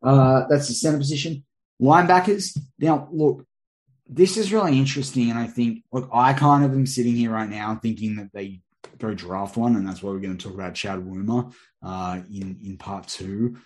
Uh, 0.03 0.47
that's 0.49 0.69
the 0.69 0.75
center 0.75 0.99
position. 0.99 1.45
Linebackers. 1.81 2.59
Now, 2.79 3.09
look, 3.11 3.47
this 4.09 4.37
is 4.37 4.53
really 4.53 4.79
interesting. 4.79 5.31
And 5.31 5.39
I 5.39 5.47
think, 5.47 5.85
look, 5.93 6.09
I 6.13 6.33
kind 6.33 6.65
of 6.65 6.73
am 6.73 6.87
sitting 6.87 7.15
here 7.15 7.31
right 7.31 7.49
now 7.49 7.79
thinking 7.83 8.17
that 8.17 8.33
they 8.33 8.61
go 8.99 9.15
draft 9.15 9.57
one. 9.57 9.77
And 9.77 9.87
that's 9.87 10.03
why 10.03 10.11
we're 10.11 10.21
going 10.21 10.37
to 10.37 10.45
talk 10.45 10.55
about 10.55 10.75
Chad 10.75 11.01
Woomer 11.01 11.53
uh, 11.83 12.21
in, 12.33 12.59
in 12.65 12.77
part 12.77 13.09
two. 13.09 13.57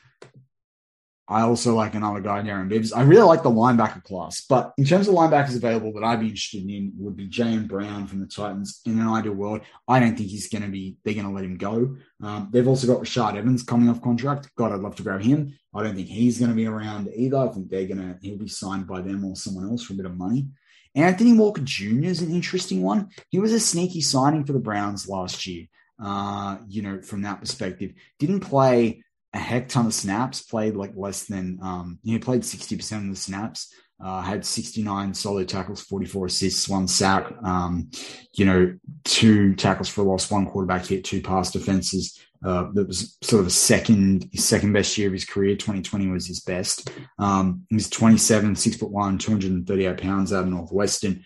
I 1.28 1.42
also 1.42 1.74
like 1.74 1.94
another 1.94 2.20
guy, 2.20 2.40
Darren 2.40 2.70
Bibbs. 2.70 2.92
I 2.92 3.02
really 3.02 3.22
like 3.22 3.42
the 3.42 3.50
linebacker 3.50 4.02
class, 4.02 4.40
but 4.40 4.72
in 4.78 4.86
terms 4.86 5.08
of 5.08 5.14
linebackers 5.14 5.56
available 5.56 5.92
that 5.92 6.02
I'd 6.02 6.20
be 6.20 6.28
interested 6.28 6.66
in 6.66 6.92
would 6.96 7.16
be 7.16 7.28
Jayon 7.28 7.68
Brown 7.68 8.06
from 8.06 8.20
the 8.20 8.26
Titans. 8.26 8.80
In 8.86 8.98
an 8.98 9.08
ideal 9.08 9.34
world, 9.34 9.60
I 9.86 10.00
don't 10.00 10.16
think 10.16 10.30
he's 10.30 10.48
going 10.48 10.62
to 10.62 10.68
be, 10.68 10.96
they're 11.04 11.12
going 11.12 11.26
to 11.26 11.32
let 11.32 11.44
him 11.44 11.58
go. 11.58 11.96
Um, 12.22 12.48
they've 12.50 12.66
also 12.66 12.86
got 12.86 13.04
Rashaan 13.04 13.36
Evans 13.36 13.62
coming 13.62 13.90
off 13.90 14.00
contract. 14.00 14.48
God, 14.56 14.72
I'd 14.72 14.80
love 14.80 14.96
to 14.96 15.02
grab 15.02 15.20
him. 15.20 15.58
I 15.74 15.82
don't 15.82 15.94
think 15.94 16.08
he's 16.08 16.38
going 16.38 16.50
to 16.50 16.56
be 16.56 16.66
around 16.66 17.10
either. 17.14 17.36
I 17.36 17.48
think 17.48 17.68
they're 17.68 17.86
going 17.86 17.98
to, 17.98 18.18
he'll 18.22 18.38
be 18.38 18.48
signed 18.48 18.86
by 18.86 19.02
them 19.02 19.22
or 19.24 19.36
someone 19.36 19.68
else 19.68 19.84
for 19.84 19.92
a 19.92 19.96
bit 19.96 20.06
of 20.06 20.16
money. 20.16 20.46
Anthony 20.94 21.34
Walker 21.34 21.60
Jr. 21.60 22.04
is 22.04 22.22
an 22.22 22.32
interesting 22.32 22.82
one. 22.82 23.10
He 23.28 23.38
was 23.38 23.52
a 23.52 23.60
sneaky 23.60 24.00
signing 24.00 24.44
for 24.44 24.54
the 24.54 24.58
Browns 24.58 25.08
last 25.08 25.46
year. 25.46 25.66
Uh, 26.02 26.58
you 26.68 26.80
know, 26.80 27.02
from 27.02 27.22
that 27.22 27.40
perspective, 27.40 27.92
didn't 28.18 28.40
play 28.40 29.02
a 29.34 29.38
heck 29.38 29.68
ton 29.68 29.86
of 29.86 29.94
snaps, 29.94 30.42
played 30.42 30.74
like 30.74 30.92
less 30.96 31.24
than, 31.24 31.58
um, 31.62 31.98
he 32.02 32.18
played 32.18 32.42
60% 32.42 33.04
of 33.04 33.10
the 33.10 33.16
snaps, 33.16 33.72
uh, 34.02 34.22
had 34.22 34.44
69 34.44 35.12
solo 35.12 35.44
tackles, 35.44 35.80
44 35.82 36.26
assists, 36.26 36.68
one 36.68 36.86
sack, 36.86 37.32
um, 37.42 37.90
you 38.34 38.44
know, 38.44 38.74
two 39.04 39.54
tackles 39.56 39.88
for 39.88 40.02
loss, 40.02 40.30
one 40.30 40.46
quarterback 40.46 40.86
hit, 40.86 41.04
two 41.04 41.20
pass 41.20 41.50
defenses. 41.50 42.18
Uh, 42.44 42.68
that 42.72 42.86
was 42.86 43.18
sort 43.22 43.40
of 43.40 43.48
a 43.48 43.50
second, 43.50 44.30
second 44.36 44.72
best 44.72 44.96
year 44.96 45.08
of 45.08 45.12
his 45.12 45.24
career. 45.24 45.56
2020 45.56 46.06
was 46.06 46.28
his 46.28 46.40
best. 46.40 46.88
Um, 47.18 47.66
he's 47.68 47.90
27, 47.90 48.54
six 48.54 48.76
foot 48.76 48.92
one, 48.92 49.18
238 49.18 50.00
pounds 50.00 50.32
out 50.32 50.44
of 50.44 50.48
Northwestern. 50.48 51.24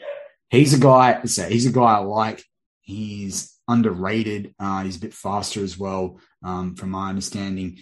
He's 0.48 0.72
a 0.72 0.78
guy, 0.78 1.20
he's 1.20 1.66
a 1.66 1.72
guy 1.72 1.96
I 1.96 1.98
like. 1.98 2.42
He's 2.80 3.58
underrated. 3.68 4.54
Uh, 4.58 4.84
he's 4.84 4.96
a 4.96 5.00
bit 5.00 5.12
faster 5.12 5.62
as 5.62 5.78
well, 5.78 6.18
um, 6.42 6.74
from 6.74 6.90
my 6.90 7.10
understanding 7.10 7.78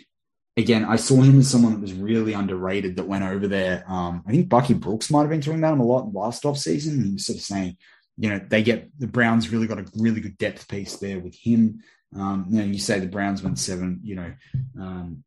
again, 0.57 0.85
I 0.85 0.97
saw 0.97 1.21
him 1.21 1.39
as 1.39 1.51
someone 1.51 1.73
that 1.73 1.81
was 1.81 1.93
really 1.93 2.33
underrated 2.33 2.97
that 2.97 3.07
went 3.07 3.25
over 3.25 3.47
there. 3.49 3.85
Um, 3.89 4.23
I 4.27 4.31
think 4.31 4.49
Bucky 4.49 4.75
Brooks 4.75 5.11
might 5.11 5.23
have 5.23 5.31
been 5.31 5.41
talking 5.41 5.59
about 5.59 5.75
him 5.75 5.81
a 5.81 5.85
lot 5.85 6.13
last 6.13 6.45
off 6.45 6.59
season. 6.59 7.05
He 7.05 7.13
was 7.13 7.27
sort 7.27 7.39
of 7.39 7.45
saying, 7.45 7.77
you 8.19 8.31
know, 8.31 8.41
they 8.49 8.63
get 8.63 8.91
the 8.99 9.07
Browns 9.07 9.51
really 9.51 9.67
got 9.67 9.79
a 9.79 9.87
really 9.97 10.21
good 10.21 10.37
depth 10.39 10.69
piece 10.69 10.97
there 10.97 11.19
with 11.19 11.35
him. 11.35 11.83
Um, 12.15 12.47
you 12.49 12.59
know, 12.59 12.65
you 12.65 12.79
say 12.79 12.99
the 12.99 13.07
Browns 13.07 13.43
went 13.43 13.59
seven, 13.59 14.01
you 14.03 14.17
know, 14.17 14.33
um, 14.79 15.25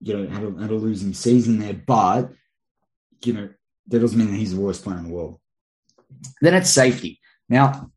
you 0.00 0.16
know, 0.16 0.28
had 0.28 0.42
a, 0.42 0.60
had 0.60 0.70
a 0.70 0.74
losing 0.74 1.12
season 1.12 1.58
there, 1.58 1.74
but 1.74 2.30
you 3.24 3.34
know, 3.34 3.48
that 3.88 4.00
doesn't 4.00 4.18
mean 4.18 4.30
that 4.30 4.36
he's 4.36 4.54
the 4.54 4.60
worst 4.60 4.82
player 4.82 4.98
in 4.98 5.04
the 5.04 5.14
world. 5.14 5.38
Then 6.40 6.54
it's 6.54 6.70
safety. 6.70 7.20
Now, 7.48 7.90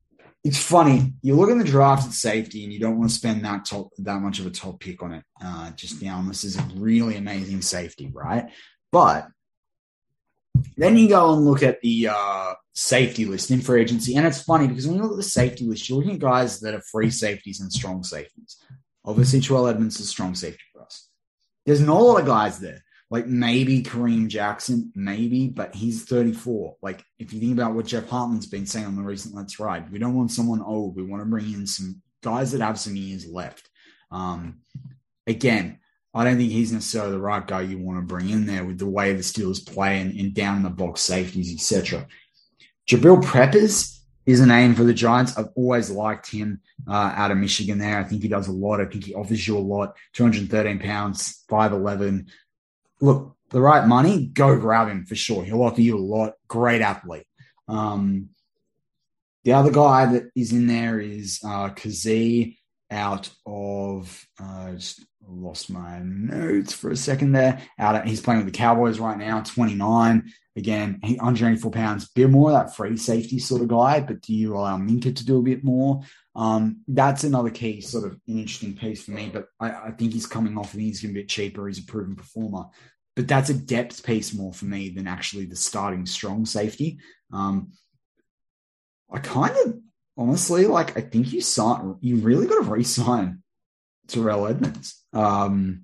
it's 0.45 0.61
funny. 0.61 1.15
You 1.23 1.35
look 1.35 1.49
in 1.49 1.57
the 1.57 1.65
draft 1.65 2.05
at 2.05 2.13
safety, 2.13 2.63
and 2.63 2.71
you 2.71 2.79
don't 2.79 2.99
want 2.99 3.09
to 3.09 3.15
spend 3.15 3.43
that 3.43 3.65
top 3.65 3.89
that 3.97 4.21
much 4.21 4.37
of 4.39 4.45
a 4.45 4.51
top 4.51 4.79
pick 4.79 5.01
on 5.01 5.13
it. 5.13 5.23
Uh, 5.43 5.71
just 5.71 6.03
now, 6.03 6.21
this 6.21 6.43
is 6.43 6.55
a 6.55 6.61
really 6.75 7.17
amazing 7.17 7.63
safety, 7.63 8.11
right? 8.13 8.51
But 8.91 9.27
Then 10.77 10.97
you 10.97 11.09
go 11.09 11.33
and 11.33 11.43
look 11.43 11.63
at 11.63 11.81
the 11.81 12.09
uh, 12.11 12.53
safety 12.73 13.25
list 13.25 13.49
in 13.49 13.59
free 13.59 13.81
agency, 13.81 14.15
and 14.15 14.25
it's 14.27 14.43
funny 14.43 14.67
because 14.67 14.87
when 14.87 14.97
you 14.97 15.01
look 15.01 15.13
at 15.13 15.17
the 15.17 15.23
safety 15.23 15.65
list, 15.65 15.89
you're 15.89 15.97
looking 15.97 16.13
at 16.13 16.19
guys 16.19 16.59
that 16.59 16.75
are 16.75 16.81
free 16.81 17.09
safeties 17.09 17.59
and 17.59 17.73
strong 17.73 18.03
safeties. 18.03 18.61
Obviously, 19.03 19.41
Terrell 19.41 19.67
Edmunds 19.67 19.99
is 19.99 20.09
strong 20.09 20.35
safety 20.35 20.63
for 20.71 20.83
us. 20.83 21.09
There's 21.65 21.81
not 21.81 21.99
a 21.99 22.03
lot 22.03 22.21
of 22.21 22.27
guys 22.27 22.59
there. 22.59 22.84
Like 23.11 23.27
maybe 23.27 23.83
Kareem 23.83 24.27
Jackson, 24.27 24.91
maybe, 24.95 25.47
but 25.47 25.75
he's 25.75 26.05
34. 26.05 26.77
Like 26.81 27.03
if 27.19 27.33
you 27.33 27.39
think 27.39 27.53
about 27.53 27.75
what 27.75 27.85
Jeff 27.85 28.09
Hartman's 28.09 28.47
been 28.47 28.65
saying 28.65 28.85
on 28.85 28.95
the 28.95 29.03
recent 29.03 29.35
Let's 29.35 29.59
Ride, 29.59 29.91
we 29.91 29.99
don't 29.99 30.15
want 30.15 30.31
someone 30.31 30.61
old. 30.61 30.95
We 30.95 31.03
want 31.03 31.21
to 31.21 31.29
bring 31.29 31.53
in 31.53 31.67
some 31.67 32.01
guys 32.23 32.51
that 32.51 32.61
have 32.61 32.79
some 32.79 32.95
years 32.95 33.27
left. 33.27 33.69
Um, 34.11 34.61
again, 35.27 35.79
I 36.15 36.23
don't 36.23 36.37
think 36.37 36.51
he's 36.51 36.71
necessarily 36.71 37.11
the 37.11 37.19
right 37.19 37.45
guy 37.45 37.61
you 37.61 37.77
want 37.77 37.99
to 37.99 38.01
bring 38.01 38.29
in 38.29 38.45
there 38.45 38.63
with 38.63 38.79
the 38.79 38.87
way 38.87 39.13
the 39.13 39.21
Steelers 39.21 39.65
play 39.65 39.99
and, 39.99 40.17
and 40.17 40.33
down 40.33 40.57
in 40.57 40.63
the 40.63 40.69
box 40.69 41.01
safeties, 41.01 41.53
etc. 41.53 42.07
Jabrill 42.87 43.23
Peppers 43.23 43.95
is 44.25 44.39
a 44.39 44.45
name 44.45 44.75
for 44.75 44.83
the 44.83 44.93
Giants. 44.93 45.37
I've 45.37 45.49
always 45.55 45.91
liked 45.91 46.31
him 46.31 46.61
uh, 46.87 47.13
out 47.15 47.31
of 47.31 47.37
Michigan 47.37 47.77
there. 47.77 47.99
I 47.99 48.03
think 48.03 48.21
he 48.21 48.27
does 48.27 48.47
a 48.47 48.51
lot. 48.51 48.81
I 48.81 48.85
think 48.85 49.03
he 49.03 49.13
offers 49.13 49.47
you 49.47 49.57
a 49.57 49.59
lot. 49.59 49.95
213 50.13 50.79
pounds, 50.79 51.43
5'11. 51.49 52.27
Look, 53.05 53.35
the 53.51 53.61
right 53.61 53.87
money, 53.87 54.25
go 54.25 54.57
grab 54.59 54.89
him 54.89 55.05
for 55.05 55.15
sure. 55.15 55.43
He'll 55.43 55.61
offer 55.61 55.81
you 55.81 55.97
a 55.97 55.99
lot. 55.99 56.33
Great 56.47 56.81
athlete. 56.81 57.27
Um, 57.67 58.29
the 59.43 59.53
other 59.53 59.71
guy 59.71 60.07
that 60.07 60.23
is 60.35 60.51
in 60.51 60.65
there 60.65 60.99
is 60.99 61.39
uh, 61.45 61.69
Kazee 61.69 62.57
out 62.89 63.29
of 63.45 64.25
uh, 64.41 64.73
just 64.73 65.05
lost 65.27 65.69
my 65.69 65.99
notes 65.99 66.73
for 66.73 66.89
a 66.89 66.95
second 66.95 67.33
there. 67.33 67.61
Out 67.77 67.95
of, 67.95 68.03
he's 68.05 68.21
playing 68.21 68.43
with 68.43 68.51
the 68.51 68.57
Cowboys 68.57 68.99
right 68.99 69.17
now, 69.17 69.41
29. 69.41 70.31
Again, 70.57 70.99
184 71.01 71.69
pounds, 71.71 72.09
bit 72.09 72.29
more 72.29 72.49
of 72.49 72.55
that 72.55 72.75
free 72.75 72.95
safety 72.95 73.39
sort 73.39 73.61
of 73.61 73.67
guy, 73.67 73.99
but 73.99 74.21
do 74.21 74.33
you 74.33 74.55
allow 74.55 74.77
Minkah 74.77 75.15
to 75.15 75.25
do 75.25 75.37
a 75.39 75.43
bit 75.43 75.63
more? 75.63 76.01
Um, 76.33 76.81
that's 76.87 77.23
another 77.23 77.49
key, 77.49 77.81
sort 77.81 78.05
of 78.05 78.19
interesting 78.25 78.75
piece 78.75 79.03
for 79.03 79.11
me, 79.11 79.29
but 79.31 79.47
I, 79.59 79.71
I 79.71 79.91
think 79.91 80.13
he's 80.13 80.27
coming 80.27 80.57
off 80.57 80.73
and 80.73 80.81
he's 80.81 81.01
going 81.01 81.13
to 81.13 81.21
be 81.21 81.25
cheaper. 81.25 81.67
He's 81.67 81.79
a 81.79 81.83
proven 81.83 82.15
performer. 82.15 82.65
But 83.15 83.27
that's 83.27 83.49
a 83.49 83.53
depth 83.53 84.05
piece 84.05 84.33
more 84.33 84.53
for 84.53 84.65
me 84.65 84.89
than 84.89 85.07
actually 85.07 85.45
the 85.45 85.55
starting 85.55 86.05
strong 86.05 86.45
safety. 86.45 86.99
Um, 87.31 87.71
I 89.11 89.19
kind 89.19 89.55
of 89.65 89.79
honestly 90.17 90.65
like 90.65 90.97
I 90.97 91.01
think 91.01 91.31
you 91.31 91.41
sign 91.41 91.95
you 92.01 92.17
really 92.17 92.47
got 92.47 92.63
to 92.63 92.69
re-sign 92.69 93.41
Terrell 94.07 94.47
Edmunds. 94.47 95.03
Um, 95.13 95.83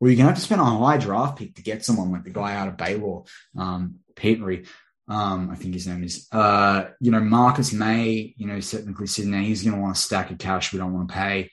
or 0.00 0.08
you're 0.08 0.16
gonna 0.16 0.30
have 0.30 0.38
to 0.38 0.42
spend 0.42 0.60
a 0.60 0.64
high 0.64 0.96
draft 0.96 1.38
pick 1.38 1.54
to 1.54 1.62
get 1.62 1.84
someone 1.84 2.10
like 2.10 2.24
the 2.24 2.30
guy 2.30 2.56
out 2.56 2.66
of 2.66 2.76
Baylor, 2.76 3.22
um, 3.56 4.00
Pitre. 4.16 4.64
Um, 5.06 5.50
I 5.50 5.54
think 5.54 5.74
his 5.74 5.86
name 5.86 6.02
is. 6.02 6.26
Uh, 6.32 6.86
you 7.00 7.12
know, 7.12 7.20
Marcus 7.20 7.72
Maye, 7.72 8.34
you 8.36 8.46
know, 8.48 8.60
technically 8.60 9.06
sitting 9.06 9.30
there, 9.30 9.40
he's 9.40 9.62
gonna 9.62 9.80
want 9.80 9.96
a 9.96 10.00
stack 10.00 10.32
of 10.32 10.38
cash 10.38 10.72
we 10.72 10.80
don't 10.80 10.92
want 10.92 11.08
to 11.08 11.14
pay. 11.14 11.50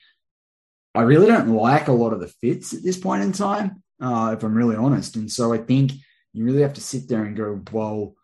I 0.94 1.02
really 1.02 1.28
don't 1.28 1.54
like 1.54 1.86
a 1.86 1.92
lot 1.92 2.12
of 2.12 2.18
the 2.18 2.26
fits 2.26 2.74
at 2.74 2.82
this 2.82 2.98
point 2.98 3.22
in 3.22 3.30
time, 3.30 3.84
uh, 4.00 4.34
if 4.36 4.42
I'm 4.42 4.54
really 4.54 4.76
honest. 4.76 5.16
And 5.16 5.30
so 5.30 5.52
I 5.52 5.58
think 5.58 5.92
you 6.32 6.44
really 6.44 6.62
have 6.62 6.74
to 6.74 6.80
sit 6.80 7.08
there 7.08 7.24
and 7.24 7.36
go, 7.36 7.60
well, 7.72 8.14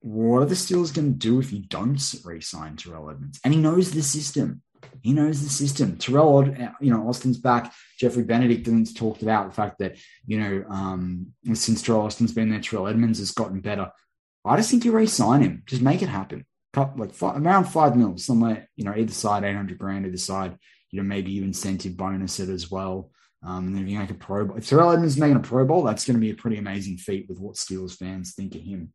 what 0.00 0.42
are 0.42 0.46
the 0.46 0.54
Steelers 0.54 0.94
going 0.94 1.12
to 1.12 1.18
do 1.18 1.40
if 1.40 1.52
you 1.52 1.60
don't 1.60 2.00
re-sign 2.24 2.76
Terrell 2.76 3.10
Edmunds? 3.10 3.40
And 3.44 3.52
he 3.52 3.60
knows 3.60 3.90
the 3.90 4.02
system. 4.02 4.62
He 5.02 5.12
knows 5.12 5.42
the 5.42 5.48
system. 5.48 5.96
Terrell, 5.96 6.46
you 6.80 6.92
know, 6.92 7.08
Austin's 7.08 7.38
back. 7.38 7.72
Jeffrey 7.98 8.22
Benedict 8.22 8.66
has 8.66 8.92
talked 8.92 9.22
about 9.22 9.48
the 9.48 9.54
fact 9.54 9.78
that, 9.78 9.96
you 10.26 10.40
know, 10.40 10.64
um, 10.70 11.28
since 11.52 11.82
Teryl 11.82 12.04
Austin's 12.04 12.32
been 12.32 12.48
there, 12.48 12.60
Terrell 12.60 12.86
Edmunds 12.86 13.18
has 13.18 13.32
gotten 13.32 13.60
better. 13.60 13.90
I 14.44 14.56
just 14.56 14.70
think 14.70 14.84
you 14.84 14.92
re-sign 14.92 15.42
him. 15.42 15.62
Just 15.66 15.82
make 15.82 16.02
it 16.02 16.08
happen. 16.08 16.46
Like 16.96 17.12
five, 17.12 17.44
around 17.44 17.64
five 17.64 17.96
mil, 17.96 18.18
somewhere, 18.18 18.68
you 18.76 18.84
know, 18.84 18.94
either 18.94 19.12
side, 19.12 19.42
800 19.42 19.78
grand, 19.78 20.06
either 20.06 20.16
side, 20.16 20.56
you 20.90 21.02
know, 21.02 21.08
maybe 21.08 21.32
you 21.32 21.42
incentive 21.42 21.96
bonus 21.96 22.38
it 22.38 22.48
as 22.48 22.70
well. 22.70 23.10
Um, 23.42 23.68
and 23.68 23.76
then 23.76 23.84
if 23.84 23.88
you 23.88 23.98
make 23.98 24.10
a 24.10 24.14
Pro 24.14 24.46
Bowl, 24.46 24.56
if 24.56 24.68
Terrell 24.68 24.90
Edmunds 24.90 25.16
making 25.16 25.36
a 25.36 25.40
Pro 25.40 25.64
Bowl, 25.64 25.84
that's 25.84 26.04
going 26.04 26.16
to 26.16 26.20
be 26.20 26.30
a 26.30 26.34
pretty 26.34 26.58
amazing 26.58 26.96
feat 26.96 27.26
with 27.28 27.38
what 27.38 27.54
Steelers 27.54 27.96
fans 27.96 28.34
think 28.34 28.54
of 28.54 28.62
him. 28.62 28.92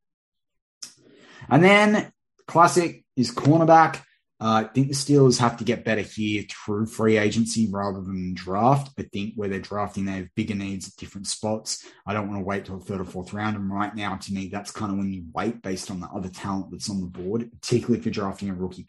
And 1.49 1.63
then 1.63 2.11
classic 2.47 3.03
is 3.15 3.31
cornerback. 3.31 4.01
Uh, 4.41 4.65
I 4.65 4.73
think 4.73 4.89
the 4.89 4.93
Steelers 4.93 5.39
have 5.39 5.55
to 5.57 5.63
get 5.63 5.85
better 5.85 6.01
here 6.01 6.43
through 6.49 6.87
free 6.87 7.17
agency 7.17 7.69
rather 7.71 8.01
than 8.01 8.33
draft. 8.33 8.91
I 8.99 9.03
think 9.03 9.35
where 9.35 9.47
they're 9.47 9.59
drafting, 9.59 10.03
they 10.03 10.13
have 10.13 10.35
bigger 10.35 10.55
needs 10.55 10.89
at 10.89 10.95
different 10.97 11.27
spots. 11.27 11.85
I 12.05 12.11
don't 12.11 12.27
want 12.27 12.41
to 12.41 12.45
wait 12.45 12.65
till 12.65 12.77
the 12.77 12.83
third 12.83 12.99
or 12.99 13.05
fourth 13.05 13.31
round. 13.31 13.55
And 13.55 13.71
right 13.71 13.95
now, 13.95 14.17
to 14.17 14.33
me, 14.33 14.49
that's 14.49 14.71
kind 14.71 14.91
of 14.91 14.97
when 14.97 15.13
you 15.13 15.23
wait 15.33 15.61
based 15.61 15.89
on 15.89 16.01
the 16.01 16.07
other 16.07 16.27
talent 16.27 16.71
that's 16.71 16.89
on 16.89 16.99
the 16.99 17.07
board, 17.07 17.49
particularly 17.61 17.99
if 17.99 18.05
you're 18.05 18.11
drafting 18.11 18.49
a 18.49 18.53
rookie, 18.53 18.87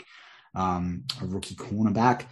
um, 0.56 1.04
a 1.22 1.26
rookie 1.26 1.54
cornerback. 1.54 2.24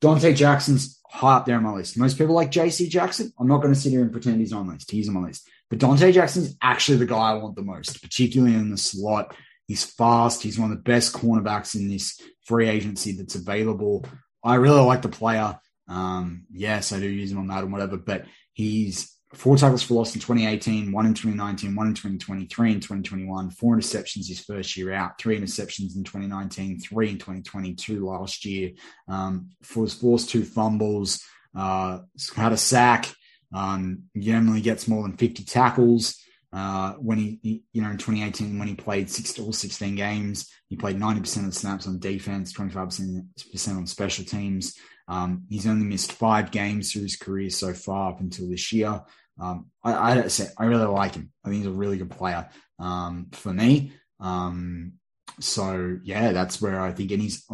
Donte 0.00 0.34
Jackson's 0.34 1.00
high 1.08 1.36
up 1.36 1.46
there 1.46 1.56
on 1.56 1.62
my 1.62 1.72
list. 1.72 1.98
Most 1.98 2.18
people 2.18 2.34
like 2.34 2.50
JC 2.50 2.88
Jackson. 2.88 3.32
I'm 3.38 3.48
not 3.48 3.62
going 3.62 3.72
to 3.72 3.80
sit 3.80 3.90
here 3.90 4.02
and 4.02 4.12
pretend 4.12 4.40
he's 4.40 4.52
on 4.52 4.66
my 4.66 4.74
list. 4.74 4.90
He's 4.90 5.08
on 5.08 5.14
my 5.14 5.28
list. 5.28 5.48
But 5.70 5.78
Donte 5.78 6.12
Jackson's 6.12 6.56
actually 6.62 6.98
the 6.98 7.06
guy 7.06 7.30
I 7.30 7.34
want 7.34 7.56
the 7.56 7.62
most, 7.62 8.02
particularly 8.02 8.54
in 8.54 8.70
the 8.70 8.76
slot. 8.76 9.34
He's 9.66 9.84
fast. 9.84 10.42
He's 10.42 10.58
one 10.58 10.70
of 10.70 10.76
the 10.76 10.82
best 10.82 11.12
cornerbacks 11.12 11.74
in 11.74 11.88
this 11.88 12.20
free 12.44 12.68
agency 12.68 13.12
that's 13.12 13.34
available. 13.34 14.04
I 14.44 14.56
really 14.56 14.82
like 14.82 15.02
the 15.02 15.08
player. 15.08 15.58
Um, 15.88 16.44
yes, 16.52 16.92
I 16.92 17.00
do 17.00 17.08
use 17.08 17.32
him 17.32 17.38
on 17.38 17.48
that 17.48 17.64
and 17.64 17.72
whatever, 17.72 17.96
but 17.96 18.26
he's 18.52 19.15
four 19.34 19.56
tackles 19.56 19.82
for 19.82 19.94
loss 19.94 20.14
in 20.14 20.20
2018, 20.20 20.92
one 20.92 21.06
in 21.06 21.14
2019, 21.14 21.74
one 21.74 21.88
in 21.88 21.94
2023, 21.94 22.72
and 22.72 22.82
2021, 22.82 23.50
four 23.50 23.76
interceptions 23.76 24.28
his 24.28 24.40
first 24.40 24.76
year 24.76 24.92
out, 24.92 25.18
three 25.18 25.38
interceptions 25.38 25.96
in 25.96 26.04
2019, 26.04 26.80
three 26.80 27.10
in 27.10 27.18
2022 27.18 28.06
last 28.06 28.44
year. 28.44 28.70
Um, 29.08 29.50
was 29.74 29.94
forced 29.94 30.30
two 30.30 30.44
fumbles, 30.44 31.22
uh, 31.56 32.00
had 32.36 32.52
a 32.52 32.56
sack, 32.56 33.12
um, 33.52 34.04
generally 34.16 34.60
gets 34.60 34.86
more 34.86 35.02
than 35.02 35.16
50 35.16 35.44
tackles. 35.44 36.22
Uh, 36.52 36.92
when 36.92 37.18
he, 37.18 37.40
he, 37.42 37.64
you 37.72 37.82
know, 37.82 37.90
in 37.90 37.98
2018, 37.98 38.58
when 38.58 38.68
he 38.68 38.74
played 38.74 39.10
six 39.10 39.38
all 39.38 39.52
16 39.52 39.96
games, 39.96 40.50
he 40.68 40.76
played 40.76 40.96
90% 40.96 41.38
of 41.38 41.46
the 41.46 41.52
snaps 41.52 41.86
on 41.86 41.98
defense, 41.98 42.52
25% 42.52 43.76
on 43.76 43.86
special 43.86 44.24
teams. 44.24 44.76
Um, 45.08 45.44
he's 45.48 45.66
only 45.66 45.84
missed 45.84 46.12
five 46.12 46.50
games 46.50 46.92
through 46.92 47.02
his 47.02 47.16
career 47.16 47.50
so 47.50 47.72
far 47.72 48.10
up 48.10 48.20
until 48.20 48.48
this 48.48 48.72
year. 48.72 49.02
Um, 49.40 49.66
I, 49.84 50.20
I, 50.20 50.28
I 50.58 50.64
really 50.64 50.86
like 50.86 51.14
him. 51.14 51.30
I 51.44 51.48
think 51.48 51.58
he's 51.58 51.72
a 51.72 51.76
really 51.76 51.98
good 51.98 52.10
player 52.10 52.48
um, 52.78 53.28
for 53.32 53.52
me. 53.52 53.92
Um, 54.20 54.94
so 55.38 55.98
yeah, 56.02 56.32
that's 56.32 56.62
where 56.62 56.80
I 56.80 56.92
think, 56.92 57.10
and 57.10 57.20
he's 57.20 57.44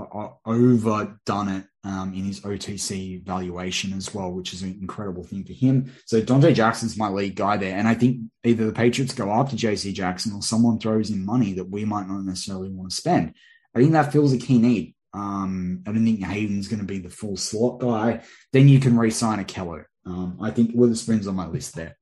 overdone 0.45 1.49
it 1.49 1.65
um, 1.85 2.15
in 2.15 2.25
his 2.25 2.41
OTC 2.41 3.25
valuation 3.25 3.93
as 3.95 4.15
well, 4.15 4.31
which 4.31 4.53
is 4.53 4.62
an 4.62 4.79
incredible 4.81 5.25
thing 5.25 5.45
for 5.45 5.53
him. 5.53 5.93
So 6.07 6.23
Donte 6.23 6.55
Jackson's 6.55 6.97
my 6.97 7.09
lead 7.09 7.35
guy 7.35 7.57
there, 7.57 7.77
and 7.77 7.88
I 7.88 7.95
think 7.95 8.19
either 8.45 8.67
the 8.67 8.73
Patriots 8.73 9.15
go 9.15 9.31
after 9.31 9.57
JC 9.57 9.93
Jackson 9.93 10.33
or 10.33 10.43
someone 10.43 10.79
throws 10.79 11.11
in 11.11 11.25
money 11.25 11.55
that 11.55 11.71
we 11.71 11.85
might 11.85 12.07
not 12.07 12.23
necessarily 12.25 12.69
want 12.69 12.91
to 12.91 12.97
spend. 12.97 13.35
I 13.75 13.81
think 13.81 13.93
that 13.93 14.12
fills 14.12 14.33
a 14.33 14.38
key 14.38 14.59
need. 14.59 14.95
Um, 15.14 15.83
I 15.87 15.92
don't 15.92 16.05
think 16.05 16.25
Hayden's 16.25 16.68
going 16.68 16.81
to 16.81 16.87
be 16.87 16.98
the 16.98 17.11
full 17.11 17.37
slot 17.37 17.81
guy. 17.81 18.22
Then 18.53 18.68
you 18.68 18.81
can 18.81 18.96
re-sign 18.96 19.44
Ahkello. 19.44 19.85
Um, 20.07 20.38
I 20.40 20.51
think 20.51 20.72
Witherspoon's 20.75 21.27
on 21.27 21.37
my 21.37 21.46
list 21.46 21.77
there 21.77 21.96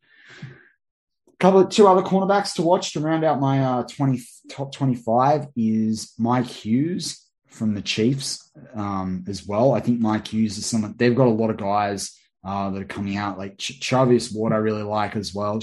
couple 1.41 1.61
of 1.61 1.71
two 1.71 1.89
other 1.89 2.03
cornerbacks 2.03 2.55
to 2.55 2.63
watch 2.63 2.93
to 2.93 3.01
round 3.01 3.25
out 3.25 3.41
my 3.41 3.65
uh, 3.65 3.83
20 3.85 4.21
top 4.51 4.73
25 4.73 5.47
is 5.57 6.13
Mike 6.19 6.47
Hughes 6.47 7.27
from 7.49 7.75
the 7.75 7.81
Chiefs 7.81 8.53
um, 8.75 9.25
as 9.27 9.47
well. 9.47 9.73
I 9.73 9.81
think 9.81 10.01
Mike 10.01 10.29
Hughes 10.29 10.59
is 10.59 10.67
someone 10.67 10.95
they've 10.97 11.17
got 11.17 11.27
a 11.27 11.31
lot 11.31 11.51
of 11.51 11.57
guys 11.57 12.17
uh, 12.45 12.71
that 12.71 12.83
are 12.83 12.87
coming 12.87 13.17
out 13.17 13.39
like 13.39 13.57
Ch- 13.57 13.81
Charvarius 13.81 14.35
Ward. 14.35 14.53
I 14.53 14.57
really 14.57 14.83
like 14.83 15.17
as 15.17 15.35
well. 15.35 15.61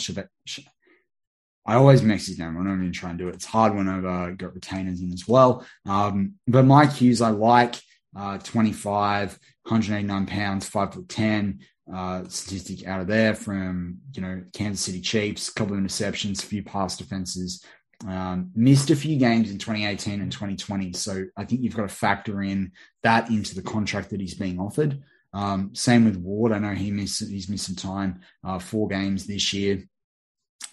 I 1.67 1.75
always 1.75 2.01
his 2.01 2.39
name. 2.39 2.57
I 2.57 2.63
don't 2.63 2.79
even 2.79 2.93
try 2.93 3.09
and 3.09 3.19
do 3.19 3.27
it. 3.27 3.35
It's 3.35 3.45
hard 3.45 3.75
when 3.75 3.89
I've 3.89 4.05
uh, 4.05 4.31
got 4.31 4.55
retainers 4.55 5.01
in 5.01 5.11
as 5.11 5.27
well. 5.27 5.65
Um, 5.85 6.35
but 6.47 6.63
my 6.63 6.85
Hughes, 6.85 7.21
I 7.21 7.29
like 7.29 7.75
uh, 8.17 8.37
25, 8.37 9.37
189 9.63 10.25
pounds, 10.27 10.69
five 10.69 10.93
foot 10.93 11.09
10 11.09 11.59
uh, 11.93 12.23
statistic 12.27 12.87
out 12.87 13.01
of 13.01 13.07
there 13.07 13.33
from 13.33 13.97
you 14.13 14.21
know 14.21 14.43
Kansas 14.53 14.85
City 14.85 15.01
Chiefs, 15.01 15.49
a 15.49 15.53
couple 15.53 15.75
of 15.75 15.81
interceptions, 15.81 16.43
a 16.43 16.47
few 16.47 16.63
pass 16.63 16.97
defenses. 16.97 17.63
Um, 18.07 18.51
missed 18.55 18.91
a 18.91 18.95
few 18.95 19.17
games 19.17 19.49
in 19.49 19.57
2018 19.57 20.21
and 20.21 20.31
2020, 20.31 20.93
so 20.93 21.25
I 21.35 21.45
think 21.45 21.61
you've 21.61 21.75
got 21.75 21.81
to 21.83 21.87
factor 21.87 22.43
in 22.43 22.71
that 23.03 23.29
into 23.29 23.55
the 23.55 23.61
contract 23.61 24.11
that 24.11 24.21
he's 24.21 24.35
being 24.35 24.59
offered. 24.59 25.01
Um, 25.33 25.73
same 25.73 26.05
with 26.05 26.17
Ward. 26.17 26.51
I 26.51 26.59
know 26.59 26.73
he 26.73 26.91
missed 26.91 27.27
he's 27.27 27.61
some 27.61 27.75
time, 27.75 28.21
uh, 28.43 28.59
four 28.59 28.87
games 28.87 29.25
this 29.25 29.51
year. 29.51 29.83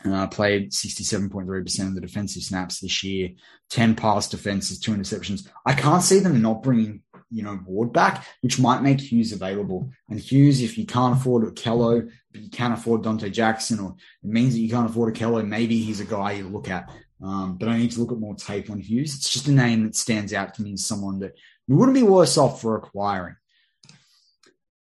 Uh, 0.07 0.27
played 0.27 0.71
67.3% 0.71 1.89
of 1.89 1.95
the 1.95 2.01
defensive 2.03 2.43
snaps 2.43 2.81
this 2.81 3.03
year, 3.03 3.31
10 3.71 3.95
pass 3.95 4.29
defenses, 4.29 4.79
two 4.79 4.93
interceptions. 4.93 5.49
I 5.65 5.73
can't 5.73 6.03
see 6.03 6.19
them 6.19 6.43
not 6.43 6.63
bringing 6.63 7.03
you 7.35 7.43
know, 7.43 7.59
Ward 7.67 7.93
back, 7.93 8.25
which 8.43 8.61
might 8.61 8.83
make 8.83 9.01
Hughes 9.01 9.33
available. 9.33 9.91
And 10.09 10.21
Hughes, 10.21 10.63
if 10.63 10.79
you 10.79 10.87
can't 10.87 11.17
afford 11.17 11.45
Ahkello, 11.45 12.09
but 12.31 12.41
you 12.41 12.49
can't 12.49 12.75
afford 12.75 13.03
Donte 13.03 13.31
Jackson, 13.33 13.81
or 13.81 13.97
it 14.23 14.31
means 14.31 14.55
that 14.55 14.61
you 14.61 14.71
can't 14.71 14.89
afford 14.89 15.15
Ahkello, 15.15 15.47
maybe 15.47 15.81
he's 15.81 16.01
a 16.01 16.05
guy 16.05 16.33
you 16.33 16.49
look 16.49 16.69
at. 16.69 16.91
Um, 17.23 17.57
but 17.59 17.69
I 17.69 17.77
need 17.77 17.91
to 17.93 18.01
look 18.01 18.13
at 18.13 18.19
more 18.19 18.37
tape 18.37 18.71
on 18.71 18.79
Hughes. 18.79 19.17
It's 19.17 19.31
just 19.31 19.49
a 19.49 19.53
name 19.53 19.85
that 19.85 19.97
stands 19.97 20.33
out 20.33 20.55
to 20.55 20.63
me 20.63 20.75
as 20.75 20.87
someone 20.87 21.19
that 21.21 21.35
we 21.67 21.75
wouldn't 21.75 21.97
be 21.97 22.03
worse 22.03 22.39
off 22.39 22.61
for 22.61 22.77
acquiring. 22.77 23.37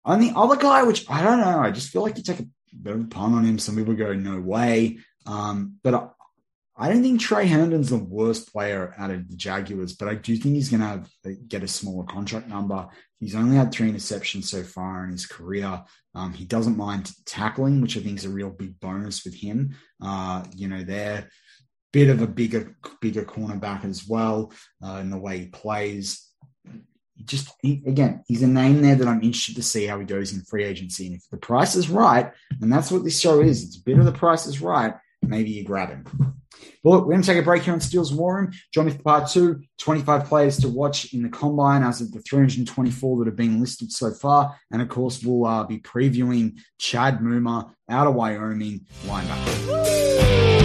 And 0.06 0.22
the 0.22 0.34
other 0.36 0.56
guy, 0.56 0.84
which 0.84 1.10
I 1.10 1.24
don't 1.24 1.40
know, 1.40 1.60
I 1.60 1.72
just 1.72 1.90
feel 1.90 2.04
like 2.04 2.18
you 2.18 2.24
take 2.24 2.42
a 2.42 2.48
bit 2.82 2.94
of 2.94 3.02
a 3.02 3.06
pun 3.06 3.34
on 3.34 3.46
him. 3.46 3.60
Some 3.60 3.76
people 3.76 3.94
go, 3.94 4.14
no 4.14 4.40
way. 4.40 5.00
Um, 5.26 5.76
but 5.84 5.94
I, 5.94 6.08
I, 6.78 6.90
don't 6.90 7.02
think 7.02 7.20
Tre 7.20 7.48
Herndon's 7.48 7.90
the 7.90 7.98
worst 7.98 8.52
player 8.52 8.94
out 8.98 9.12
of 9.12 9.30
the 9.30 9.36
Jaguars, 9.36 9.94
but 9.94 10.08
I 10.08 10.16
do 10.16 10.36
think 10.36 10.56
he's 10.56 10.70
going 10.70 10.82
to 11.24 11.36
get 11.48 11.64
a 11.64 11.68
smaller 11.68 12.06
contract 12.06 12.48
number. 12.48 12.88
He's 13.20 13.36
only 13.36 13.56
had 13.56 13.72
three 13.72 13.92
interceptions 13.92 14.46
so 14.46 14.62
far 14.62 15.04
in 15.04 15.12
his 15.12 15.26
career. 15.26 15.84
Um, 16.14 16.34
he 16.34 16.46
doesn't 16.46 16.78
mind 16.78 17.12
tackling, 17.26 17.82
which 17.82 17.98
I 17.98 18.02
think 18.02 18.20
is 18.20 18.26
a 18.26 18.30
real 18.30 18.52
big 18.52 18.80
bonus 18.80 19.26
with 19.26 19.36
him. 19.36 19.76
Uh, 20.02 20.44
you 20.54 20.68
know, 20.68 20.84
they're 20.84 21.30
bit 21.96 22.10
of 22.10 22.22
a 22.22 22.28
bigger, 22.28 22.76
bigger 23.00 23.24
cornerback 23.24 23.86
as 23.86 24.06
well 24.06 24.52
uh, 24.86 24.96
in 24.96 25.10
the 25.10 25.18
way 25.18 25.40
he 25.40 25.46
plays. 25.48 26.30
Just 27.24 27.54
he, 27.62 27.82
again, 27.86 28.24
he's 28.28 28.44
a 28.44 28.48
name 28.48 28.82
there 28.82 28.96
that 28.96 29.08
I'm 29.08 29.24
interested 29.24 29.56
to 29.56 29.64
see 29.64 29.86
how 29.86 30.00
he 30.00 30.06
goes 30.06 30.34
in 30.34 30.42
free 30.42 30.66
agency. 30.66 31.08
And 31.08 31.16
if 31.16 31.24
the 31.30 31.38
price 31.38 31.76
is 31.76 31.90
right, 31.90 32.32
and 32.62 32.72
that's 32.72 32.92
what 32.92 33.04
this 33.04 33.20
show 33.20 33.40
is, 33.40 33.64
it's 33.64 33.78
a 33.78 33.84
bit 33.84 33.98
of 33.98 34.06
the 34.06 34.12
price 34.12 34.46
is 34.46 34.62
right. 34.62 34.94
Maybe 35.22 35.52
you 35.52 35.64
grab 35.64 35.90
him. 35.90 36.36
But 36.84 36.90
look, 36.90 37.06
we're 37.06 37.14
going 37.14 37.22
to 37.22 37.28
take 37.28 37.40
a 37.40 37.44
break 37.44 37.64
here 37.64 37.74
on 37.74 37.80
Steel's 37.80 38.14
War 38.14 38.36
Room. 38.36 38.52
Join 38.74 38.86
me 38.86 38.92
for 38.92 39.02
part 39.02 39.30
two 39.30 39.62
25 39.80 40.26
players 40.26 40.58
to 40.58 40.70
watch 40.70 41.14
in 41.14 41.24
the 41.24 41.30
combine 41.30 41.84
as 41.84 42.02
of 42.02 42.12
the 42.12 42.22
324 42.22 43.18
that 43.18 43.28
have 43.28 43.36
been 43.36 43.60
listed 43.60 43.92
so 43.92 44.12
far. 44.12 44.56
And 44.72 44.82
of 44.82 44.90
course, 44.90 45.24
we'll 45.24 45.46
uh, 45.46 45.64
be 45.64 45.80
previewing 45.80 46.60
Chad 46.78 47.20
Muma 47.20 47.72
out 47.90 48.08
of 48.08 48.16
Wyoming 48.16 48.86
linebacker. 49.06 50.65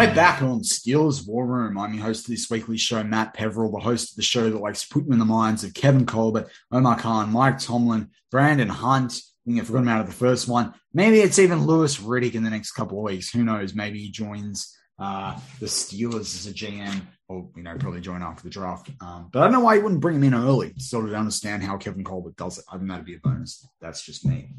We're 0.00 0.14
back 0.14 0.40
on 0.40 0.60
Steelers 0.60 1.28
War 1.28 1.44
Room. 1.44 1.76
I'm 1.76 1.92
your 1.92 2.04
host 2.04 2.24
of 2.24 2.30
this 2.30 2.48
weekly 2.48 2.78
show, 2.78 3.04
Matt 3.04 3.34
Peverell, 3.34 3.70
the 3.70 3.80
host 3.80 4.12
of 4.12 4.16
the 4.16 4.22
show 4.22 4.48
that 4.48 4.58
likes 4.58 4.80
to 4.80 4.88
put 4.88 5.04
you 5.04 5.12
in 5.12 5.18
the 5.18 5.26
minds 5.26 5.62
of 5.62 5.74
Kevin 5.74 6.06
Colbert, 6.06 6.48
Omar 6.72 6.98
Khan, 6.98 7.30
Mike 7.30 7.58
Tomlin, 7.58 8.08
Brandon 8.30 8.70
Hunt. 8.70 9.12
I 9.12 9.20
think 9.44 9.60
I 9.60 9.64
forgot 9.66 9.80
him 9.80 9.88
out 9.88 10.00
of 10.00 10.06
the 10.06 10.14
first 10.14 10.48
one. 10.48 10.72
Maybe 10.94 11.20
it's 11.20 11.38
even 11.38 11.66
Louis 11.66 11.98
Riddick 11.98 12.34
in 12.34 12.44
the 12.44 12.48
next 12.48 12.72
couple 12.72 12.96
of 12.96 13.04
weeks. 13.04 13.30
Who 13.30 13.44
knows? 13.44 13.74
Maybe 13.74 13.98
he 13.98 14.10
joins 14.10 14.74
uh, 14.98 15.38
the 15.58 15.66
Steelers 15.66 16.34
as 16.34 16.46
a 16.46 16.54
GM, 16.54 17.02
or 17.28 17.50
you 17.54 17.62
know, 17.62 17.76
probably 17.76 18.00
join 18.00 18.22
after 18.22 18.44
the 18.44 18.48
draft. 18.48 18.88
Um, 19.02 19.28
but 19.30 19.40
I 19.40 19.42
don't 19.44 19.52
know 19.52 19.60
why 19.60 19.74
you 19.74 19.82
wouldn't 19.82 20.00
bring 20.00 20.16
him 20.16 20.24
in 20.24 20.32
early 20.32 20.72
sort 20.78 21.10
of 21.10 21.12
understand 21.12 21.62
how 21.62 21.76
Kevin 21.76 22.04
Colbert 22.04 22.36
does 22.36 22.56
it. 22.56 22.64
I 22.72 22.78
think 22.78 22.88
that'd 22.88 23.04
be 23.04 23.16
a 23.16 23.20
bonus. 23.22 23.68
That's 23.82 24.02
just 24.02 24.24
me. 24.24 24.54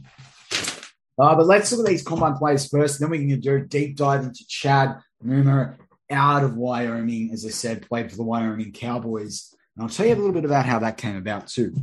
Uh, 1.17 1.35
but 1.35 1.47
let's 1.47 1.71
look 1.71 1.87
at 1.87 1.89
these 1.89 2.03
combine 2.03 2.35
players 2.35 2.67
first. 2.67 2.99
Then 2.99 3.09
we 3.09 3.27
can 3.27 3.39
do 3.39 3.55
a 3.55 3.61
deep 3.61 3.97
dive 3.97 4.21
into 4.21 4.45
Chad 4.47 4.97
Muma 5.25 5.75
out 6.09 6.43
of 6.43 6.55
Wyoming, 6.55 7.31
as 7.31 7.45
I 7.45 7.49
said, 7.49 7.87
played 7.87 8.11
for 8.11 8.17
the 8.17 8.23
Wyoming 8.23 8.71
Cowboys. 8.71 9.55
And 9.75 9.83
I'll 9.83 9.89
tell 9.89 10.05
you 10.05 10.13
a 10.13 10.17
little 10.17 10.33
bit 10.33 10.45
about 10.45 10.65
how 10.65 10.79
that 10.79 10.97
came 10.97 11.15
about 11.15 11.47
too. 11.47 11.73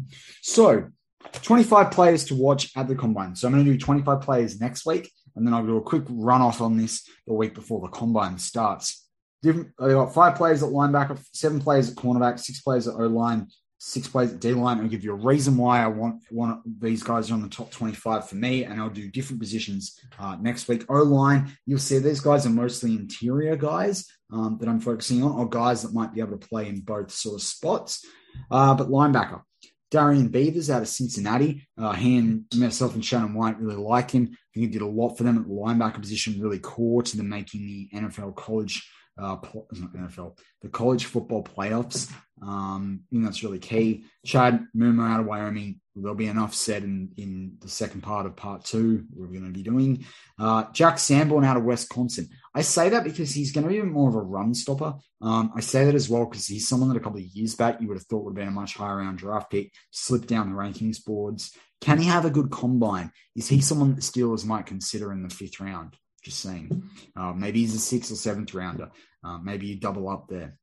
So, 0.43 0.91
25 1.33 1.91
players 1.91 2.25
to 2.27 2.35
watch 2.35 2.71
at 2.77 2.89
the 2.89 2.95
combine. 2.95 3.35
So 3.35 3.49
I'm 3.49 3.55
going 3.55 3.65
to 3.65 3.73
do 3.73 3.79
25 3.79 4.21
players 4.21 4.61
next 4.61 4.87
week, 4.87 5.11
and 5.35 5.47
then 5.47 5.55
I'll 5.55 5.67
do 5.67 5.77
a 5.77 5.83
quick 5.83 6.05
run 6.09 6.41
off 6.41 6.61
on 6.61 6.77
this 6.77 7.09
the 7.27 7.35
week 7.35 7.55
before 7.55 7.81
the 7.81 7.89
combine 7.89 8.39
starts. 8.39 9.07
Different, 9.43 9.69
I 9.79 9.89
got 9.89 10.15
five 10.15 10.37
players 10.37 10.63
at 10.63 10.71
linebacker, 10.71 11.21
seven 11.33 11.61
players 11.61 11.91
at 11.91 11.97
cornerback, 11.97 12.39
six 12.39 12.61
players 12.61 12.89
at 12.89 12.95
O 12.95 13.07
line, 13.07 13.49
six 13.79 14.09
plays 14.09 14.33
at 14.33 14.41
D 14.41 14.53
line. 14.53 14.81
I'll 14.81 14.89
give 14.89 15.05
you 15.05 15.13
a 15.13 15.17
reason 15.17 15.57
why 15.57 15.83
I 15.83 15.87
want 15.87 16.23
want 16.31 16.81
these 16.81 17.03
guys 17.03 17.31
are 17.31 17.35
on 17.35 17.43
the 17.43 17.49
top 17.49 17.71
25 17.71 18.29
for 18.29 18.35
me, 18.35 18.65
and 18.65 18.81
I'll 18.81 18.91
do 18.91 19.11
different 19.11 19.41
positions 19.41 19.99
uh, 20.19 20.37
next 20.41 20.69
week. 20.69 20.85
O 20.89 21.03
line, 21.03 21.57
you'll 21.65 21.79
see 21.79 21.99
these 21.99 22.21
guys 22.21 22.45
are 22.45 22.51
mostly 22.51 22.93
interior 22.93 23.57
guys 23.57 24.07
um, 24.33 24.59
that 24.61 24.69
I'm 24.69 24.81
focusing 24.81 25.23
on, 25.23 25.33
or 25.33 25.49
guys 25.49 25.83
that 25.83 25.95
might 25.95 26.13
be 26.13 26.21
able 26.21 26.39
to 26.39 26.49
play 26.49 26.69
in 26.69 26.81
both 26.81 27.11
sort 27.11 27.37
of 27.37 27.43
spots. 27.43 28.05
Uh, 28.51 28.75
but 28.75 28.89
linebacker, 28.89 29.43
Darian 29.91 30.29
Beavers 30.29 30.71
out 30.71 30.83
of 30.83 30.89
Cincinnati. 30.89 31.67
Uh, 31.79 31.93
he 31.93 32.19
and 32.19 32.45
myself 32.57 32.95
and 32.95 33.05
Shannon 33.05 33.35
White 33.35 33.59
really 33.59 33.77
like 33.77 34.11
him. 34.11 34.25
I 34.33 34.37
think 34.55 34.67
he 34.67 34.67
did 34.67 34.83
a 34.83 34.87
lot 34.87 35.17
for 35.17 35.25
them 35.25 35.39
at 35.39 35.45
the 35.45 35.51
linebacker 35.51 36.01
position, 36.01 36.41
really 36.41 36.59
core 36.59 37.03
to 37.03 37.17
them 37.17 37.29
making 37.29 37.61
the 37.67 37.89
NFL 37.95 38.37
college 38.37 38.91
uh, 39.19 39.37
NFL, 39.37 40.39
the 40.63 40.69
college 40.69 41.07
football 41.07 41.43
playoffs. 41.43 42.11
Um, 42.41 43.01
I 43.03 43.07
think 43.11 43.25
that's 43.25 43.43
really 43.43 43.59
key. 43.59 44.05
Chad 44.25 44.67
Muma 44.77 45.11
out 45.11 45.21
of 45.21 45.27
Wyoming. 45.27 45.81
There'll 45.97 46.15
be 46.15 46.29
enough 46.29 46.55
said 46.55 46.85
in, 46.85 47.11
in 47.17 47.57
the 47.61 47.69
second 47.69 48.03
part 48.03 48.27
of 48.27 48.37
part 48.37 48.65
two 48.65 49.05
we're 49.13 49.27
going 49.27 49.47
to 49.47 49.51
be 49.51 49.65
doing. 49.65 50.05
Uh, 50.39 50.65
Jack 50.73 51.01
Sanborn 51.01 51.45
out 51.45 51.57
of 51.57 51.65
Wisconsin. 51.65 52.29
I 52.55 52.63
say 52.63 52.91
that 52.91 53.03
because 53.03 53.35
he's 53.35 53.51
going 53.51 53.67
to 53.67 53.73
be 53.73 53.83
more 53.83 54.09
of 54.09 54.15
a 54.15 54.21
run 54.21 54.55
stopper. 54.55 54.95
Um, 55.21 55.51
I 55.57 55.61
say 55.61 55.85
that 55.85 55.97
as 55.97 56.09
well 56.09 56.27
because 56.27 56.47
he's 56.47 56.69
someone 56.69 56.89
that 56.91 56.97
a 56.97 57.01
couple 57.01 57.19
of 57.19 57.27
years 57.27 57.57
back 57.57 57.81
you 57.81 57.89
would 57.89 57.97
have 57.97 58.07
thought 58.07 58.23
would 58.25 58.31
have 58.31 58.47
been 58.47 58.49
a 58.49 58.53
much 58.53 58.75
higher 58.75 58.99
round 58.99 59.19
draft 59.19 59.51
pick, 59.51 59.73
slipped 59.91 60.29
down 60.29 60.51
the 60.51 60.57
rankings 60.57 61.05
boards. 61.05 61.53
Can 61.81 61.99
he 61.99 62.07
have 62.07 62.25
a 62.25 62.31
good 62.31 62.51
combine? 62.51 63.11
Is 63.35 63.49
he 63.49 63.61
someone 63.61 63.95
that 63.95 64.01
Steelers 64.01 64.45
might 64.45 64.67
consider 64.67 65.13
in 65.13 65.23
the 65.23 65.35
fifth 65.35 65.59
round? 65.61 65.97
Just 66.25 66.41
saying. 66.41 66.91
Uh, 67.17 67.33
maybe 67.33 67.61
he's 67.61 67.75
a 67.75 67.79
sixth 67.79 68.11
or 68.11 68.17
seventh 68.17 68.53
rounder. 68.55 68.91
Uh, 69.25 69.39
maybe 69.39 69.67
you 69.67 69.77
double 69.77 70.09
up 70.09 70.29
there. 70.29 70.59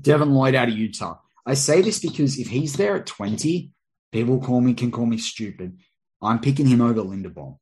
Devin 0.00 0.32
Lloyd 0.32 0.54
out 0.54 0.68
of 0.68 0.76
Utah. 0.76 1.18
I 1.46 1.54
say 1.54 1.82
this 1.82 2.00
because 2.00 2.38
if 2.38 2.48
he's 2.48 2.74
there 2.74 2.96
at 2.96 3.06
20, 3.06 3.70
people 4.12 4.40
call 4.40 4.60
me 4.60 4.74
can 4.74 4.90
call 4.90 5.06
me 5.06 5.18
stupid. 5.18 5.78
I'm 6.22 6.40
picking 6.40 6.66
him 6.66 6.80
over 6.80 7.02
Linderbaum. 7.02 7.58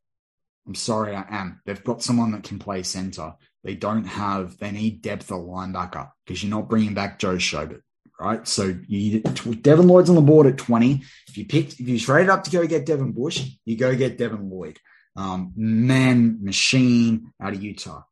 I'm 0.66 0.74
sorry, 0.74 1.16
I 1.16 1.24
am. 1.28 1.60
They've 1.66 1.82
got 1.82 2.02
someone 2.02 2.32
that 2.32 2.44
can 2.44 2.58
play 2.58 2.84
center. 2.84 3.34
They 3.64 3.74
don't 3.74 4.04
have. 4.04 4.58
They 4.58 4.70
need 4.70 5.02
depth 5.02 5.30
at 5.32 5.38
linebacker 5.38 6.10
because 6.24 6.42
you're 6.42 6.50
not 6.50 6.68
bringing 6.68 6.94
back 6.94 7.18
Joe 7.18 7.36
Schobert, 7.36 7.82
right? 8.20 8.46
So 8.46 8.76
you 8.86 9.20
Devin 9.20 9.88
Lloyd's 9.88 10.10
on 10.10 10.16
the 10.16 10.22
board 10.22 10.46
at 10.46 10.58
20. 10.58 11.02
If 11.28 11.36
you 11.36 11.46
picked, 11.46 11.80
if 11.80 11.88
you 11.88 11.98
traded 11.98 12.30
up 12.30 12.44
to 12.44 12.50
go 12.50 12.66
get 12.66 12.86
Devin 12.86 13.12
Bush, 13.12 13.50
you 13.64 13.76
go 13.76 13.94
get 13.96 14.18
Devin 14.18 14.48
Lloyd. 14.48 14.78
Um, 15.14 15.52
man, 15.56 16.38
machine 16.42 17.32
out 17.40 17.52
of 17.52 17.62
Utah. 17.62 18.02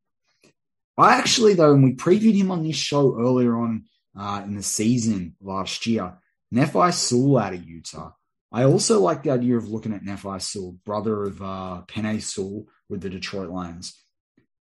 I 0.98 1.16
actually, 1.16 1.54
though, 1.54 1.72
and 1.72 1.82
we 1.82 1.94
previewed 1.94 2.36
him 2.36 2.50
on 2.50 2.62
this 2.62 2.76
show 2.76 3.18
earlier 3.18 3.56
on 3.56 3.84
uh, 4.18 4.42
in 4.44 4.54
the 4.54 4.62
season 4.62 5.34
last 5.40 5.86
year, 5.86 6.18
Nephi 6.50 6.92
Sewell 6.92 7.38
out 7.38 7.54
of 7.54 7.64
Utah. 7.64 8.12
I 8.52 8.64
also 8.64 9.00
like 9.00 9.22
the 9.22 9.30
idea 9.30 9.56
of 9.56 9.70
looking 9.70 9.94
at 9.94 10.02
Nephi 10.02 10.40
Sewell, 10.40 10.76
brother 10.84 11.24
of 11.24 11.40
uh, 11.40 11.82
Penei 11.86 12.20
Sewell 12.20 12.66
with 12.88 13.00
the 13.00 13.08
Detroit 13.08 13.48
Lions. 13.48 13.96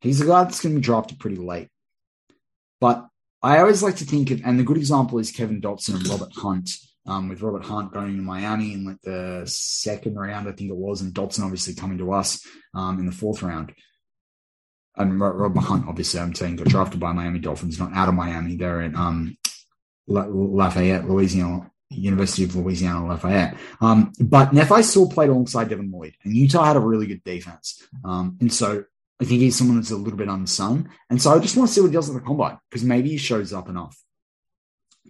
He's 0.00 0.20
a 0.20 0.26
guy 0.26 0.44
that's 0.44 0.60
going 0.60 0.74
to 0.74 0.80
be 0.80 0.84
drafted 0.84 1.18
pretty 1.18 1.36
late. 1.36 1.68
But 2.80 3.08
I 3.42 3.58
always 3.58 3.82
like 3.82 3.96
to 3.96 4.04
think 4.04 4.30
of, 4.30 4.42
and 4.44 4.58
the 4.58 4.64
good 4.64 4.76
example 4.76 5.18
is 5.18 5.32
Kevin 5.32 5.60
Dotson 5.60 5.96
and 5.96 6.06
Robert 6.06 6.32
Hunt, 6.36 6.70
um, 7.08 7.28
with 7.28 7.42
Robert 7.42 7.64
Hunt 7.64 7.92
going 7.92 8.16
to 8.16 8.22
Miami 8.22 8.74
in 8.74 8.84
like 8.84 9.00
the 9.02 9.42
second 9.46 10.16
round, 10.16 10.48
I 10.48 10.52
think 10.52 10.70
it 10.70 10.76
was, 10.76 11.00
and 11.00 11.12
Dotson 11.12 11.44
obviously 11.44 11.74
coming 11.74 11.98
to 11.98 12.12
us 12.12 12.46
um, 12.74 13.00
in 13.00 13.06
the 13.06 13.12
fourth 13.12 13.42
round 13.42 13.72
and 14.98 15.20
Robert 15.20 15.60
Hunt, 15.60 15.86
obviously, 15.88 16.20
I'm 16.20 16.34
saying 16.34 16.56
got 16.56 16.66
drafted 16.66 17.00
by 17.00 17.12
Miami 17.12 17.38
Dolphins, 17.38 17.78
not 17.78 17.92
out 17.92 18.08
of 18.08 18.14
Miami. 18.14 18.56
They're 18.56 18.82
at 18.82 18.94
um, 18.94 19.36
Lafayette, 20.08 21.08
Louisiana, 21.08 21.70
University 21.90 22.44
of 22.44 22.56
Louisiana 22.56 23.06
Lafayette. 23.06 23.56
Um, 23.80 24.12
but 24.20 24.52
Nephi 24.52 24.82
still 24.82 25.08
played 25.08 25.30
alongside 25.30 25.68
Devin 25.68 25.90
Lloyd, 25.90 26.14
and 26.24 26.34
Utah 26.34 26.64
had 26.64 26.76
a 26.76 26.80
really 26.80 27.06
good 27.06 27.22
defense. 27.22 27.86
Um, 28.04 28.36
and 28.40 28.52
so 28.52 28.84
I 29.20 29.24
think 29.24 29.40
he's 29.40 29.56
someone 29.56 29.76
that's 29.76 29.92
a 29.92 29.96
little 29.96 30.18
bit 30.18 30.28
unsung. 30.28 30.88
And 31.10 31.22
so 31.22 31.30
I 31.30 31.38
just 31.38 31.56
want 31.56 31.68
to 31.68 31.74
see 31.74 31.80
what 31.80 31.88
he 31.88 31.94
does 31.94 32.10
at 32.10 32.14
the 32.14 32.20
combine 32.20 32.58
because 32.68 32.84
maybe 32.84 33.10
he 33.10 33.18
shows 33.18 33.52
up 33.52 33.68
enough. 33.68 33.96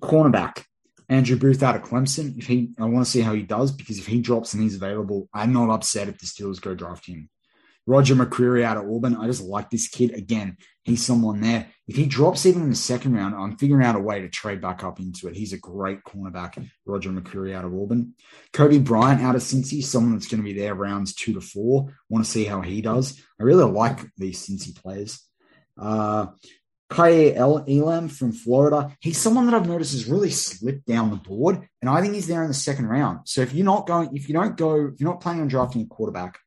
Cornerback, 0.01 0.65
Andrew 1.09 1.37
Booth 1.37 1.63
out 1.63 1.77
of 1.77 1.83
Clemson. 1.83 2.37
If 2.39 2.47
he, 2.47 2.71
I 2.79 2.85
want 2.85 3.05
to 3.05 3.11
see 3.11 3.21
how 3.21 3.35
he 3.35 3.43
does 3.43 3.73
because 3.73 3.99
if 3.99 4.07
he 4.07 4.21
drops 4.21 4.55
and 4.55 4.63
he's 4.63 4.77
available, 4.77 5.29
I'm 5.33 5.53
not 5.53 5.71
upset 5.71 6.09
if 6.09 6.19
the 6.19 6.27
Steelers 6.27 6.61
go 6.61 6.75
draft 6.75 7.07
him. 7.07 7.31
Roger 7.89 8.15
McCreary 8.15 8.65
out 8.65 8.77
of 8.77 8.85
Auburn. 8.87 9.17
I 9.17 9.27
just 9.27 9.43
like 9.43 9.71
this 9.71 9.89
kid. 9.89 10.13
Again, 10.13 10.59
he's 10.85 11.05
someone 11.05 11.41
there. 11.41 11.69
If 11.87 11.97
he 11.97 12.05
drops 12.05 12.45
even 12.45 12.61
in 12.61 12.69
the 12.69 12.77
second 12.77 13.15
round, 13.15 13.35
I'm 13.35 13.57
figuring 13.57 13.83
out 13.83 13.97
a 13.97 13.99
way 13.99 14.21
to 14.21 14.29
trade 14.29 14.61
back 14.61 14.85
up 14.85 15.01
into 15.01 15.27
it. 15.27 15.35
He's 15.35 15.55
a 15.55 15.59
great 15.59 16.05
cornerback, 16.05 16.63
Roger 16.85 17.09
McCreary 17.09 17.55
out 17.55 17.65
of 17.65 17.75
Auburn. 17.75 18.13
Coby 18.53 18.85
Bryant 18.85 19.23
out 19.23 19.37
of 19.37 19.41
Cincy, 19.41 19.83
someone 19.83 20.13
that's 20.13 20.29
going 20.29 20.43
to 20.43 20.45
be 20.45 20.53
there 20.53 20.75
rounds 20.75 21.15
two 21.15 21.33
to 21.33 21.41
four. 21.41 21.95
Want 22.11 22.23
to 22.23 22.31
see 22.31 22.45
how 22.45 22.61
he 22.61 22.83
does. 22.83 23.19
I 23.41 23.45
really 23.45 23.65
like 23.65 24.01
these 24.19 24.47
Cincy 24.47 24.77
players. 24.77 25.25
Uh, 25.79 26.27
Kaiir 26.91 27.37
Elam 27.37 28.09
from 28.09 28.33
Florida. 28.33 28.97
He's 29.01 29.19
someone 29.19 29.47
that 29.47 29.55
I've 29.55 29.69
noticed 29.69 29.93
has 29.93 30.07
really 30.07 30.31
slipped 30.31 30.87
down 30.87 31.11
the 31.11 31.17
board, 31.17 31.69
and 31.83 31.91
I 31.91 32.01
think 32.01 32.15
he's 32.15 32.27
there 32.27 32.43
in 32.43 32.49
the 32.49 32.55
second 32.55 32.87
round. 32.87 33.21
So 33.29 33.43
if 33.43 33.53
you're 33.53 33.65
not 33.65 33.87
going, 33.87 34.17
if 34.17 34.29
you 34.29 34.35
don't 34.35 34.57
go, 34.57 34.87
if 34.87 35.01
you're 35.01 35.11
not 35.11 35.21
planning 35.21 35.43
on 35.43 35.49
drafting 35.49 35.83
a 35.83 35.87
quarterback, 35.87 36.39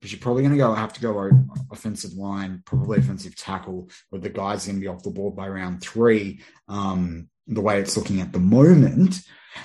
because 0.00 0.12
you're 0.12 0.20
probably 0.20 0.42
going 0.42 0.52
to 0.52 0.58
go 0.58 0.74
have 0.74 0.92
to 0.92 1.00
go 1.00 1.30
offensive 1.72 2.12
line, 2.12 2.62
probably 2.64 2.98
offensive 2.98 3.34
tackle, 3.34 3.88
where 4.10 4.20
the 4.20 4.28
guy's 4.28 4.66
going 4.66 4.76
to 4.76 4.80
be 4.80 4.88
off 4.88 5.02
the 5.02 5.10
board 5.10 5.34
by 5.34 5.48
round 5.48 5.82
three. 5.82 6.40
Um, 6.68 7.28
the 7.46 7.62
way 7.62 7.80
it's 7.80 7.96
looking 7.96 8.20
at 8.20 8.30
the 8.30 8.38
moment, 8.38 9.20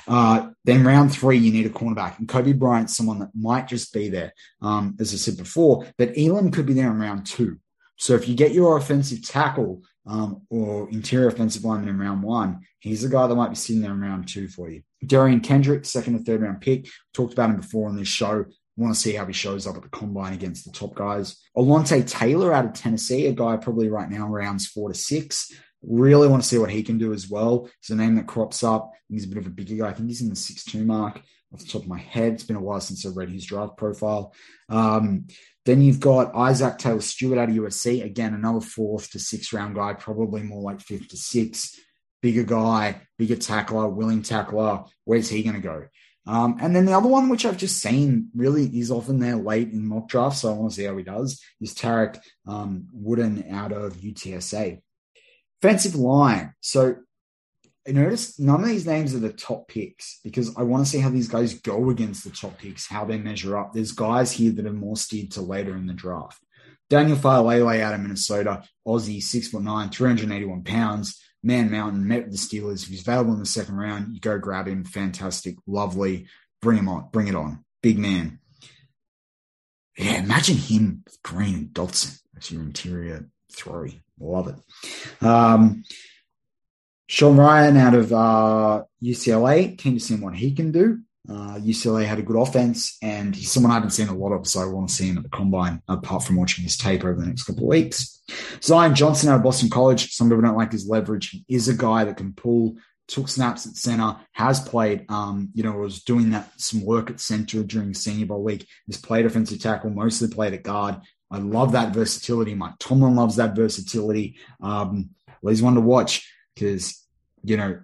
uh, 0.08 0.50
then 0.64 0.86
round 0.86 1.12
three 1.12 1.38
you 1.38 1.52
need 1.52 1.66
a 1.66 1.70
cornerback, 1.70 2.18
and 2.18 2.30
Coby 2.30 2.58
Bryant's 2.58 2.96
someone 2.96 3.20
that 3.20 3.36
might 3.36 3.68
just 3.68 3.94
be 3.94 4.08
there. 4.08 4.34
Um, 4.62 4.96
as 5.02 5.14
I 5.14 5.18
said 5.18 5.38
before, 5.38 5.86
but 5.98 6.18
Elam 6.18 6.52
could 6.52 6.66
be 6.66 6.74
there 6.74 6.90
in 6.90 6.98
round 6.98 7.26
two. 7.26 7.60
So 7.98 8.16
if 8.16 8.28
you 8.28 8.36
get 8.36 8.54
your 8.54 8.78
offensive 8.78 9.28
tackle 9.28 9.84
um, 10.06 10.42
or 10.50 10.90
interior 10.90 11.28
offensive 11.28 11.64
lineman 11.64 11.90
in 11.90 12.00
round 12.00 12.24
one, 12.24 12.62
he's 12.80 13.04
a 13.04 13.10
guy 13.10 13.28
that 13.28 13.36
might 13.36 13.50
be 13.50 13.56
sitting 13.56 13.82
there 13.82 13.92
in 13.92 14.02
round 14.02 14.28
two 14.28 14.48
for 14.48 14.70
you. 14.70 14.82
Derion 15.06 15.44
Kendrick, 15.44 15.86
second 15.86 16.16
or 16.16 16.20
third 16.20 16.42
round 16.42 16.62
pick. 16.62 16.88
Talked 17.14 17.34
about 17.34 17.50
him 17.50 17.58
before 17.58 17.90
on 17.90 17.98
this 17.98 18.08
show 18.08 18.46
want 18.76 18.94
to 18.94 19.00
see 19.00 19.14
how 19.14 19.26
he 19.26 19.34
shows 19.34 19.68
up 19.68 19.76
at 19.76 19.84
the 19.84 19.90
combine 19.90 20.34
against 20.34 20.66
the 20.66 20.72
top 20.72 20.96
guys. 20.96 21.40
Alontae 21.56 22.10
Taylor 22.10 22.54
out 22.54 22.66
of 22.66 22.74
Tennessee, 22.74 23.28
a 23.28 23.32
guy 23.32 23.58
probably 23.58 23.90
right 23.90 24.10
now 24.10 24.28
rounds 24.28 24.68
four 24.68 24.90
to 24.90 24.96
six. 24.96 25.52
Really 25.84 26.28
want 26.28 26.42
to 26.42 26.48
see 26.48 26.58
what 26.58 26.72
he 26.72 26.82
can 26.82 26.98
do 26.98 27.14
as 27.14 27.30
well. 27.30 27.70
It's 27.80 27.90
a 27.90 27.96
name 27.96 28.16
that 28.16 28.28
crops 28.28 28.64
up. 28.64 28.92
He's 29.10 29.26
a 29.26 29.28
bit 29.28 29.38
of 29.38 29.48
a 29.48 29.52
bigger 29.52 29.76
guy. 29.76 29.90
I 29.90 29.94
think 29.94 30.08
he's 30.08 30.22
in 30.22 30.30
the 30.30 30.36
six-two 30.36 30.86
mark 30.86 31.22
off 31.54 31.60
the 31.60 31.66
top 31.66 31.84
of 31.84 31.88
my 31.88 32.00
head. 32.00 32.34
It's 32.34 32.46
been 32.46 32.56
a 32.56 32.62
while 32.62 32.80
since 32.80 33.06
I 33.06 33.10
read 33.10 33.30
his 33.30 33.46
draft 33.46 33.78
profile. 33.78 34.34
Um, 34.70 35.28
then 35.66 35.82
you've 35.82 36.00
got 36.00 36.36
Isaac 36.36 36.78
Taylor 36.78 37.02
Stuart 37.02 37.40
out 37.40 37.50
of 37.50 37.56
USC. 37.56 38.04
Again, 38.04 38.34
another 38.34 38.62
fourth 38.62 39.12
to 39.12 39.20
sixth 39.20 39.54
round 39.54 39.76
guy, 39.76 39.94
probably 39.94 40.44
more 40.44 40.62
like 40.62 40.82
fifth 40.82 41.10
to 41.10 41.18
six. 41.18 41.80
Bigger 42.22 42.44
guy, 42.44 43.02
bigger 43.18 43.36
tackler, 43.36 43.88
willing 43.88 44.22
tackler. 44.22 44.84
Where's 45.04 45.30
he 45.30 45.44
going 45.44 45.56
to 45.56 45.62
go? 45.62 45.88
Um, 46.26 46.58
and 46.62 46.74
then 46.74 46.86
the 46.86 46.94
other 46.94 47.10
one, 47.10 47.28
which 47.28 47.46
I've 47.46 47.58
just 47.58 47.82
seen 47.82 48.30
really 48.34 48.66
is 48.80 48.92
often 48.92 49.20
there 49.20 49.36
late 49.36 49.72
in 49.72 49.86
mock 49.86 50.08
drafts, 50.08 50.42
so 50.42 50.50
I 50.50 50.58
want 50.58 50.72
to 50.72 50.76
see 50.76 50.86
how 50.86 50.96
he 50.96 51.04
does, 51.04 51.42
is 51.60 51.76
Tariq 51.76 52.18
um, 52.48 52.88
Woolen 52.94 53.46
out 53.52 53.74
of 53.74 53.96
UTSA. 53.96 54.82
Offensive 55.62 55.96
line. 55.96 56.54
So 56.62 56.96
I 57.88 57.92
noticed 57.92 58.40
none 58.40 58.62
of 58.62 58.70
these 58.70 58.88
names 58.88 59.14
are 59.14 59.20
the 59.20 59.34
top 59.34 59.68
picks 59.68 60.20
because 60.24 60.56
I 60.56 60.64
want 60.64 60.86
to 60.86 60.90
see 60.90 61.00
how 61.00 61.10
these 61.10 61.28
guys 61.28 61.56
go 61.56 61.90
against 61.90 62.24
the 62.24 62.30
top 62.30 62.58
picks, 62.58 62.88
how 62.88 63.04
they 63.04 63.18
measure 63.18 63.58
up. 63.58 63.74
There's 63.74 63.92
guys 63.92 64.32
here 64.32 64.52
that 64.54 64.66
are 64.66 64.74
more 64.74 64.96
steered 64.96 65.32
to 65.32 65.42
later 65.42 65.76
in 65.76 65.86
the 65.86 65.94
draft. 65.94 66.42
Daniel 66.90 67.18
Faalele 67.18 67.82
out 67.82 67.94
of 67.94 68.00
Minnesota, 68.00 68.64
Aussie, 68.88 69.22
six 69.22 69.50
foot 69.50 69.64
nine, 69.64 69.90
381 69.90 70.64
pounds. 70.64 71.22
Man 71.42 71.70
Mountain 71.70 72.08
met 72.08 72.24
with 72.24 72.32
the 72.32 72.38
Steelers. 72.38 72.84
If 72.84 72.90
he's 72.90 73.02
available 73.02 73.34
in 73.34 73.40
the 73.40 73.46
second 73.46 73.76
round, 73.76 74.14
you 74.14 74.22
go 74.22 74.38
grab 74.38 74.68
him. 74.68 74.86
Fantastic, 74.86 75.56
lovely. 75.68 76.28
Bring 76.62 76.78
him 76.78 76.88
on. 76.88 77.10
Bring 77.12 77.28
it 77.28 77.36
on. 77.36 77.66
Big 77.82 77.98
man. 77.98 78.40
Yeah, 79.98 80.24
imagine 80.24 80.56
him 80.56 81.04
with 81.06 81.22
Green 81.22 81.56
and 81.56 81.68
Dotson 81.70 82.20
as 82.38 82.50
your 82.50 82.62
interior 82.62 83.30
three. 83.52 84.02
Love 84.20 84.48
it. 84.48 85.26
Um, 85.26 85.84
Sean 87.14 87.38
Rhyan 87.38 87.78
out 87.78 87.94
of 87.94 88.12
uh, 88.12 88.84
UCLA. 89.04 89.78
Keen 89.78 89.94
to 89.94 90.00
see 90.00 90.16
what 90.16 90.34
he 90.34 90.52
can 90.52 90.72
do. 90.72 90.98
Uh, 91.30 91.60
UCLA 91.60 92.06
had 92.06 92.18
a 92.18 92.24
good 92.24 92.36
offense, 92.42 92.98
and 93.04 93.36
he's 93.36 93.52
someone 93.52 93.72
I 93.72 93.76
haven't 93.76 93.92
seen 93.92 94.08
a 94.08 94.18
lot 94.18 94.32
of, 94.32 94.48
so 94.48 94.62
I 94.62 94.66
want 94.66 94.90
to 94.90 94.96
see 94.96 95.10
him 95.10 95.18
at 95.18 95.24
the 95.24 95.30
combine, 95.30 95.80
apart 95.88 96.24
from 96.24 96.38
watching 96.38 96.64
his 96.64 96.76
tape 96.76 97.04
over 97.04 97.14
the 97.14 97.28
next 97.28 97.44
couple 97.44 97.66
of 97.66 97.70
weeks. 97.70 98.24
Zion 98.64 98.96
Johnson 98.96 99.30
out 99.30 99.36
of 99.36 99.44
Boston 99.44 99.70
College. 99.70 100.12
Some 100.12 100.28
people 100.28 100.42
don't 100.42 100.58
like 100.58 100.72
his 100.72 100.88
leverage. 100.88 101.30
He 101.30 101.46
is 101.48 101.68
a 101.68 101.76
guy 101.76 102.04
that 102.04 102.18
can 102.18 102.34
pull, 102.34 102.78
took 103.08 103.28
snaps 103.28 103.68
at 103.68 103.76
center, 103.76 104.16
has 104.32 104.60
played, 104.60 105.06
um, 105.10 105.50
you 105.54 105.62
know, 105.62 105.74
was 105.74 106.02
doing 106.02 106.32
that 106.32 106.52
some 106.60 106.84
work 106.84 107.12
at 107.12 107.20
center 107.20 107.62
during 107.62 107.94
Senior 107.94 108.26
Bowl 108.26 108.42
week. 108.42 108.68
Has 108.88 108.98
played 108.98 109.28
offensive 109.28 109.62
tackle, 109.62 109.92
mostly 109.92 110.30
played 110.30 110.54
at 110.54 110.64
guard. 110.64 111.00
I 111.30 111.38
love 111.38 111.74
that 111.74 111.94
versatility. 111.94 112.56
Mike 112.56 112.80
Tomlin 112.80 113.16
loves 113.16 113.36
that 113.36 113.56
versatility. 113.56 114.38
Um, 114.62 115.12
well, 115.44 115.52
he's 115.52 115.62
one 115.62 115.76
to 115.76 115.82
watch 115.82 116.28
because, 116.56 117.03
you 117.44 117.58
know, 117.58 117.80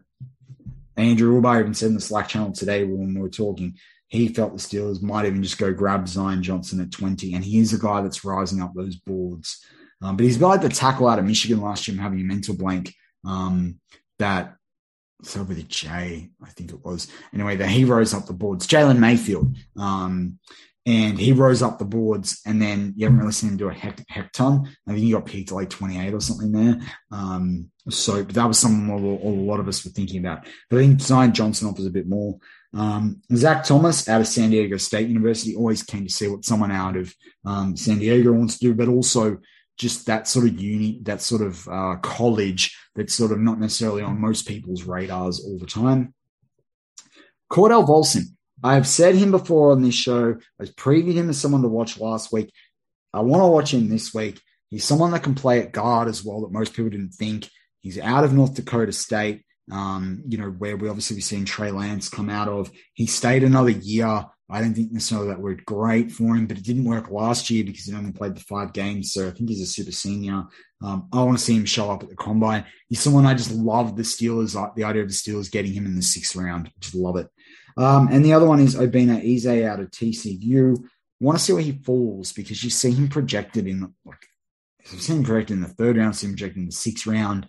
Andrew 0.97 1.41
Wilbar 1.41 1.59
even 1.59 1.73
said 1.73 1.89
in 1.89 1.95
the 1.95 2.01
Slack 2.01 2.27
channel 2.27 2.51
today 2.51 2.83
when 2.83 3.13
we 3.13 3.21
were 3.21 3.29
talking, 3.29 3.75
he 4.07 4.27
felt 4.27 4.53
the 4.53 4.59
Steelers 4.59 5.01
might 5.01 5.25
even 5.25 5.43
just 5.43 5.57
go 5.57 5.71
grab 5.71 6.07
Zion 6.07 6.41
Johnson 6.41 6.81
at 6.81 6.91
20. 6.91 7.33
And 7.35 7.45
he's 7.45 7.73
a 7.73 7.79
guy 7.79 8.01
that's 8.01 8.25
rising 8.25 8.61
up 8.61 8.73
those 8.73 8.95
boards. 8.95 9.63
Um, 10.01 10.17
but 10.17 10.25
he's 10.25 10.37
got 10.37 10.61
the 10.61 10.69
tackle 10.69 11.07
out 11.07 11.19
of 11.19 11.25
Michigan 11.25 11.61
last 11.61 11.87
year. 11.87 12.01
Having 12.01 12.21
a 12.21 12.23
mental 12.23 12.55
blank. 12.55 12.93
Um, 13.25 13.79
that 14.17 14.55
so 15.23 15.43
with 15.43 15.59
a 15.59 15.63
J, 15.63 16.29
I 16.41 16.49
think 16.49 16.71
it 16.71 16.83
was. 16.83 17.07
Anyway, 17.33 17.57
that 17.57 17.69
he 17.69 17.85
rose 17.85 18.13
up 18.13 18.25
the 18.25 18.33
boards. 18.33 18.67
Jalen 18.67 18.99
Mayfield. 18.99 19.55
Um, 19.77 20.39
and 20.85 21.19
he 21.19 21.33
rose 21.33 21.61
up 21.61 21.77
the 21.77 21.85
boards, 21.85 22.41
and 22.45 22.61
then 22.61 22.93
you 22.95 23.05
haven't 23.05 23.19
really 23.19 23.31
seen 23.31 23.51
him 23.51 23.57
do 23.57 23.69
a 23.69 23.73
heck, 23.73 24.03
heck 24.07 24.31
ton. 24.31 24.67
I 24.87 24.91
think 24.91 25.03
he 25.03 25.11
got 25.11 25.25
peaked 25.25 25.49
to 25.49 25.55
like 25.55 25.69
28 25.69 26.13
or 26.13 26.21
something 26.21 26.51
there. 26.51 26.79
Um, 27.11 27.69
so 27.89 28.23
that 28.23 28.45
was 28.45 28.59
something 28.59 28.89
a 28.89 28.97
lot 28.97 29.59
of 29.59 29.67
us 29.67 29.83
were 29.83 29.91
thinking 29.91 30.19
about. 30.19 30.45
But 30.69 30.77
I 30.77 30.81
think 30.81 31.01
Zion 31.01 31.33
Johnson 31.33 31.67
offers 31.67 31.85
a 31.85 31.91
bit 31.91 32.07
more. 32.07 32.39
Um, 32.73 33.21
Zach 33.33 33.63
Thomas 33.63 34.07
out 34.07 34.21
of 34.21 34.27
San 34.27 34.51
Diego 34.51 34.77
State 34.77 35.09
University 35.09 35.55
always 35.55 35.83
came 35.83 36.05
to 36.05 36.13
see 36.13 36.27
what 36.27 36.45
someone 36.45 36.71
out 36.71 36.95
of 36.95 37.13
um, 37.45 37.75
San 37.75 37.99
Diego 37.99 38.31
wants 38.31 38.57
to 38.59 38.67
do, 38.67 38.73
but 38.73 38.87
also 38.87 39.37
just 39.77 40.05
that 40.05 40.27
sort 40.27 40.45
of 40.45 40.59
uni, 40.59 40.99
that 41.03 41.21
sort 41.21 41.41
of 41.41 41.67
uh, 41.67 41.95
college 42.01 42.77
that's 42.95 43.13
sort 43.13 43.31
of 43.31 43.39
not 43.39 43.59
necessarily 43.59 44.03
on 44.03 44.19
most 44.19 44.47
people's 44.47 44.83
radars 44.83 45.43
all 45.43 45.57
the 45.57 45.65
time. 45.65 46.13
Cordell 47.51 47.87
Volson 47.87 48.23
I've 48.63 48.87
said 48.87 49.15
him 49.15 49.31
before 49.31 49.71
on 49.71 49.81
this 49.81 49.95
show. 49.95 50.33
I 50.33 50.37
was 50.59 50.71
previewed 50.71 51.13
him 51.13 51.29
as 51.29 51.39
someone 51.39 51.61
to 51.61 51.67
watch 51.67 51.99
last 51.99 52.31
week. 52.31 52.51
I 53.13 53.21
want 53.21 53.41
to 53.41 53.47
watch 53.47 53.73
him 53.73 53.89
this 53.89 54.13
week. 54.13 54.41
He's 54.69 54.85
someone 54.85 55.11
that 55.11 55.23
can 55.23 55.35
play 55.35 55.61
at 55.61 55.71
guard 55.71 56.07
as 56.07 56.23
well 56.23 56.41
that 56.41 56.51
most 56.51 56.73
people 56.73 56.91
didn't 56.91 57.13
think. 57.13 57.49
He's 57.81 57.97
out 57.97 58.23
of 58.23 58.33
North 58.33 58.53
Dakota 58.53 58.91
State, 58.91 59.43
um, 59.71 60.21
you 60.27 60.37
know, 60.37 60.49
where 60.49 60.77
we 60.77 60.89
obviously 60.89 61.15
be 61.15 61.21
seeing 61.21 61.45
Trey 61.45 61.71
Lance 61.71 62.09
come 62.09 62.29
out 62.29 62.47
of. 62.47 62.69
He 62.93 63.07
stayed 63.07 63.43
another 63.43 63.71
year. 63.71 64.25
I 64.51 64.61
don't 64.61 64.73
think 64.73 64.91
necessarily 64.91 65.27
that 65.27 65.39
worked 65.39 65.65
great 65.65 66.11
for 66.11 66.35
him, 66.35 66.47
but 66.47 66.57
it 66.57 66.63
didn't 66.63 66.85
work 66.85 67.11
last 67.11 67.49
year 67.49 67.63
because 67.63 67.85
he 67.85 67.95
only 67.95 68.11
played 68.11 68.35
the 68.35 68.41
five 68.41 68.73
games. 68.73 69.13
So 69.13 69.27
I 69.27 69.31
think 69.31 69.49
he's 69.49 69.61
a 69.61 69.65
super 69.65 69.91
senior. 69.91 70.45
Um, 70.81 71.07
I 71.13 71.23
want 71.23 71.37
to 71.37 71.43
see 71.43 71.55
him 71.55 71.65
show 71.65 71.91
up 71.91 72.03
at 72.03 72.09
the 72.09 72.15
combine. 72.15 72.65
He's 72.87 72.99
someone 72.99 73.25
I 73.25 73.35
just 73.35 73.51
love 73.51 73.95
the 73.95 74.03
Steelers, 74.03 74.53
the 74.75 74.83
idea 74.83 75.03
of 75.03 75.07
the 75.07 75.13
Steelers 75.13 75.51
getting 75.51 75.73
him 75.73 75.85
in 75.85 75.95
the 75.95 76.01
sixth 76.01 76.35
round. 76.35 76.67
I 76.67 76.71
just 76.79 76.95
love 76.95 77.17
it. 77.17 77.27
Um, 77.77 78.10
and 78.12 78.23
the 78.23 78.34
other 78.34 78.45
one 78.45 78.60
is 78.60 78.75
Obinna 78.75 79.23
Eze 79.23 79.65
out 79.65 79.79
of 79.79 79.91
TCU. 79.91 80.77
Want 81.19 81.38
to 81.38 81.43
see 81.43 81.53
where 81.53 81.62
he 81.62 81.73
falls 81.73 82.32
because 82.32 82.63
you 82.63 82.69
see 82.69 82.91
him 82.91 83.10
projected 83.10 83.67
in 83.67 83.93
like 84.05 84.25
I've 84.91 85.01
seen 85.01 85.17
him 85.17 85.23
projected 85.23 85.58
in 85.58 85.62
the 85.62 85.69
third 85.69 85.97
round, 85.97 86.15
see 86.15 86.27
him 86.27 86.34
projected 86.34 86.58
in 86.58 86.65
the 86.67 86.71
sixth 86.71 87.05
round. 87.05 87.47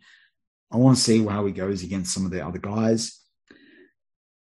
I 0.72 0.76
want 0.76 0.96
to 0.96 1.02
see 1.02 1.24
how 1.24 1.46
he 1.46 1.52
goes 1.52 1.82
against 1.82 2.12
some 2.12 2.24
of 2.24 2.30
the 2.30 2.44
other 2.44 2.58
guys. 2.58 3.20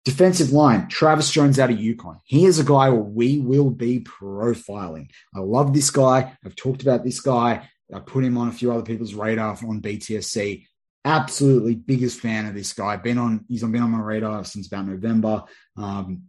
Defensive 0.04 0.52
line, 0.52 0.88
Travis 0.88 1.30
Jones 1.30 1.58
out 1.58 1.70
of 1.70 1.78
UConn. 1.78 2.18
He 2.24 2.44
is 2.44 2.58
a 2.58 2.64
guy 2.64 2.90
we 2.90 3.40
will 3.40 3.70
be 3.70 4.00
profiling. 4.00 5.08
I 5.34 5.40
love 5.40 5.72
this 5.72 5.90
guy. 5.90 6.36
I've 6.44 6.56
talked 6.56 6.82
about 6.82 7.04
this 7.04 7.20
guy. 7.20 7.68
I 7.92 8.00
put 8.00 8.24
him 8.24 8.36
on 8.36 8.48
a 8.48 8.52
few 8.52 8.70
other 8.72 8.82
people's 8.82 9.14
radar 9.14 9.52
on 9.52 9.80
BTSC 9.80 10.66
absolutely 11.04 11.74
biggest 11.74 12.20
fan 12.20 12.46
of 12.46 12.54
this 12.54 12.72
guy. 12.72 12.96
Been 12.96 13.18
on, 13.18 13.44
he's 13.48 13.62
been 13.62 13.82
on 13.82 13.90
my 13.90 14.00
radar 14.00 14.44
since 14.44 14.66
about 14.66 14.86
November. 14.86 15.44
Um, 15.76 16.24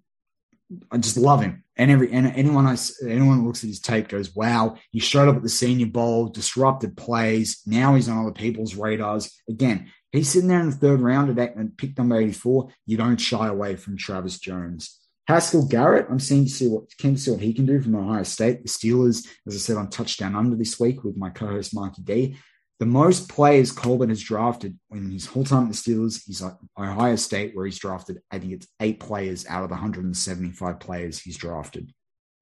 I 0.92 0.98
just 0.98 1.18
love 1.18 1.42
him. 1.42 1.64
And 1.78 1.92
every 1.92 2.12
and 2.12 2.28
anyone 2.28 2.66
I 2.66 2.78
anyone 3.06 3.40
that 3.40 3.44
looks 3.44 3.64
at 3.64 3.68
his 3.68 3.82
tape 3.82 4.08
goes, 4.08 4.34
"Wow, 4.34 4.78
he 4.92 5.00
showed 5.00 5.28
up 5.28 5.36
at 5.36 5.44
the 5.44 5.50
Senior 5.50 5.88
Bowl, 5.88 6.30
disrupted 6.30 6.96
plays. 6.96 7.62
Now 7.66 7.96
he's 7.96 8.08
on 8.08 8.18
other 8.18 8.32
people's 8.32 8.76
radars." 8.76 9.30
Again, 9.50 9.92
he's 10.12 10.30
sitting 10.30 10.48
there 10.48 10.62
in 10.62 10.70
the 10.70 10.76
third 10.76 11.02
round 11.02 11.38
at 11.38 11.78
pick 11.78 11.98
number 11.98 12.18
eighty 12.18 12.32
four. 12.32 12.70
You 12.86 12.96
don't 12.96 13.18
shy 13.18 13.48
away 13.48 13.76
from 13.76 13.98
Travis 13.98 14.40
Jones. 14.40 15.00
Haskell 15.28 15.68
Garrett, 15.68 16.08
I'm 16.10 16.20
seeing 16.20 16.46
to 16.46 16.52
see 16.52 16.68
what 16.68 16.90
to 16.90 17.18
see 17.18 17.32
what 17.32 17.42
he 17.42 17.54
can 17.54 17.66
do 17.66 17.82
from 17.82 17.96
Ohio 17.96 18.24
State. 18.24 18.64
The 18.64 18.70
Steelers, 18.70 19.28
as 19.46 19.56
I 19.56 19.58
said, 19.58 19.78
on 19.78 19.90
touchdown 19.90 20.36
under 20.36 20.56
this 20.56 20.80
week 20.80 21.04
with 21.04 21.18
my 21.18 21.30
co-host 21.30 21.76
Marky 21.76 22.04
D. 22.04 22.38
The 22.80 22.86
most 22.86 23.30
players 23.30 23.72
Colbert 23.72 24.10
has 24.10 24.22
drafted 24.22 24.78
in 24.92 25.10
his 25.10 25.26
whole 25.26 25.46
time 25.46 25.64
at 25.64 25.72
the 25.72 25.76
Steelers, 25.76 26.22
he's 26.26 26.44
at 26.44 26.58
Ohio 26.78 27.16
State, 27.16 27.56
where 27.56 27.66
he's 27.66 27.80
drafted, 27.80 28.20
I 28.30 28.40
think 28.40 28.52
it's 28.54 28.68
eight 28.82 29.00
players 29.00 29.46
out 29.48 29.64
of 29.64 29.70
the 29.70 29.76
175 29.76 30.80
players 30.80 31.20
he's 31.20 31.38
drafted. 31.38 31.94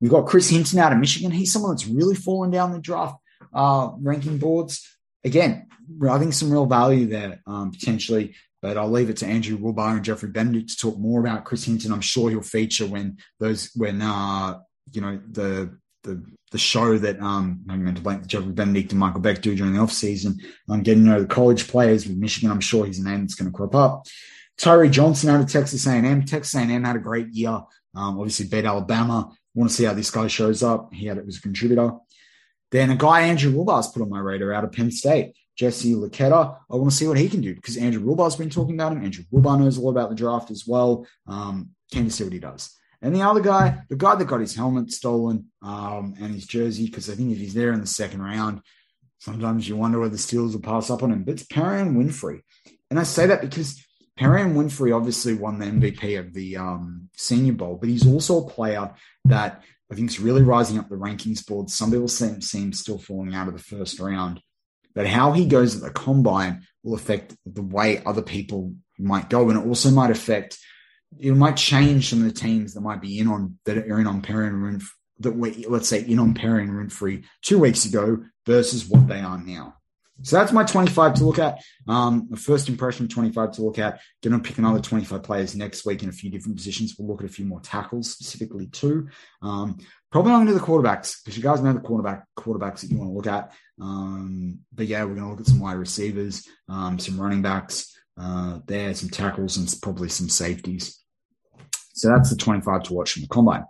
We've 0.01 0.11
got 0.11 0.25
Chris 0.25 0.49
Hinton 0.49 0.79
out 0.79 0.91
of 0.91 0.97
Michigan. 0.97 1.31
He's 1.31 1.53
someone 1.53 1.71
that's 1.71 1.87
really 1.87 2.15
fallen 2.15 2.51
down 2.51 2.71
the 2.71 2.79
draft 2.79 3.15
uh, 3.53 3.91
ranking 3.99 4.37
boards. 4.37 4.87
Again, 5.23 5.67
I 6.09 6.19
think 6.19 6.33
some 6.33 6.51
real 6.51 6.65
value 6.65 7.05
there 7.05 7.41
um, 7.45 7.71
potentially. 7.71 8.35
But 8.61 8.77
I'll 8.77 8.89
leave 8.89 9.09
it 9.09 9.17
to 9.17 9.27
Andrew 9.27 9.57
Wilbar 9.57 9.91
and 9.91 10.05
Jeffrey 10.05 10.29
Benedict 10.29 10.69
to 10.69 10.77
talk 10.77 10.97
more 10.97 11.19
about 11.19 11.43
Chris 11.43 11.65
Hinton. 11.65 11.91
I'm 11.91 11.99
sure 11.99 12.29
he'll 12.29 12.41
feature 12.41 12.85
when 12.85 13.17
those 13.37 13.69
when 13.75 14.01
uh 14.01 14.59
you 14.93 15.01
know 15.01 15.19
the 15.29 15.77
the 16.03 16.23
the 16.51 16.57
show 16.57 16.97
that 16.97 17.19
um 17.19 17.63
I'm 17.69 17.83
meant 17.83 17.97
to 17.97 18.03
blank 18.03 18.27
Jeffrey 18.27 18.51
Benedict 18.51 18.91
and 18.91 18.99
Michael 18.99 19.21
Beck 19.21 19.41
do 19.41 19.55
during 19.55 19.73
the 19.73 19.79
off 19.79 19.91
season. 19.91 20.39
I'm 20.69 20.83
getting 20.83 21.03
to 21.05 21.09
know 21.09 21.21
the 21.21 21.27
college 21.27 21.67
players 21.67 22.07
with 22.07 22.17
Michigan. 22.17 22.51
I'm 22.51 22.61
sure 22.61 22.85
he's 22.85 22.99
a 22.99 23.03
name 23.03 23.21
that's 23.21 23.35
going 23.35 23.51
to 23.51 23.55
crop 23.55 23.75
up. 23.75 24.07
Tyree 24.57 24.89
Johnson 24.89 25.29
out 25.29 25.41
of 25.41 25.51
Texas 25.51 25.87
A&M. 25.87 26.25
Texas 26.25 26.53
A&M 26.55 26.83
had 26.83 26.95
a 26.95 26.99
great 26.99 27.29
year. 27.29 27.49
Um, 27.95 28.19
obviously 28.19 28.45
beat 28.45 28.65
Alabama. 28.65 29.31
Want 29.55 29.69
to 29.69 29.75
see 29.75 29.83
how 29.83 29.93
this 29.93 30.11
guy 30.11 30.27
shows 30.27 30.61
up. 30.61 30.93
He 30.93 31.07
had 31.07 31.17
it 31.17 31.25
was 31.25 31.37
a 31.37 31.41
contributor. 31.41 31.93
Then 32.71 32.91
a 32.91 32.95
guy 32.95 33.21
Andrew 33.21 33.51
Wilbar's 33.51 33.87
put 33.87 34.01
on 34.01 34.09
my 34.09 34.19
radar 34.19 34.53
out 34.53 34.63
of 34.63 34.71
Penn 34.71 34.91
State. 34.91 35.35
Jesse 35.55 35.93
Luketa. 35.93 36.57
I 36.71 36.75
want 36.75 36.89
to 36.89 36.95
see 36.95 37.07
what 37.07 37.17
he 37.17 37.29
can 37.29 37.41
do 37.41 37.53
because 37.53 37.77
Andrew 37.77 38.03
Wilbar's 38.03 38.35
been 38.35 38.49
talking 38.49 38.73
about 38.73 38.93
him. 38.93 39.03
Andrew 39.03 39.23
Wilbar 39.31 39.59
knows 39.59 39.77
a 39.77 39.81
lot 39.81 39.91
about 39.91 40.09
the 40.09 40.15
draft 40.15 40.49
as 40.49 40.65
well. 40.65 41.05
Um, 41.27 41.69
can 41.91 42.05
to 42.05 42.11
see 42.11 42.23
what 42.23 42.33
he 42.33 42.39
does. 42.39 42.75
And 43.03 43.13
the 43.13 43.21
other 43.21 43.41
guy, 43.41 43.83
the 43.89 43.97
guy 43.97 44.15
that 44.15 44.25
got 44.25 44.39
his 44.39 44.55
helmet 44.55 44.91
stolen 44.91 45.51
um, 45.61 46.15
and 46.19 46.33
his 46.33 46.47
jersey, 46.47 46.85
because 46.85 47.09
I 47.09 47.15
think 47.15 47.31
if 47.31 47.37
he's 47.37 47.53
there 47.53 47.73
in 47.73 47.81
the 47.81 47.87
second 47.87 48.21
round, 48.21 48.61
sometimes 49.19 49.67
you 49.67 49.75
wonder 49.75 49.99
whether 49.99 50.11
the 50.11 50.17
Steelers 50.17 50.53
will 50.53 50.61
pass 50.61 50.89
up 50.89 51.03
on 51.03 51.11
him. 51.11 51.23
But 51.23 51.33
it's 51.33 51.43
Perrion 51.43 51.95
Winfrey. 51.95 52.41
And 52.89 52.97
I 52.97 53.03
say 53.03 53.27
that 53.27 53.41
because 53.41 53.85
Perrion 54.17 54.53
Winfrey 54.55 54.95
obviously 54.95 55.33
won 55.33 55.59
the 55.59 55.65
MVP 55.65 56.17
of 56.17 56.33
the 56.33 56.57
um, 56.57 57.09
Senior 57.15 57.53
Bowl, 57.53 57.75
but 57.75 57.89
he's 57.89 58.07
also 58.07 58.45
a 58.45 58.49
player 58.49 58.93
that 59.25 59.63
I 59.91 59.95
think 59.95 60.09
is 60.09 60.19
really 60.19 60.41
rising 60.41 60.79
up 60.79 60.89
the 60.89 60.95
rankings 60.95 61.45
board. 61.45 61.69
Some 61.69 61.91
people 61.91 62.07
seem, 62.07 62.41
seem 62.41 62.73
still 62.73 62.97
falling 62.97 63.35
out 63.35 63.47
of 63.47 63.53
the 63.53 63.63
first 63.63 63.99
round. 63.99 64.41
But 64.95 65.07
how 65.07 65.31
he 65.31 65.45
goes 65.45 65.75
at 65.75 65.81
the 65.81 65.89
combine 65.89 66.63
will 66.83 66.95
affect 66.95 67.35
the 67.45 67.63
way 67.63 68.01
other 68.05 68.21
people 68.21 68.73
might 68.97 69.29
go. 69.29 69.49
And 69.49 69.59
it 69.59 69.67
also 69.67 69.89
might 69.89 70.11
affect, 70.11 70.57
it 71.19 71.33
might 71.33 71.57
change 71.57 72.09
some 72.09 72.19
of 72.19 72.25
the 72.25 72.39
teams 72.39 72.73
that 72.73 72.81
might 72.81 73.01
be 73.01 73.19
in 73.19 73.27
on, 73.27 73.57
that 73.65 73.77
are 73.77 73.99
in 73.99 74.07
on 74.07 74.21
Perrion 74.21 74.61
Winfrey, 74.61 74.87
that 75.19 75.31
we, 75.31 75.65
let's 75.67 75.87
say 75.87 76.01
in 76.01 76.19
on 76.19 76.33
Perrion 76.33 76.69
Winfrey 76.69 77.23
two 77.41 77.59
weeks 77.59 77.85
ago 77.85 78.23
versus 78.45 78.87
what 78.87 79.07
they 79.07 79.19
are 79.19 79.37
now. 79.37 79.75
So 80.21 80.37
that's 80.37 80.51
my 80.51 80.63
25 80.63 81.15
to 81.15 81.25
look 81.25 81.39
at. 81.39 81.61
Um, 81.87 82.27
the 82.29 82.37
first 82.37 82.69
impression 82.69 83.07
25 83.07 83.53
to 83.53 83.61
look 83.63 83.79
at. 83.79 83.99
Going 84.21 84.39
to 84.39 84.47
pick 84.47 84.57
another 84.57 84.79
25 84.79 85.23
players 85.23 85.55
next 85.55 85.85
week 85.85 86.03
in 86.03 86.09
a 86.09 86.13
few 86.13 86.29
different 86.29 86.55
positions. 86.55 86.95
We'll 86.97 87.07
look 87.07 87.21
at 87.21 87.29
a 87.29 87.33
few 87.33 87.45
more 87.45 87.59
tackles 87.59 88.11
specifically 88.11 88.67
too. 88.67 89.09
Um, 89.41 89.77
probably 90.11 90.31
not 90.31 90.37
going 90.37 90.47
to 90.47 90.53
do 90.53 90.59
the 90.59 90.65
quarterbacks 90.65 91.17
because 91.23 91.35
you 91.35 91.43
guys 91.43 91.61
know 91.61 91.73
the 91.73 91.79
quarterback 91.79 92.25
quarterbacks 92.37 92.81
that 92.81 92.91
you 92.91 92.97
want 92.97 93.09
to 93.09 93.15
look 93.15 93.27
at. 93.27 93.51
Um, 93.81 94.59
but 94.71 94.85
yeah, 94.85 95.03
we're 95.03 95.15
going 95.15 95.23
to 95.23 95.29
look 95.31 95.41
at 95.41 95.47
some 95.47 95.59
wide 95.59 95.73
receivers, 95.73 96.47
um, 96.69 96.99
some 96.99 97.19
running 97.19 97.41
backs 97.41 97.93
uh, 98.17 98.59
there, 98.65 98.93
some 98.93 99.09
tackles, 99.09 99.57
and 99.57 99.73
probably 99.81 100.09
some 100.09 100.29
safeties. 100.29 101.02
So 101.93 102.09
that's 102.09 102.29
the 102.29 102.35
25 102.35 102.83
to 102.83 102.93
watch 102.93 103.13
from 103.13 103.21
the 103.23 103.27
combine. 103.29 103.65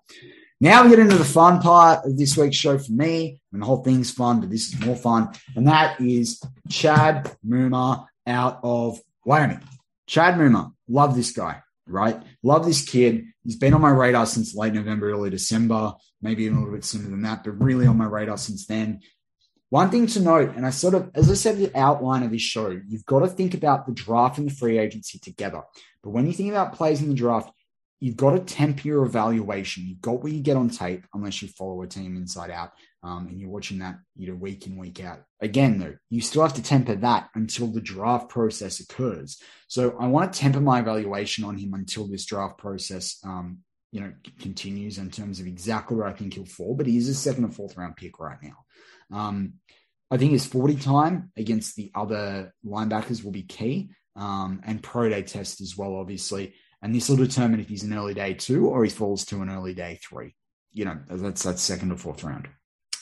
Now 0.60 0.84
we 0.84 0.90
get 0.90 1.00
into 1.00 1.18
the 1.18 1.26
fun 1.26 1.60
part 1.62 2.06
of 2.06 2.18
this 2.18 2.38
week's 2.38 2.56
show 2.56 2.78
for 2.78 2.92
me. 2.92 3.40
Mean, 3.52 3.60
the 3.60 3.66
whole 3.66 3.84
thing's 3.84 4.12
fun, 4.12 4.40
but 4.40 4.50
this 4.50 4.74
is 4.74 4.80
more 4.86 4.96
fun. 4.96 5.30
And 5.56 5.68
that 5.68 6.00
is 6.00 6.42
Chad 6.70 7.30
Muma 7.46 8.06
out 8.26 8.60
of 8.64 8.98
Wyoming. 9.26 9.62
Chad 10.08 10.36
Muma, 10.36 10.72
love 10.88 11.16
this 11.16 11.32
guy, 11.32 11.62
right? 11.86 12.22
Love 12.44 12.66
this 12.66 12.86
kid. 12.86 13.26
He's 13.44 13.58
been 13.58 13.74
on 13.74 13.82
my 13.82 13.90
radar 13.90 14.26
since 14.26 14.56
late 14.56 14.74
November, 14.74 15.12
early 15.12 15.30
December, 15.30 15.94
maybe 16.22 16.46
even 16.46 16.58
a 16.58 16.60
little 16.62 16.76
bit 16.76 16.86
sooner 16.86 17.10
than 17.10 17.24
that, 17.24 17.44
but 17.44 17.62
really 17.62 17.86
on 17.86 17.98
my 17.98 18.06
radar 18.06 18.38
since 18.38 18.66
then. 18.66 19.02
One 19.70 19.90
thing 19.90 20.08
to 20.08 20.22
note, 20.22 20.56
and 20.56 20.66
I 20.66 20.70
sort 20.70 20.94
of, 20.94 21.12
as 21.16 21.30
I 21.30 21.34
said, 21.34 21.58
the 21.58 21.76
outline 21.76 22.24
of 22.24 22.32
this 22.32 22.42
show, 22.42 22.70
you've 22.88 23.06
got 23.06 23.20
to 23.20 23.28
think 23.28 23.54
about 23.54 23.86
the 23.86 23.92
draft 23.92 24.38
and 24.38 24.50
the 24.50 24.54
free 24.54 24.78
agency 24.78 25.20
together. 25.20 25.64
But 26.04 26.12
when 26.12 26.26
you 26.26 26.32
think 26.32 26.52
about 26.52 26.74
plays 26.74 27.02
in 27.02 27.10
the 27.10 27.16
draft, 27.16 27.52
you've 28.04 28.18
got 28.18 28.32
to 28.32 28.40
temper 28.40 28.86
your 28.86 29.06
evaluation. 29.06 29.88
You've 29.88 30.02
got 30.02 30.22
what 30.22 30.34
you 30.34 30.42
get 30.42 30.58
on 30.58 30.68
tape, 30.68 31.06
unless 31.14 31.42
you 31.42 31.48
follow 31.48 31.82
a 31.84 31.88
team 31.88 32.18
inside 32.18 32.52
out 32.52 32.72
um, 33.02 33.28
and 33.30 33.40
you're 33.40 33.50
watching 33.50 33.80
that 33.80 33.96
you 34.18 34.28
know 34.28 34.36
week 34.36 34.68
in 34.68 34.76
week 34.76 35.02
out. 35.02 35.22
Again, 35.40 35.80
though, 35.80 35.96
you 36.10 36.20
still 36.20 36.42
have 36.42 36.54
to 36.56 36.62
temper 36.62 36.96
that 36.96 37.30
until 37.34 37.68
the 37.68 37.80
draft 37.80 38.28
process 38.28 38.82
occurs. 38.82 39.42
So 39.70 39.96
I 39.98 40.08
want 40.08 40.34
to 40.34 40.40
temper 40.40 40.60
my 40.60 40.82
evaluation 40.82 41.46
on 41.46 41.58
him 41.58 41.74
until 41.74 42.06
this 42.06 42.26
draft 42.26 42.58
process 42.58 43.20
um, 43.24 43.60
you 43.94 44.02
know 44.02 44.12
continues 44.42 44.98
in 44.98 45.10
terms 45.10 45.40
of 45.40 45.48
exactly 45.48 45.96
where 45.96 46.08
I 46.08 46.14
think 46.14 46.34
he'll 46.34 46.44
fall. 46.44 46.76
But 46.76 46.88
he 46.88 46.98
is 46.98 47.08
a 47.08 47.16
second 47.16 47.46
or 47.46 47.52
fourth 47.52 47.78
round 47.78 47.96
pick 47.96 48.20
right 48.20 48.40
now. 48.44 49.18
Um, 49.18 49.54
I 50.12 50.18
think 50.18 50.34
his 50.34 50.46
40 50.46 50.76
time 50.76 51.32
against 51.38 51.78
the 51.78 51.90
other 51.96 52.54
linebackers 52.66 53.24
will 53.24 53.32
be 53.32 53.44
key. 53.44 53.92
Um, 54.18 54.62
and 54.66 54.84
pro 54.84 55.10
day 55.10 55.24
test 55.24 55.62
as 55.62 55.78
well, 55.78 55.96
obviously. 55.96 56.54
And 56.84 56.94
this 56.94 57.08
will 57.08 57.16
determine 57.16 57.62
if 57.62 57.70
he's 57.70 57.84
an 57.84 57.94
early 57.94 58.14
day 58.14 58.34
two 58.34 58.68
or 58.68 58.84
he 58.84 58.90
falls 58.90 59.24
to 59.26 59.42
an 59.42 59.50
early 59.50 59.74
day 59.74 60.00
three. 60.04 60.36
You 60.74 60.86
know, 60.86 61.00
that's 61.10 61.44
that's 61.44 61.62
second 61.62 61.92
or 61.92 61.98
fourth 61.98 62.24
round. 62.24 62.50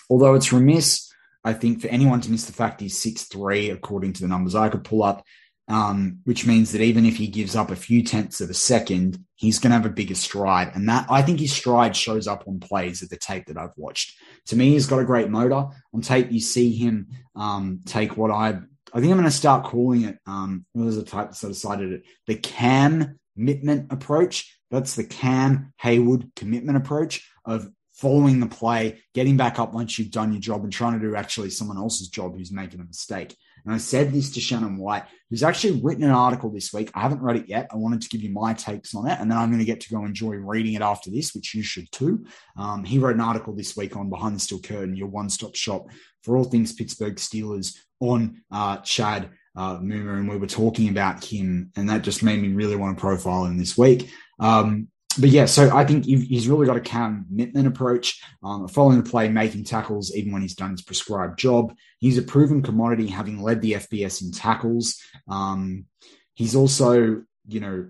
Although 0.10 0.36
it's 0.36 0.54
remiss, 0.54 1.12
I 1.44 1.54
think, 1.54 1.82
for 1.82 1.88
anyone 1.88 2.22
to 2.22 2.32
miss 2.32 2.46
the 2.46 2.54
fact 2.54 2.80
he's 2.80 2.98
six 2.98 3.24
three, 3.24 3.72
according 3.72 4.14
to 4.14 4.22
the 4.22 4.28
numbers 4.28 4.54
I 4.54 4.70
could 4.70 4.84
pull 4.84 5.02
up, 5.02 5.26
um, 5.68 6.20
which 6.26 6.46
means 6.46 6.72
that 6.74 6.82
even 6.82 7.06
if 7.06 7.16
he 7.16 7.28
gives 7.28 7.56
up 7.56 7.72
a 7.72 7.76
few 7.76 8.04
tenths 8.04 8.40
of 8.40 8.52
a 8.52 8.54
second, 8.54 9.18
he's 9.36 9.58
going 9.58 9.72
to 9.72 9.78
have 9.78 9.86
a 9.88 9.90
bigger 9.90 10.16
stride. 10.16 10.72
And 10.76 10.88
that 10.88 11.08
I 11.10 11.24
think 11.24 11.40
his 11.40 11.54
stride 11.54 11.96
shows 11.96 12.28
up 12.28 12.48
on 12.48 12.60
plays 12.60 13.02
of 13.02 13.10
the 13.10 13.18
tape 13.18 13.48
that 13.48 13.58
I've 13.58 13.78
watched. 13.78 14.16
To 14.48 14.56
me, 14.56 14.72
he's 14.72 14.86
got 14.86 15.00
a 15.00 15.06
great 15.06 15.30
motor. 15.30 15.66
On 15.94 16.02
tape, 16.02 16.32
you 16.32 16.40
see 16.40 16.76
him 16.76 17.08
um, 17.36 17.82
take 17.86 18.16
what 18.16 18.30
I 18.30 18.60
I 18.94 19.00
think 19.00 19.12
I'm 19.12 19.18
going 19.18 19.24
to 19.24 19.32
start 19.32 19.66
calling 19.66 20.04
it. 20.04 20.20
Um, 20.28 20.66
what 20.74 20.86
was 20.86 20.98
the 20.98 21.04
type 21.04 21.32
that 21.32 21.48
decided 21.48 21.94
it? 21.94 22.04
The 22.28 22.36
Cam 22.36 23.20
commitment 23.36 23.92
approach. 23.92 24.58
That's 24.70 24.96
the 24.96 25.04
Cam 25.04 25.74
Heyward 25.82 26.36
commitment 26.36 26.78
approach 26.78 27.28
of 27.46 27.70
following 27.94 28.40
the 28.40 28.48
play, 28.48 29.00
getting 29.14 29.38
back 29.38 29.60
up 29.60 29.74
once 29.74 30.00
you've 30.00 30.12
done 30.12 30.32
your 30.32 30.42
job, 30.42 30.64
and 30.64 30.74
trying 30.74 31.00
to 31.00 31.06
do 31.06 31.16
actually 31.16 31.50
someone 31.50 31.78
else's 31.78 32.08
job 32.08 32.36
who's 32.36 32.52
making 32.52 32.80
a 32.80 32.84
mistake. 32.84 33.36
And 33.64 33.76
I 33.76 33.78
said 33.78 34.12
this 34.12 34.32
to 34.32 34.40
Shannon 34.40 34.78
White, 34.78 35.04
who's 35.30 35.44
actually 35.44 35.82
written 35.82 36.04
an 36.04 36.10
article 36.10 36.50
this 36.50 36.74
week. 36.74 36.90
I 36.96 37.02
haven't 37.02 37.22
read 37.22 37.36
it 37.36 37.48
yet. 37.48 37.68
I 37.72 37.76
wanted 37.76 38.02
to 38.02 38.10
give 38.10 38.24
you 38.24 38.32
my 38.32 38.54
takes 38.54 38.96
on 38.96 39.08
it, 39.08 39.20
and 39.20 39.30
then 39.30 39.38
I'm 39.38 39.50
going 39.50 39.60
to 39.60 39.66
get 39.66 39.82
to 39.82 39.90
go 39.90 40.04
enjoy 40.04 40.34
reading 40.36 40.74
it 40.74 40.82
after 40.82 41.12
this, 41.12 41.36
which 41.36 41.54
you 41.54 41.62
should 41.62 41.92
too. 41.92 42.26
Um, 42.58 42.84
he 42.84 42.98
wrote 42.98 43.16
an 43.16 43.22
article 43.22 43.54
this 43.54 43.78
week 43.78 43.96
on 43.96 44.10
Behind 44.10 44.36
the 44.36 44.40
Steel 44.40 44.60
Curtain, 44.60 44.96
your 44.96 45.10
one 45.10 45.30
stop 45.30 45.56
shop 45.56 45.88
for 46.24 46.38
all 46.38 46.44
things 46.44 46.74
Pittsburgh 46.74 47.16
Steelers 47.16 47.78
on 48.00 48.42
uh, 48.52 48.78
Chad 48.78 49.30
uh, 49.56 49.78
Muma, 49.78 50.18
and 50.18 50.30
we 50.30 50.38
were 50.38 50.48
talking 50.48 50.90
about 50.90 51.24
him, 51.24 51.72
and 51.76 51.90
that 51.90 52.04
just 52.04 52.24
made 52.24 52.42
me 52.42 52.50
really 52.50 52.76
want 52.76 52.98
to 52.98 53.02
profile 53.02 53.46
him 53.46 53.58
this 53.58 53.78
week. 53.78 54.10
Um, 54.40 54.88
but 55.20 55.30
yeah, 55.30 55.46
so 55.46 55.76
I 55.76 55.84
think 55.86 56.06
he's 56.06 56.48
really 56.48 56.66
got 56.66 56.78
a 56.78 56.82
commitment 56.82 57.68
approach, 57.68 58.22
um, 58.44 58.68
following 58.68 59.02
the 59.02 59.10
play, 59.10 59.28
making 59.28 59.66
tackles 59.66 60.16
even 60.16 60.32
when 60.32 60.42
he's 60.42 60.56
done 60.56 60.72
his 60.72 60.82
prescribed 60.82 61.38
job. 61.38 61.76
He's 62.00 62.18
a 62.18 62.22
proven 62.22 62.62
commodity, 62.62 63.08
having 63.08 63.42
led 63.42 63.62
the 63.62 63.74
FBS 63.74 64.22
in 64.22 64.32
tackles. 64.32 65.02
Um, 65.28 65.86
he's 66.34 66.56
also, 66.56 67.24
you 67.46 67.60
know, 67.60 67.90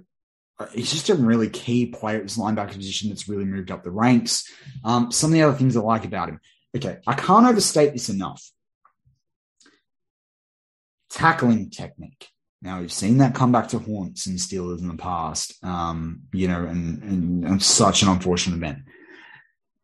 uh, 0.58 0.68
he's 0.74 0.92
just 0.92 1.10
a 1.10 1.16
really 1.16 1.50
key 1.50 1.88
player 1.88 2.18
at 2.18 2.26
linebacker 2.26 2.76
position 2.76 3.10
that's 3.10 3.30
really 3.30 3.46
moved 3.46 3.70
up 3.70 3.84
the 3.84 3.92
ranks. 3.92 4.52
Um, 4.84 5.12
some 5.12 5.30
of 5.30 5.34
the 5.34 5.44
other 5.44 5.58
things 5.58 5.78
I 5.78 5.82
like 5.82 6.06
about 6.06 6.30
him. 6.30 6.40
Okay, 6.76 6.98
I 7.06 7.14
can't 7.14 7.46
overstate 7.46 7.94
this 7.94 8.10
enough. 8.10 8.44
Tackling 11.12 11.70
technique. 11.70 12.30
Now 12.62 12.80
we've 12.80 12.92
seen 12.92 13.18
that 13.18 13.36
come 13.36 13.52
back 13.52 13.70
to 13.70 13.80
haunt 13.80 14.18
some 14.18 14.34
Steelers 14.34 14.80
in 14.80 14.88
the 14.88 14.96
past, 14.96 15.56
um, 15.64 16.22
you 16.32 16.48
know, 16.48 16.64
and, 16.64 17.02
and, 17.04 17.46
and 17.46 17.64
such 17.64 18.02
an 18.02 18.10
unfortunate 18.10 18.58
event. 18.58 18.80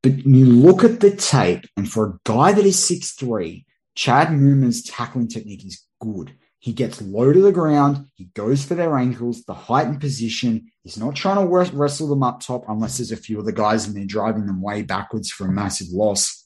But 0.04 0.26
you 0.26 0.46
look 0.46 0.84
at 0.84 1.00
the 1.00 1.16
tape, 1.16 1.66
and 1.76 1.90
for 1.92 2.06
a 2.06 2.20
guy 2.24 2.54
that 2.54 2.66
is 2.66 2.84
six 2.84 3.12
three, 3.12 3.66
Chad 3.96 4.32
Muma's 4.32 4.84
tackling 4.84 5.28
technique 5.28 5.66
is 5.66 5.84
good. 6.00 6.36
He 6.60 6.72
gets 6.74 7.02
low 7.02 7.34
to 7.34 7.42
the 7.42 7.52
ground. 7.52 8.08
He 8.14 8.26
goes 8.26 8.64
for 8.64 8.76
their 8.76 8.98
ankles, 8.98 9.44
the 9.44 9.54
height 9.54 9.88
and 9.88 10.00
position. 10.00 10.72
He's 10.84 10.98
not 10.98 11.16
trying 11.16 11.38
to 11.38 11.76
wrestle 11.76 12.08
them 12.08 12.24
up 12.24 12.42
top 12.42 12.66
unless 12.68 12.98
there's 12.98 13.12
a 13.12 13.18
few 13.18 13.40
of 13.40 13.46
the 13.46 13.52
guys 13.52 13.88
and 13.88 13.96
they're 13.96 14.06
driving 14.06 14.46
them 14.46 14.62
way 14.62 14.82
backwards 14.82 15.32
for 15.32 15.48
a 15.48 15.52
massive 15.52 15.88
loss. 15.92 16.46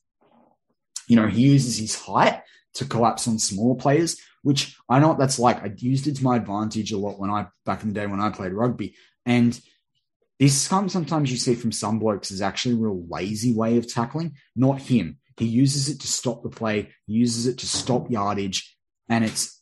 You 1.08 1.16
know, 1.18 1.28
he 1.28 1.42
uses 1.42 1.78
his 1.78 1.96
height 1.96 2.42
to 2.76 2.86
collapse 2.86 3.28
on 3.28 3.38
smaller 3.38 3.76
players, 3.76 4.18
which 4.44 4.76
I 4.89 5.00
know 5.00 5.10
what 5.10 5.20
that's 5.20 5.39
like. 5.39 5.64
I 5.64 5.74
used 5.78 6.08
it 6.08 6.16
to 6.18 6.24
my 6.24 6.38
advantage 6.38 6.92
a 6.92 6.98
lot 6.98 7.20
when 7.20 7.30
I 7.30 7.48
back 7.66 7.84
in 7.84 7.89
the 7.89 7.96
day 7.96 8.08
when 8.08 8.20
I 8.22 8.30
played 8.30 8.54
rugby. 8.54 8.96
And 9.26 9.60
This 10.42 10.68
comes 10.68 10.92
sometimes 10.92 11.30
you 11.30 11.38
see 11.38 11.54
from 11.54 11.72
some 11.72 12.00
blokes 12.00 12.32
is 12.32 12.42
actually 12.42 12.74
a 12.74 12.80
real 12.80 13.06
lazy 13.08 13.54
way 13.54 13.78
of 13.78 13.88
tackling, 13.88 14.38
not 14.56 14.82
him. 14.82 15.20
He 15.38 15.46
uses 15.46 15.88
it 15.88 16.00
to 16.02 16.08
stop 16.08 16.42
the 16.42 16.50
play, 16.50 16.89
uses 17.06 17.46
it 17.46 17.60
to 17.60 17.68
stop 17.68 18.10
yardage, 18.10 18.76
and 19.08 19.24
it's 19.24 19.62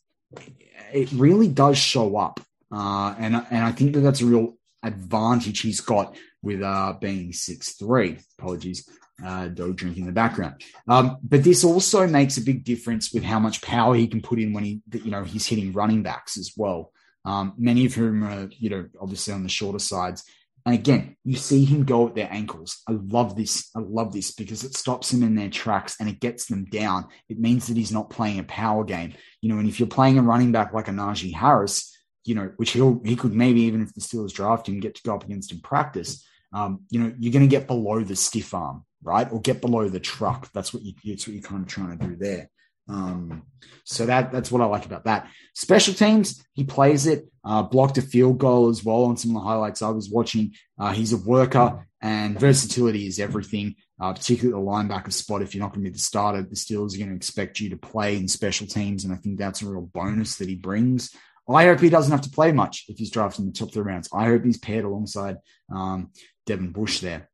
it 0.90 1.12
really 1.12 1.48
does 1.48 1.76
show 1.76 2.16
up. 2.16 2.40
Uh, 2.72 3.14
and 3.18 3.36
and 3.50 3.62
I 3.62 3.72
think 3.72 3.92
that 3.92 4.00
that's 4.00 4.22
a 4.22 4.26
real 4.26 4.56
advantage 4.82 5.60
he's 5.60 5.82
got 5.82 6.16
with 6.42 6.62
uh, 6.62 6.94
being 6.98 7.34
six 7.34 7.74
three. 7.74 8.16
Apologies, 8.38 8.88
uh, 9.24 9.48
dog 9.48 9.76
drink 9.76 9.96
in 9.96 10.06
the 10.06 10.12
background. 10.12 10.62
Um, 10.88 11.18
but 11.22 11.44
this 11.44 11.64
also 11.64 12.06
makes 12.06 12.36
a 12.36 12.42
big 12.42 12.64
difference 12.64 13.12
with 13.12 13.22
how 13.22 13.38
much 13.38 13.62
power 13.62 13.94
he 13.94 14.06
can 14.06 14.20
put 14.20 14.38
in 14.38 14.52
when 14.52 14.64
he 14.64 14.82
you 14.92 15.10
know 15.10 15.24
he's 15.24 15.46
hitting 15.46 15.72
running 15.72 16.02
backs 16.02 16.36
as 16.36 16.52
well. 16.56 16.92
Um, 17.24 17.54
many 17.58 17.86
of 17.86 17.94
whom 17.94 18.24
are 18.24 18.48
you 18.58 18.70
know 18.70 18.88
obviously 19.00 19.34
on 19.34 19.42
the 19.42 19.48
shorter 19.48 19.78
sides. 19.78 20.24
And 20.66 20.74
again, 20.74 21.16
you 21.24 21.36
see 21.36 21.64
him 21.64 21.84
go 21.84 22.06
at 22.06 22.14
their 22.14 22.28
ankles. 22.30 22.82
I 22.86 22.92
love 22.92 23.34
this. 23.34 23.70
I 23.74 23.80
love 23.80 24.12
this 24.12 24.32
because 24.32 24.62
it 24.62 24.74
stops 24.74 25.10
them 25.10 25.22
in 25.22 25.34
their 25.34 25.48
tracks 25.48 25.96
and 25.98 26.08
it 26.08 26.20
gets 26.20 26.46
them 26.46 26.66
down. 26.66 27.06
It 27.30 27.38
means 27.38 27.66
that 27.66 27.78
he's 27.78 27.92
not 27.92 28.10
playing 28.10 28.38
a 28.38 28.44
power 28.44 28.84
game. 28.84 29.14
You 29.40 29.48
know, 29.48 29.58
and 29.58 29.68
if 29.68 29.80
you're 29.80 29.88
playing 29.88 30.18
a 30.18 30.22
running 30.22 30.52
back 30.52 30.74
like 30.74 30.88
a 30.88 30.90
Najee 30.90 31.34
Harris, 31.34 31.96
you 32.24 32.34
know, 32.34 32.52
which 32.56 32.72
he'll 32.72 33.00
he 33.04 33.16
could 33.16 33.34
maybe 33.34 33.62
even 33.62 33.80
if 33.80 33.94
the 33.94 34.00
Steelers 34.00 34.32
draft 34.32 34.68
him 34.68 34.80
get 34.80 34.94
to 34.96 35.02
go 35.02 35.14
up 35.14 35.24
against 35.24 35.52
in 35.52 35.60
practice. 35.60 36.26
Um, 36.52 36.80
you 36.90 37.00
know, 37.00 37.14
you're 37.18 37.32
going 37.32 37.48
to 37.48 37.56
get 37.56 37.66
below 37.66 38.02
the 38.02 38.16
stiff 38.16 38.54
arm, 38.54 38.84
right, 39.02 39.30
or 39.30 39.40
get 39.40 39.60
below 39.60 39.88
the 39.88 40.00
truck. 40.00 40.50
That's 40.52 40.72
what 40.72 40.82
you 40.82 40.94
that's 41.04 41.26
what 41.26 41.34
you're 41.34 41.42
kind 41.42 41.62
of 41.62 41.68
trying 41.68 41.98
to 41.98 42.06
do 42.06 42.16
there. 42.16 42.50
Um, 42.88 43.44
so 43.84 44.06
that 44.06 44.32
that's 44.32 44.50
what 44.50 44.62
I 44.62 44.66
like 44.66 44.86
about 44.86 45.04
that. 45.04 45.28
Special 45.54 45.94
teams, 45.94 46.44
he 46.54 46.64
plays 46.64 47.06
it, 47.06 47.26
uh, 47.44 47.62
blocked 47.62 47.98
a 47.98 48.02
field 48.02 48.38
goal 48.38 48.68
as 48.68 48.84
well 48.84 49.04
on 49.04 49.16
some 49.16 49.36
of 49.36 49.42
the 49.42 49.48
highlights 49.48 49.82
I 49.82 49.90
was 49.90 50.10
watching. 50.10 50.54
Uh, 50.78 50.92
he's 50.92 51.12
a 51.12 51.18
worker, 51.18 51.86
and 52.00 52.38
versatility 52.38 53.06
is 53.06 53.20
everything, 53.20 53.76
uh, 54.00 54.12
particularly 54.12 54.60
the 54.60 54.70
linebacker 54.70 55.12
spot. 55.12 55.42
If 55.42 55.54
you're 55.54 55.62
not 55.62 55.72
going 55.72 55.84
to 55.84 55.90
be 55.90 55.92
the 55.92 56.00
starter, 56.00 56.42
the 56.42 56.56
Steelers 56.56 56.94
are 56.94 56.98
going 56.98 57.10
to 57.10 57.16
expect 57.16 57.60
you 57.60 57.70
to 57.70 57.76
play 57.76 58.16
in 58.16 58.26
special 58.28 58.66
teams, 58.66 59.04
and 59.04 59.12
I 59.12 59.16
think 59.16 59.38
that's 59.38 59.62
a 59.62 59.68
real 59.68 59.82
bonus 59.82 60.36
that 60.36 60.48
he 60.48 60.56
brings. 60.56 61.14
I 61.48 61.64
hope 61.64 61.80
he 61.80 61.90
doesn't 61.90 62.12
have 62.12 62.20
to 62.22 62.30
play 62.30 62.52
much 62.52 62.84
if 62.88 62.98
he's 62.98 63.10
drafted 63.10 63.40
in 63.40 63.46
the 63.46 63.52
top 63.52 63.72
three 63.72 63.82
rounds. 63.82 64.08
I 64.12 64.26
hope 64.26 64.44
he's 64.44 64.58
paired 64.58 64.84
alongside 64.84 65.38
um, 65.72 66.12
Devin 66.46 66.70
Bush 66.70 67.00
there. 67.00 67.29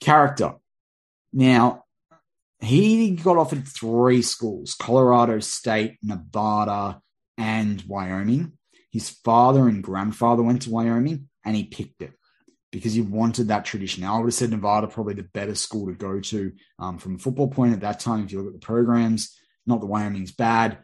Character. 0.00 0.54
Now, 1.32 1.84
he 2.60 3.10
got 3.12 3.36
offered 3.36 3.66
three 3.66 4.22
schools 4.22 4.74
Colorado 4.74 5.40
State, 5.40 5.98
Nevada, 6.02 7.00
and 7.36 7.82
Wyoming. 7.86 8.52
His 8.90 9.10
father 9.10 9.68
and 9.68 9.82
grandfather 9.82 10.42
went 10.42 10.62
to 10.62 10.70
Wyoming, 10.70 11.28
and 11.44 11.54
he 11.54 11.64
picked 11.64 12.00
it 12.00 12.12
because 12.72 12.94
he 12.94 13.02
wanted 13.02 13.48
that 13.48 13.64
tradition. 13.64 14.02
Now, 14.02 14.14
I 14.14 14.18
would 14.18 14.26
have 14.26 14.34
said 14.34 14.50
Nevada 14.50 14.86
probably 14.86 15.14
the 15.14 15.22
better 15.22 15.54
school 15.54 15.86
to 15.86 15.92
go 15.92 16.20
to 16.20 16.52
um, 16.78 16.98
from 16.98 17.16
a 17.16 17.18
football 17.18 17.48
point 17.48 17.74
at 17.74 17.80
that 17.80 18.00
time. 18.00 18.24
If 18.24 18.32
you 18.32 18.38
look 18.38 18.54
at 18.54 18.60
the 18.60 18.66
programs, 18.66 19.36
not 19.66 19.80
that 19.80 19.86
Wyoming's 19.86 20.32
bad, 20.32 20.78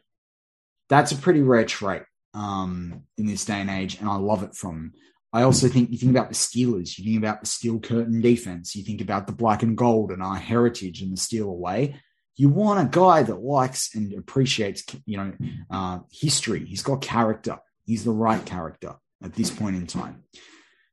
that's 0.88 1.12
a 1.12 1.16
pretty 1.16 1.40
rare 1.40 1.64
trait 1.64 2.02
um, 2.34 3.02
in 3.16 3.26
this 3.26 3.44
day 3.44 3.60
and 3.60 3.70
age, 3.70 3.98
and 3.98 4.08
I 4.08 4.16
love 4.16 4.42
it 4.42 4.54
from. 4.54 4.92
I 5.32 5.42
also 5.42 5.68
think 5.68 5.90
you 5.90 5.98
think 5.98 6.10
about 6.10 6.28
the 6.28 6.34
Steelers, 6.34 6.98
you 6.98 7.04
think 7.04 7.18
about 7.18 7.40
the 7.40 7.46
steel 7.46 7.80
curtain 7.80 8.20
defense, 8.20 8.76
you 8.76 8.84
think 8.84 9.00
about 9.00 9.26
the 9.26 9.32
black 9.32 9.62
and 9.62 9.76
gold 9.76 10.10
and 10.10 10.22
our 10.22 10.36
heritage 10.36 11.00
and 11.00 11.12
the 11.12 11.20
steel 11.20 11.48
away. 11.48 11.96
You 12.36 12.50
want 12.50 12.86
a 12.86 12.90
guy 12.90 13.22
that 13.22 13.42
likes 13.42 13.94
and 13.94 14.12
appreciates, 14.14 14.84
you 15.06 15.16
know, 15.16 15.32
uh, 15.70 16.00
history. 16.10 16.64
He's 16.64 16.82
got 16.82 17.00
character. 17.00 17.58
He's 17.84 18.04
the 18.04 18.10
right 18.10 18.44
character 18.44 18.96
at 19.22 19.34
this 19.34 19.50
point 19.50 19.76
in 19.76 19.86
time. 19.86 20.24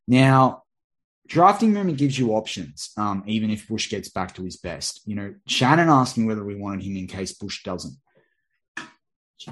Now, 0.07 0.63
drafting 1.27 1.73
Muma 1.73 1.95
gives 1.97 2.17
you 2.17 2.31
options, 2.31 2.91
um, 2.97 3.23
even 3.27 3.49
if 3.49 3.67
Bush 3.67 3.89
gets 3.89 4.09
back 4.09 4.35
to 4.35 4.43
his 4.43 4.57
best. 4.57 5.01
You 5.05 5.15
know, 5.15 5.35
Shannon 5.47 5.89
asked 5.89 6.17
me 6.17 6.25
whether 6.25 6.43
we 6.43 6.55
wanted 6.55 6.83
him 6.83 6.97
in 6.97 7.07
case 7.07 7.33
Bush 7.33 7.63
doesn't. 7.63 7.95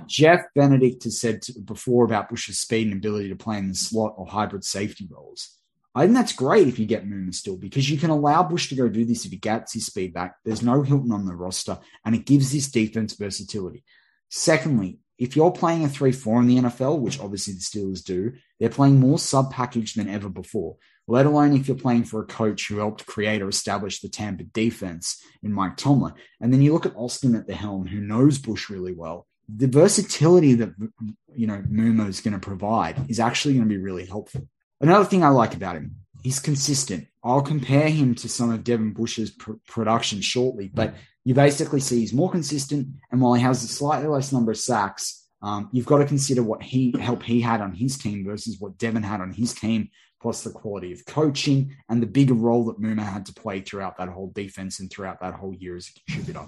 Jeff 0.06 0.42
Benedict 0.56 1.04
has 1.06 1.20
said 1.20 1.46
before 1.64 2.06
about 2.06 2.30
Bush's 2.30 2.60
speed 2.60 2.88
and 2.88 2.98
ability 2.98 3.30
to 3.30 3.36
play 3.36 3.58
in 3.58 3.70
the 3.70 3.76
slot 3.76 4.16
or 4.18 4.28
hybrid 4.28 4.64
safety 4.64 5.08
roles. 5.10 5.58
I 5.96 6.04
think 6.04 6.14
that's 6.14 6.34
great 6.34 6.68
if 6.68 6.78
you 6.78 6.86
get 6.86 7.08
Muma 7.08 7.34
still 7.34 7.58
because 7.58 7.90
you 7.90 7.98
can 7.98 8.12
allow 8.12 8.44
Bush 8.44 8.70
to 8.70 8.76
go 8.76 8.88
do 8.88 9.04
this 9.04 9.26
if 9.26 9.32
he 9.32 9.38
gets 9.38 9.74
his 9.74 9.88
speed 9.88 10.14
back. 10.14 10.36
There's 10.46 10.62
no 10.62 10.84
Hilton 10.84 11.12
on 11.12 11.26
the 11.26 11.36
roster 11.36 11.80
and 12.06 12.14
it 12.14 12.26
gives 12.26 12.52
this 12.52 12.70
defense 12.70 13.14
versatility. 13.14 13.84
Secondly, 14.30 15.00
if 15.18 15.36
you're 15.36 15.52
playing 15.52 15.84
a 15.86 15.90
3 15.90 16.12
4 16.12 16.42
in 16.42 16.48
the 16.48 16.58
NFL, 16.58 17.00
which 17.00 17.20
obviously 17.20 17.54
the 17.54 17.62
Steelers 17.62 18.04
do, 18.04 18.34
they're 18.60 18.70
playing 18.70 19.00
more 19.00 19.18
sub 19.18 19.52
package 19.52 19.96
than 19.96 20.08
ever 20.08 20.30
before, 20.30 20.76
let 21.08 21.26
alone 21.26 21.56
if 21.56 21.68
you're 21.68 21.78
playing 21.78 22.04
for 22.04 22.22
a 22.22 22.28
coach 22.28 22.68
who 22.68 22.78
helped 22.78 23.08
create 23.08 23.42
or 23.42 23.50
establish 23.50 24.00
the 24.00 24.10
Tampa 24.10 24.44
defense 24.44 25.20
in 25.42 25.52
Mike 25.52 25.78
Tomlin. 25.78 26.14
And 26.40 26.54
then 26.54 26.62
you 26.62 26.74
look 26.74 26.86
at 26.86 26.96
Austin 26.96 27.36
at 27.36 27.48
the 27.48 27.56
helm, 27.56 27.88
who 27.88 28.02
knows 28.02 28.38
Bush 28.38 28.70
really 28.70 28.94
well 28.94 29.26
the 29.48 29.68
versatility 29.68 30.54
that 30.56 30.74
you 31.34 31.48
know 31.48 31.64
Muma 31.70 32.08
is 32.08 32.22
going 32.22 32.34
to 32.34 32.40
provide 32.40 33.10
is 33.10 33.20
actually 33.20 33.54
going 33.56 33.68
to 33.68 33.74
be 33.74 33.82
really 33.82 34.06
helpful. 34.06 34.48
Another 34.82 35.06
thing 35.06 35.24
I 35.24 35.30
like 35.30 35.56
about 35.56 35.76
him, 35.76 35.96
he's 36.24 36.40
consistent. 36.40 37.08
I'll 37.24 37.42
compare 37.42 37.90
him 37.90 38.16
to 38.16 38.30
some 38.30 38.52
of 38.52 38.64
Devin 38.64 38.94
Bush's 38.94 39.32
pr- 39.32 39.54
production 39.68 40.22
shortly, 40.22 40.70
but 40.74 40.96
you 41.24 41.34
basically 41.34 41.80
see 41.80 42.00
he's 42.00 42.14
more 42.14 42.32
consistent, 42.32 42.88
and 43.12 43.22
while 43.22 43.34
he 43.34 43.42
has 43.42 43.64
a 43.64 43.68
slightly 43.68 44.08
less 44.08 44.32
number 44.32 44.52
of 44.52 44.58
sacks, 44.58 45.28
um, 45.42 45.70
you've 45.72 45.86
got 45.86 46.00
to 46.00 46.06
consider 46.06 46.42
what 46.42 46.64
he 46.64 46.94
help 47.00 47.24
he 47.24 47.42
had 47.42 47.62
on 47.62 47.74
his 47.74 47.98
team 47.98 48.26
versus 48.26 48.58
what 48.60 48.78
Devin 48.78 49.04
had 49.04 49.22
on 49.22 49.32
his 49.32 49.54
team, 49.54 49.90
plus 50.22 50.44
the 50.44 50.50
quality 50.50 50.92
of 50.92 51.06
coaching 51.06 51.76
and 51.90 52.02
the 52.02 52.08
bigger 52.08 52.34
role 52.34 52.66
that 52.66 52.82
Muma 52.82 53.04
had 53.04 53.26
to 53.28 53.34
play 53.34 53.62
throughout 53.62 53.98
that 53.98 54.10
whole 54.10 54.32
defense 54.34 54.80
and 54.80 54.90
throughout 54.90 55.20
that 55.22 55.36
whole 55.36 55.54
year 55.54 55.76
as 55.76 55.90
a 55.90 56.00
contributor. 56.00 56.48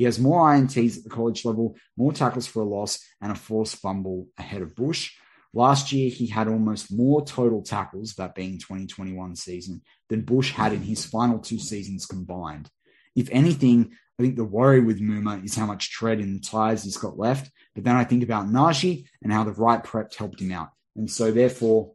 He 0.00 0.04
has 0.04 0.18
more 0.18 0.50
INTs 0.50 0.96
at 0.96 1.04
the 1.04 1.10
college 1.10 1.44
level, 1.44 1.76
more 1.94 2.10
tackles 2.10 2.46
for 2.46 2.62
a 2.62 2.64
loss, 2.64 3.04
and 3.20 3.30
a 3.30 3.34
forced 3.34 3.76
fumble 3.76 4.28
ahead 4.38 4.62
of 4.62 4.74
Bush. 4.74 5.12
Last 5.52 5.92
year, 5.92 6.08
he 6.08 6.26
had 6.26 6.48
almost 6.48 6.90
more 6.90 7.22
total 7.22 7.60
tackles, 7.60 8.14
that 8.14 8.34
being 8.34 8.56
2021 8.56 9.36
season, 9.36 9.82
than 10.08 10.22
Bush 10.22 10.52
had 10.52 10.72
in 10.72 10.80
his 10.80 11.04
final 11.04 11.38
two 11.38 11.58
seasons 11.58 12.06
combined. 12.06 12.70
If 13.14 13.28
anything, 13.30 13.92
I 14.18 14.22
think 14.22 14.36
the 14.36 14.44
worry 14.44 14.80
with 14.80 15.02
Muma 15.02 15.44
is 15.44 15.54
how 15.54 15.66
much 15.66 15.90
tread 15.90 16.18
in 16.18 16.32
the 16.32 16.40
tires 16.40 16.84
he's 16.84 16.96
got 16.96 17.18
left. 17.18 17.50
But 17.74 17.84
then 17.84 17.96
I 17.96 18.04
think 18.04 18.22
about 18.22 18.48
Najee 18.48 19.04
and 19.22 19.30
how 19.30 19.44
the 19.44 19.52
right 19.52 19.84
prep 19.84 20.14
helped 20.14 20.40
him 20.40 20.50
out. 20.50 20.70
And 20.96 21.10
so, 21.10 21.30
therefore, 21.30 21.92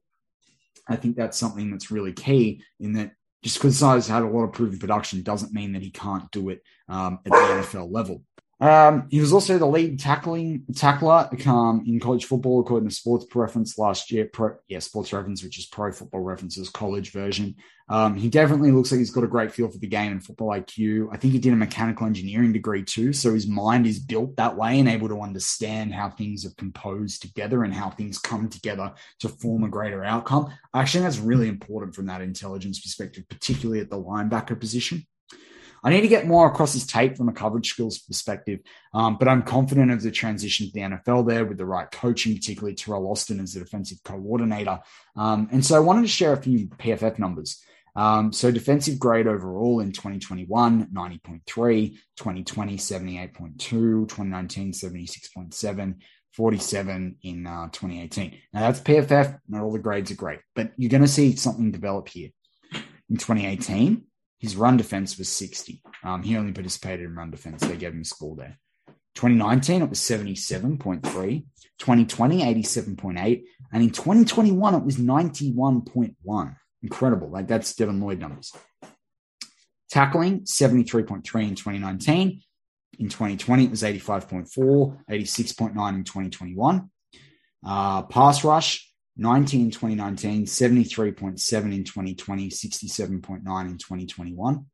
I 0.88 0.96
think 0.96 1.16
that's 1.16 1.40
something 1.40 1.72
that's 1.72 1.90
really 1.90 2.14
key 2.14 2.62
in 2.80 2.94
that 2.94 3.14
just 3.46 3.60
because 3.60 3.78
Size 3.78 4.08
had 4.08 4.24
a 4.24 4.28
lot 4.28 4.46
of 4.46 4.54
proven 4.54 4.80
production 4.80 5.22
doesn't 5.22 5.54
mean 5.54 5.74
that 5.74 5.84
he 5.84 5.92
can't 5.92 6.32
do 6.32 6.50
it 6.50 6.64
um, 6.90 7.20
at 7.28 7.32
the 7.32 7.38
NFL 7.78 7.92
level. 7.92 8.24
Um, 8.62 9.08
he 9.12 9.20
was 9.20 9.34
also 9.34 9.58
the 9.58 9.66
lead 9.66 10.00
tackling 10.00 10.64
tackler 10.74 11.30
um, 11.46 11.84
in 11.86 12.00
college 12.00 12.26
football, 12.26 12.62
according 12.62 12.88
to 12.88 12.96
Sports 12.96 13.26
Reference 13.36 13.78
last 13.78 14.12
year. 14.12 14.30
Pro, 14.32 14.56
yeah, 14.70 14.80
Sports 14.80 15.12
Reference, 15.12 15.44
which 15.44 15.60
is 15.60 15.66
Pro 15.66 15.92
Football 15.92 16.22
Reference's 16.22 16.70
college 16.70 17.12
version. 17.12 17.56
Um, 17.90 18.16
he 18.16 18.30
definitely 18.30 18.72
looks 18.72 18.92
like 18.92 19.00
he's 19.00 19.12
got 19.12 19.26
a 19.26 19.28
great 19.28 19.52
feel 19.52 19.70
for 19.70 19.78
the 19.78 19.88
game 19.88 20.14
and 20.14 20.24
football 20.24 20.50
IQ. 20.50 21.10
I 21.12 21.18
think 21.18 21.34
he 21.34 21.40
did 21.40 21.54
a 21.54 21.58
mechanical 21.58 22.08
engineering 22.08 22.54
degree 22.54 22.84
too, 22.84 23.12
so 23.14 23.34
his 23.34 23.46
mind 23.46 23.86
is 23.86 24.00
built 24.00 24.38
that 24.38 24.56
way 24.56 24.80
and 24.80 24.88
able 24.90 25.10
to 25.10 25.22
understand 25.22 25.94
how 25.94 26.10
things 26.10 26.46
are 26.46 26.56
composed 26.58 27.22
together 27.22 27.64
and 27.64 27.74
how 27.74 27.90
things 27.90 28.18
come 28.18 28.50
together 28.50 28.94
to 29.20 29.30
form 29.30 29.66
a 29.66 29.70
greater 29.70 30.04
outcome. 30.04 30.52
Actually 30.74 31.04
that's 31.04 31.20
really 31.20 31.48
important 31.48 31.94
from 31.94 32.08
that 32.08 32.22
intelligence 32.22 32.80
perspective, 32.80 33.26
particularly 33.30 33.82
at 33.82 33.90
the 33.90 34.02
linebacker 34.02 34.60
position. 34.60 35.06
I 35.86 35.92
need 35.92 36.02
to 36.02 36.08
get 36.08 36.26
more 36.26 36.48
across 36.48 36.74
his 36.74 36.88
tape 36.88 37.16
from 37.16 37.30
a 37.30 37.32
coverage 37.32 37.70
skills 37.70 38.00
perspective, 38.00 38.60
um, 38.96 39.18
but 39.20 39.28
I'm 39.28 39.44
confident 39.44 39.92
of 39.92 40.02
the 40.02 40.10
transition 40.10 40.66
to 40.66 40.74
the 40.74 40.80
NFL 40.80 41.28
there 41.28 41.46
with 41.46 41.60
the 41.60 41.66
right 41.66 41.90
coaching, 41.92 42.34
particularly 42.34 42.74
Teryl 42.74 43.08
Austin 43.08 43.40
as 43.40 43.54
the 43.54 43.60
defensive 43.60 44.00
coordinator. 44.04 44.80
Um, 45.16 45.48
and 45.52 45.64
so 45.64 45.76
I 45.76 45.80
wanted 45.80 46.02
to 46.02 46.08
share 46.08 46.34
a 46.34 46.42
few 46.42 46.68
PFF 46.70 47.20
numbers. 47.20 47.64
Um, 47.96 48.34
so 48.34 48.50
defensive 48.50 48.98
grade 48.98 49.28
overall 49.28 49.80
in 49.80 49.92
2021, 49.92 50.88
90.3, 50.88 51.92
2020, 52.18 52.78
78.2, 52.78 53.60
2019, 53.60 54.72
76.7, 54.72 55.96
47 56.34 57.16
in 57.22 57.46
uh, 57.46 57.68
2018. 57.72 58.38
Now 58.54 58.62
that's 58.62 58.80
PFF. 58.80 59.40
Not 59.48 59.62
all 59.62 59.72
the 59.72 59.78
grades 59.78 60.10
are 60.10 60.16
great, 60.16 60.40
but 60.56 60.72
you're 60.78 60.90
going 60.90 61.04
to 61.04 61.08
see 61.08 61.36
something 61.36 61.72
develop 61.72 62.10
here. 62.10 62.30
In 63.08 63.18
2018, 63.18 64.04
his 64.40 64.56
run 64.56 64.78
defense 64.78 65.18
was 65.18 65.30
60. 65.30 65.82
Um, 66.04 66.24
he 66.24 66.38
only 66.38 66.52
participated 66.52 67.06
in 67.06 67.16
run 67.16 67.32
defense. 67.32 67.62
They 67.62 67.78
gave 67.78 67.94
him 67.94 68.02
a 68.02 68.06
score 68.06 68.36
there. 68.36 68.60
2019, 69.16 69.82
it 69.82 69.90
was 69.90 70.00
77.3. 70.00 71.02
2020, 71.80 72.42
87.8. 72.42 73.44
And 73.72 73.84
in 73.84 73.90
2021, 73.90 74.76
it 74.76 74.84
was 74.84 74.98
91.1. 74.98 76.56
Incredible. 76.84 77.30
Like 77.30 77.48
that's 77.48 77.74
Devin 77.76 78.00
Lloyd 78.00 78.20
numbers. 78.20 78.54
Tackling, 79.90 80.42
73.3 80.42 81.16
in 81.48 81.56
2019. 81.56 82.42
In 83.00 83.10
2020, 83.10 83.66
it 83.66 83.72
was 83.72 83.84
85.4, 83.84 84.48
86.9 85.10 85.96
in 85.96 86.04
2021. 86.04 86.90
Uh, 87.66 88.04
pass 88.04 88.44
rush, 88.44 88.92
90 89.18 89.62
in 89.62 89.72
2019, 89.72 90.46
73.7 90.46 91.74
in 91.74 91.84
2020, 91.84 92.50
67.9 92.50 93.66
in 93.66 93.78
2021. 93.78 94.66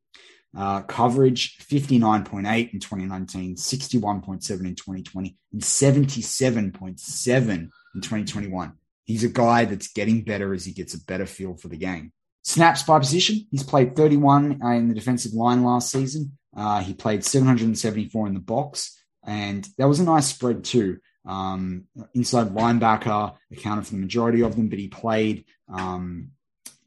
Uh, 0.58 0.82
coverage 0.82 1.58
59.8 1.60 2.74
in 2.74 2.80
2019, 2.80 3.56
61.7 3.56 4.60
in 4.66 4.76
2020, 4.76 5.38
and 5.54 5.62
77.7 5.62 7.50
in 7.50 8.02
2021. 8.02 8.74
He's 9.06 9.24
a 9.24 9.30
guy 9.30 9.66
that's 9.66 9.94
getting 9.94 10.24
better 10.24 10.54
as 10.54 10.66
he 10.66 10.74
gets 10.74 10.94
a 10.94 11.04
better 11.06 11.26
feel 11.26 11.56
for 11.56 11.70
the 11.70 11.78
game. 11.78 12.12
Snaps 12.44 12.84
by 12.84 13.00
position. 13.00 13.48
He's 13.52 13.64
played 13.64 13.96
31 13.96 14.60
in 14.62 14.90
the 14.90 14.96
defensive 14.96 15.34
line 15.34 15.64
last 15.64 15.92
season. 15.92 16.38
Uh, 16.56 16.82
he 16.82 16.94
played 16.94 17.24
774 17.24 18.28
in 18.28 18.34
the 18.34 18.40
box, 18.40 19.00
and 19.26 19.68
that 19.78 19.88
was 19.88 20.00
a 20.00 20.04
nice 20.04 20.28
spread 20.28 20.64
too. 20.64 20.98
Um, 21.26 21.86
inside 22.14 22.50
linebacker 22.50 23.36
accounted 23.52 23.86
for 23.86 23.92
the 23.94 24.02
majority 24.02 24.42
of 24.42 24.56
them, 24.56 24.70
but 24.70 24.80
he 24.80 24.88
played, 24.88 25.46
um, 25.72 26.30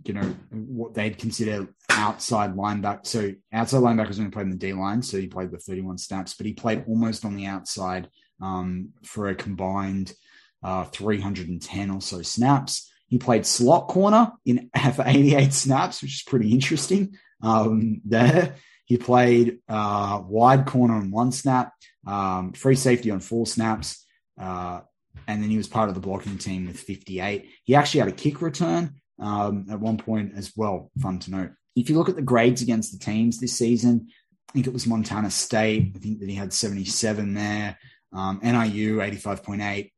you 0.05 0.15
know, 0.15 0.35
what 0.51 0.95
they'd 0.95 1.19
consider 1.19 1.69
outside 1.89 2.57
linebacker. 2.57 3.07
So 3.07 3.33
outside 3.53 3.79
linebackers 3.79 4.19
only 4.19 4.31
played 4.31 4.47
in 4.47 4.51
the 4.51 4.57
D 4.57 4.73
line, 4.73 5.03
so 5.03 5.19
he 5.19 5.29
played 5.29 5.51
the 5.51 5.59
31 5.59 5.99
snaps, 5.99 6.35
but 6.35 6.47
he 6.47 6.53
played 6.53 6.85
almost 6.89 7.25
on 7.25 7.37
the 7.37 7.47
outside 7.47 8.09
um, 8.41 8.91
for 9.03 9.29
a 9.29 9.35
combined 9.35 10.13
uh, 10.63 10.85
310 10.85 11.91
or 11.91 12.01
so 12.01 12.23
snaps. 12.23 12.91
He 13.07 13.19
played 13.19 13.47
slot 13.47 13.89
corner 13.89 14.33
in 14.45 14.71
for 14.95 15.05
88 15.07 15.53
snaps, 15.53 16.03
which 16.03 16.15
is 16.15 16.23
pretty 16.23 16.51
interesting. 16.51 17.17
Um, 17.43 18.01
there, 18.05 18.57
he 18.87 18.97
played 18.97 19.59
uh, 19.69 20.21
wide 20.27 20.67
corner 20.67 20.95
on 20.95 21.11
one 21.11 21.33
snap, 21.33 21.73
um, 22.07 22.53
free 22.53 22.77
safety 22.77 23.11
on 23.11 23.21
four 23.21 23.47
snaps, 23.47 24.04
uh, 24.41 24.81
and 25.27 25.43
then 25.43 25.51
he 25.51 25.57
was 25.57 25.69
part 25.69 25.89
of 25.89 25.95
the 25.95 26.01
blocking 26.01 26.39
team 26.39 26.67
with 26.67 26.79
58. 26.79 27.49
He 27.65 27.75
actually 27.75 28.01
had 28.01 28.09
a 28.09 28.13
kick 28.13 28.43
return 28.43 28.95
um, 29.19 29.67
at 29.71 29.81
one 29.81 29.97
point 29.97 30.33
as 30.37 30.53
well. 30.57 30.91
Fun 31.01 31.19
to 31.21 31.31
note. 31.31 31.51
If 31.77 31.89
you 31.89 31.97
look 31.97 32.09
at 32.09 32.17
the 32.17 32.23
grades 32.23 32.63
against 32.63 32.93
the 32.93 32.99
teams 32.99 33.39
this 33.39 33.57
season, 33.57 34.09
I 34.49 34.53
think 34.53 34.67
it 34.67 34.73
was 34.73 34.87
Montana 34.87 35.31
State. 35.31 35.93
I 35.97 35.99
think 35.99 36.21
that 36.21 36.29
he 36.29 36.35
had 36.35 36.53
77 36.53 37.35
there. 37.35 37.79
Um, 38.13 38.39
NIU 38.43 38.99
85.8, 38.99 39.91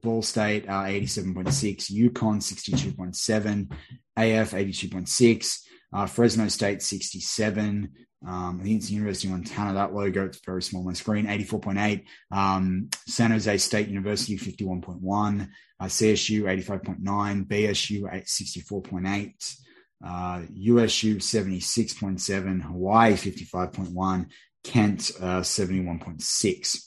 Ball 0.00 0.22
State 0.22 0.66
uh, 0.66 0.84
87.6, 0.84 1.92
UConn 1.92 2.40
62.7, 2.40 3.70
AF 4.16 4.50
82.6, 4.52 5.60
uh, 5.92 6.06
Fresno 6.06 6.48
State 6.48 6.82
67. 6.82 7.90
Um, 8.26 8.58
I 8.60 8.64
think 8.64 8.76
it's 8.76 8.88
the 8.88 8.94
University 8.94 9.28
of 9.28 9.32
Montana. 9.32 9.74
That 9.74 9.94
logo, 9.94 10.26
it's 10.26 10.44
very 10.44 10.62
small 10.62 10.82
on 10.82 10.88
my 10.88 10.92
screen. 10.92 11.26
84.8. 11.26 12.04
Um, 12.30 12.90
San 13.06 13.30
Jose 13.30 13.56
State 13.58 13.88
University 13.88 14.36
51.1. 14.36 15.48
Uh, 15.80 15.84
CSU 15.84 16.42
85.9. 16.42 17.46
BSU 17.46 18.02
64.8 18.02 19.56
uh, 20.04 20.42
USU 20.52 21.16
76.7, 21.16 22.62
Hawaii 22.62 23.12
55.1, 23.12 24.26
Kent 24.64 25.12
uh, 25.20 25.40
71.6. 25.40 26.78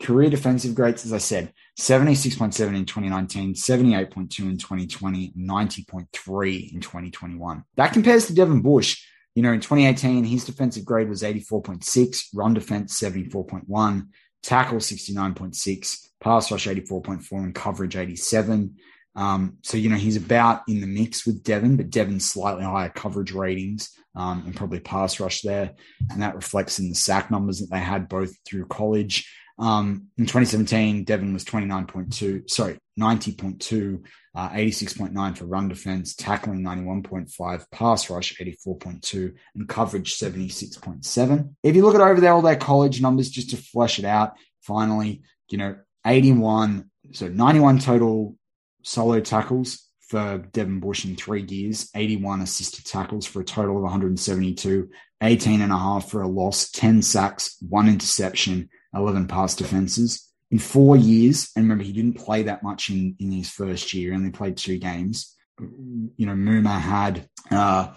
Career 0.00 0.30
defensive 0.30 0.74
grades, 0.74 1.04
as 1.04 1.12
I 1.12 1.18
said, 1.18 1.52
76.7 1.78 2.74
in 2.74 2.84
2019, 2.84 3.54
78.2 3.54 4.16
in 4.40 4.58
2020, 4.58 5.32
90.3 5.38 6.72
in 6.72 6.80
2021. 6.80 7.64
That 7.76 7.92
compares 7.92 8.26
to 8.26 8.34
Devin 8.34 8.62
Bush. 8.62 9.04
You 9.36 9.42
know, 9.42 9.52
in 9.52 9.60
2018, 9.60 10.24
his 10.24 10.44
defensive 10.44 10.84
grade 10.84 11.08
was 11.08 11.22
84.6, 11.22 12.24
run 12.34 12.54
defense 12.54 13.00
74.1, 13.00 14.08
tackle 14.42 14.78
69.6, 14.78 16.08
pass 16.20 16.50
rush 16.50 16.66
84.4, 16.66 17.32
and 17.32 17.54
coverage 17.54 17.96
87. 17.96 18.74
Um, 19.14 19.58
so, 19.62 19.76
you 19.76 19.88
know, 19.88 19.96
he's 19.96 20.16
about 20.16 20.62
in 20.66 20.80
the 20.80 20.86
mix 20.88 21.24
with 21.24 21.44
Devin, 21.44 21.76
but 21.76 21.90
Devin's 21.90 22.28
slightly 22.28 22.64
higher 22.64 22.88
coverage 22.88 23.32
ratings 23.32 23.90
um, 24.16 24.42
and 24.46 24.56
probably 24.56 24.80
pass 24.80 25.20
rush 25.20 25.42
there. 25.42 25.74
And 26.10 26.22
that 26.22 26.34
reflects 26.34 26.80
in 26.80 26.88
the 26.88 26.96
sack 26.96 27.30
numbers 27.30 27.60
that 27.60 27.70
they 27.70 27.78
had 27.78 28.08
both 28.08 28.32
through 28.44 28.66
college. 28.66 29.32
Um, 29.58 30.08
in 30.16 30.24
2017, 30.24 31.04
Devin 31.04 31.32
was 31.32 31.44
29.2, 31.44 32.48
sorry, 32.48 32.78
90.2, 32.98 34.04
uh, 34.34 34.50
86.9 34.50 35.36
for 35.36 35.46
run 35.46 35.68
defense, 35.68 36.14
tackling 36.14 36.62
91.5, 36.62 37.64
pass 37.72 38.08
rush 38.08 38.38
84.2, 38.38 39.34
and 39.56 39.68
coverage 39.68 40.16
76.7. 40.16 41.54
If 41.64 41.74
you 41.74 41.84
look 41.84 41.96
at 41.96 42.00
over 42.00 42.20
there, 42.20 42.32
all 42.32 42.42
their 42.42 42.56
college 42.56 43.00
numbers, 43.00 43.30
just 43.30 43.50
to 43.50 43.56
flesh 43.56 43.98
it 43.98 44.04
out, 44.04 44.34
finally, 44.62 45.22
you 45.48 45.58
know, 45.58 45.76
81, 46.06 46.88
so 47.12 47.26
91 47.26 47.80
total 47.80 48.36
solo 48.82 49.20
tackles 49.20 49.84
for 50.08 50.38
Devin 50.52 50.80
Bush 50.80 51.04
in 51.04 51.16
three 51.16 51.42
years, 51.42 51.90
81 51.94 52.40
assisted 52.40 52.86
tackles 52.86 53.26
for 53.26 53.40
a 53.40 53.44
total 53.44 53.76
of 53.76 53.82
172, 53.82 54.88
18 55.22 55.60
and 55.60 55.72
a 55.72 55.76
half 55.76 56.10
for 56.10 56.22
a 56.22 56.28
loss, 56.28 56.70
10 56.70 57.02
sacks, 57.02 57.56
one 57.68 57.88
interception, 57.88 58.70
11 58.94 59.26
pass 59.26 59.54
defenses. 59.54 60.24
In 60.50 60.58
four 60.58 60.96
years, 60.96 61.50
and 61.54 61.64
remember, 61.64 61.84
he 61.84 61.92
didn't 61.92 62.14
play 62.14 62.44
that 62.44 62.62
much 62.62 62.88
in, 62.88 63.16
in 63.18 63.30
his 63.30 63.50
first 63.50 63.92
year, 63.92 64.14
only 64.14 64.30
played 64.30 64.56
two 64.56 64.78
games. 64.78 65.36
You 65.60 66.26
know, 66.26 66.32
Muma 66.32 66.80
had 66.80 67.28
uh, 67.50 67.88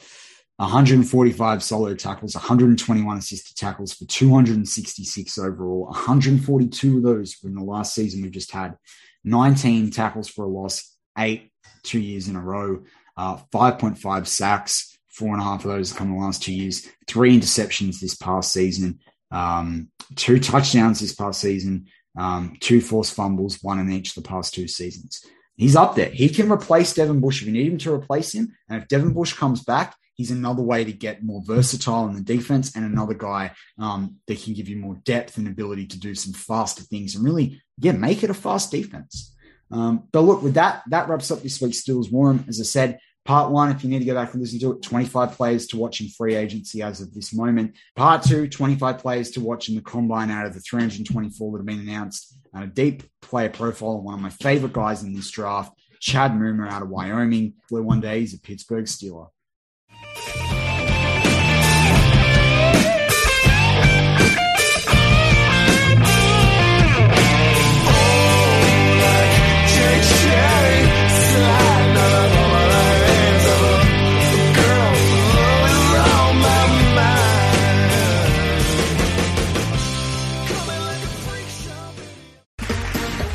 145 0.58 1.64
solo 1.64 1.96
tackles, 1.96 2.36
121 2.36 3.18
assisted 3.18 3.56
tackles 3.56 3.94
for 3.94 4.06
266 4.06 5.38
overall. 5.38 5.86
142 5.86 6.98
of 6.98 7.04
those 7.04 7.38
were 7.42 7.50
in 7.50 7.56
the 7.56 7.64
last 7.64 7.96
season 7.96 8.22
we've 8.22 8.32
just 8.32 8.52
had. 8.52 8.76
19 9.24 9.92
tackles 9.92 10.28
for 10.28 10.44
a 10.44 10.50
loss, 10.50 10.98
eight 11.18 11.52
two 11.84 12.00
years 12.00 12.28
in 12.28 12.36
a 12.36 12.42
row, 12.42 12.84
uh, 13.18 13.38
5.5 13.54 14.28
sacks, 14.28 14.98
four 15.08 15.30
and 15.30 15.42
a 15.42 15.44
half 15.44 15.66
of 15.66 15.72
those 15.72 15.94
come 15.94 16.10
in 16.10 16.18
the 16.18 16.22
last 16.22 16.44
two 16.44 16.54
years, 16.54 16.88
three 17.08 17.38
interceptions 17.38 18.00
this 18.00 18.16
past 18.16 18.54
season, 18.54 19.00
um, 19.32 19.90
two 20.16 20.40
touchdowns 20.40 21.00
this 21.00 21.16
past 21.16 21.42
season, 21.42 21.88
um, 22.18 22.58
two 22.60 22.82
forced 22.82 23.14
fumbles, 23.14 23.60
one 23.62 23.80
in 23.80 23.92
each 23.92 24.14
the 24.14 24.22
past 24.22 24.54
two 24.54 24.68
seasons. 24.68 25.24
He's 25.56 25.76
up 25.76 25.96
there. 25.96 26.10
He 26.10 26.30
can 26.30 26.52
replace 26.52 26.94
Devin 26.94 27.20
Bush 27.20 27.42
if 27.42 27.48
you 27.48 27.54
need 27.54 27.72
him 27.72 27.78
to 27.80 27.94
replace 27.94 28.34
him. 28.34 28.56
And 28.68 28.82
if 28.82 28.88
Devin 28.88 29.14
Bush 29.14 29.34
comes 29.34 29.64
back, 29.64 29.96
he's 30.16 30.32
another 30.32 30.62
way 30.64 30.84
to 30.84 30.92
get 30.92 31.24
more 31.24 31.42
versatile 31.46 32.08
in 32.08 32.16
the 32.16 32.22
defense 32.22 32.76
and 32.76 32.86
another 32.86 33.14
guy 33.14 33.52
um, 33.78 34.18
that 34.28 34.42
can 34.42 34.54
give 34.54 34.70
you 34.70 34.78
more 34.78 34.96
depth 35.04 35.38
and 35.38 35.48
ability 35.48 35.88
to 35.88 36.00
do 36.00 36.16
some 36.16 36.34
faster 36.34 36.84
things 36.84 37.16
and 37.16 37.24
really, 37.24 37.62
yeah, 37.78 37.92
make 37.92 38.24
it 38.24 38.30
a 38.30 38.34
fast 38.34 38.72
defense. 38.72 39.36
Um, 39.72 40.08
but 40.12 40.22
look, 40.22 40.42
with 40.42 40.56
that, 40.56 40.84
that 40.90 41.08
wraps 41.08 41.32
up 41.32 41.42
this 41.42 41.62
week's 41.62 41.84
Steelers 41.84 42.12
Warm. 42.12 42.44
As 42.48 42.60
I 42.60 42.64
said, 42.64 43.00
part 43.26 43.52
one, 43.52 43.72
if 43.72 43.84
you 43.84 43.90
need 43.90 44.00
to 44.00 44.06
go 44.06 44.16
back 44.16 44.34
and 44.34 44.42
listen 44.42 44.60
to 44.60 44.74
it, 44.74 44.82
25 44.82 45.34
players 45.34 45.68
to 45.68 45.78
watch 45.78 46.02
in 46.02 46.10
free 46.10 46.36
agency 46.36 46.82
as 46.82 47.02
of 47.02 47.14
this 47.14 47.34
moment. 47.34 47.76
Part 47.96 48.24
two, 48.24 48.48
25 48.48 48.98
players 48.98 49.32
to 49.32 49.42
watch 49.42 49.70
in 49.70 49.76
the 49.76 49.82
combine 49.82 50.32
out 50.32 50.46
of 50.46 50.54
the 50.54 50.60
324 50.60 51.52
that 51.52 51.58
have 51.60 51.66
been 51.66 51.88
announced. 51.88 52.38
And 52.54 52.64
a 52.64 52.68
deep 52.68 53.04
player 53.22 53.50
profile 53.50 53.98
of 53.98 54.04
one 54.04 54.16
of 54.16 54.20
my 54.20 54.30
favorite 54.30 54.74
guys 54.74 55.04
in 55.04 55.14
this 55.14 55.32
draft, 55.32 55.74
Chad 56.00 56.32
Muma 56.32 56.70
out 56.70 56.82
of 56.82 56.90
Wyoming, 56.90 57.54
where 57.70 57.84
one 57.84 58.02
day 58.02 58.20
he's 58.20 58.34
a 58.34 58.40
Pittsburgh 58.40 58.86
Steeler. 58.86 59.30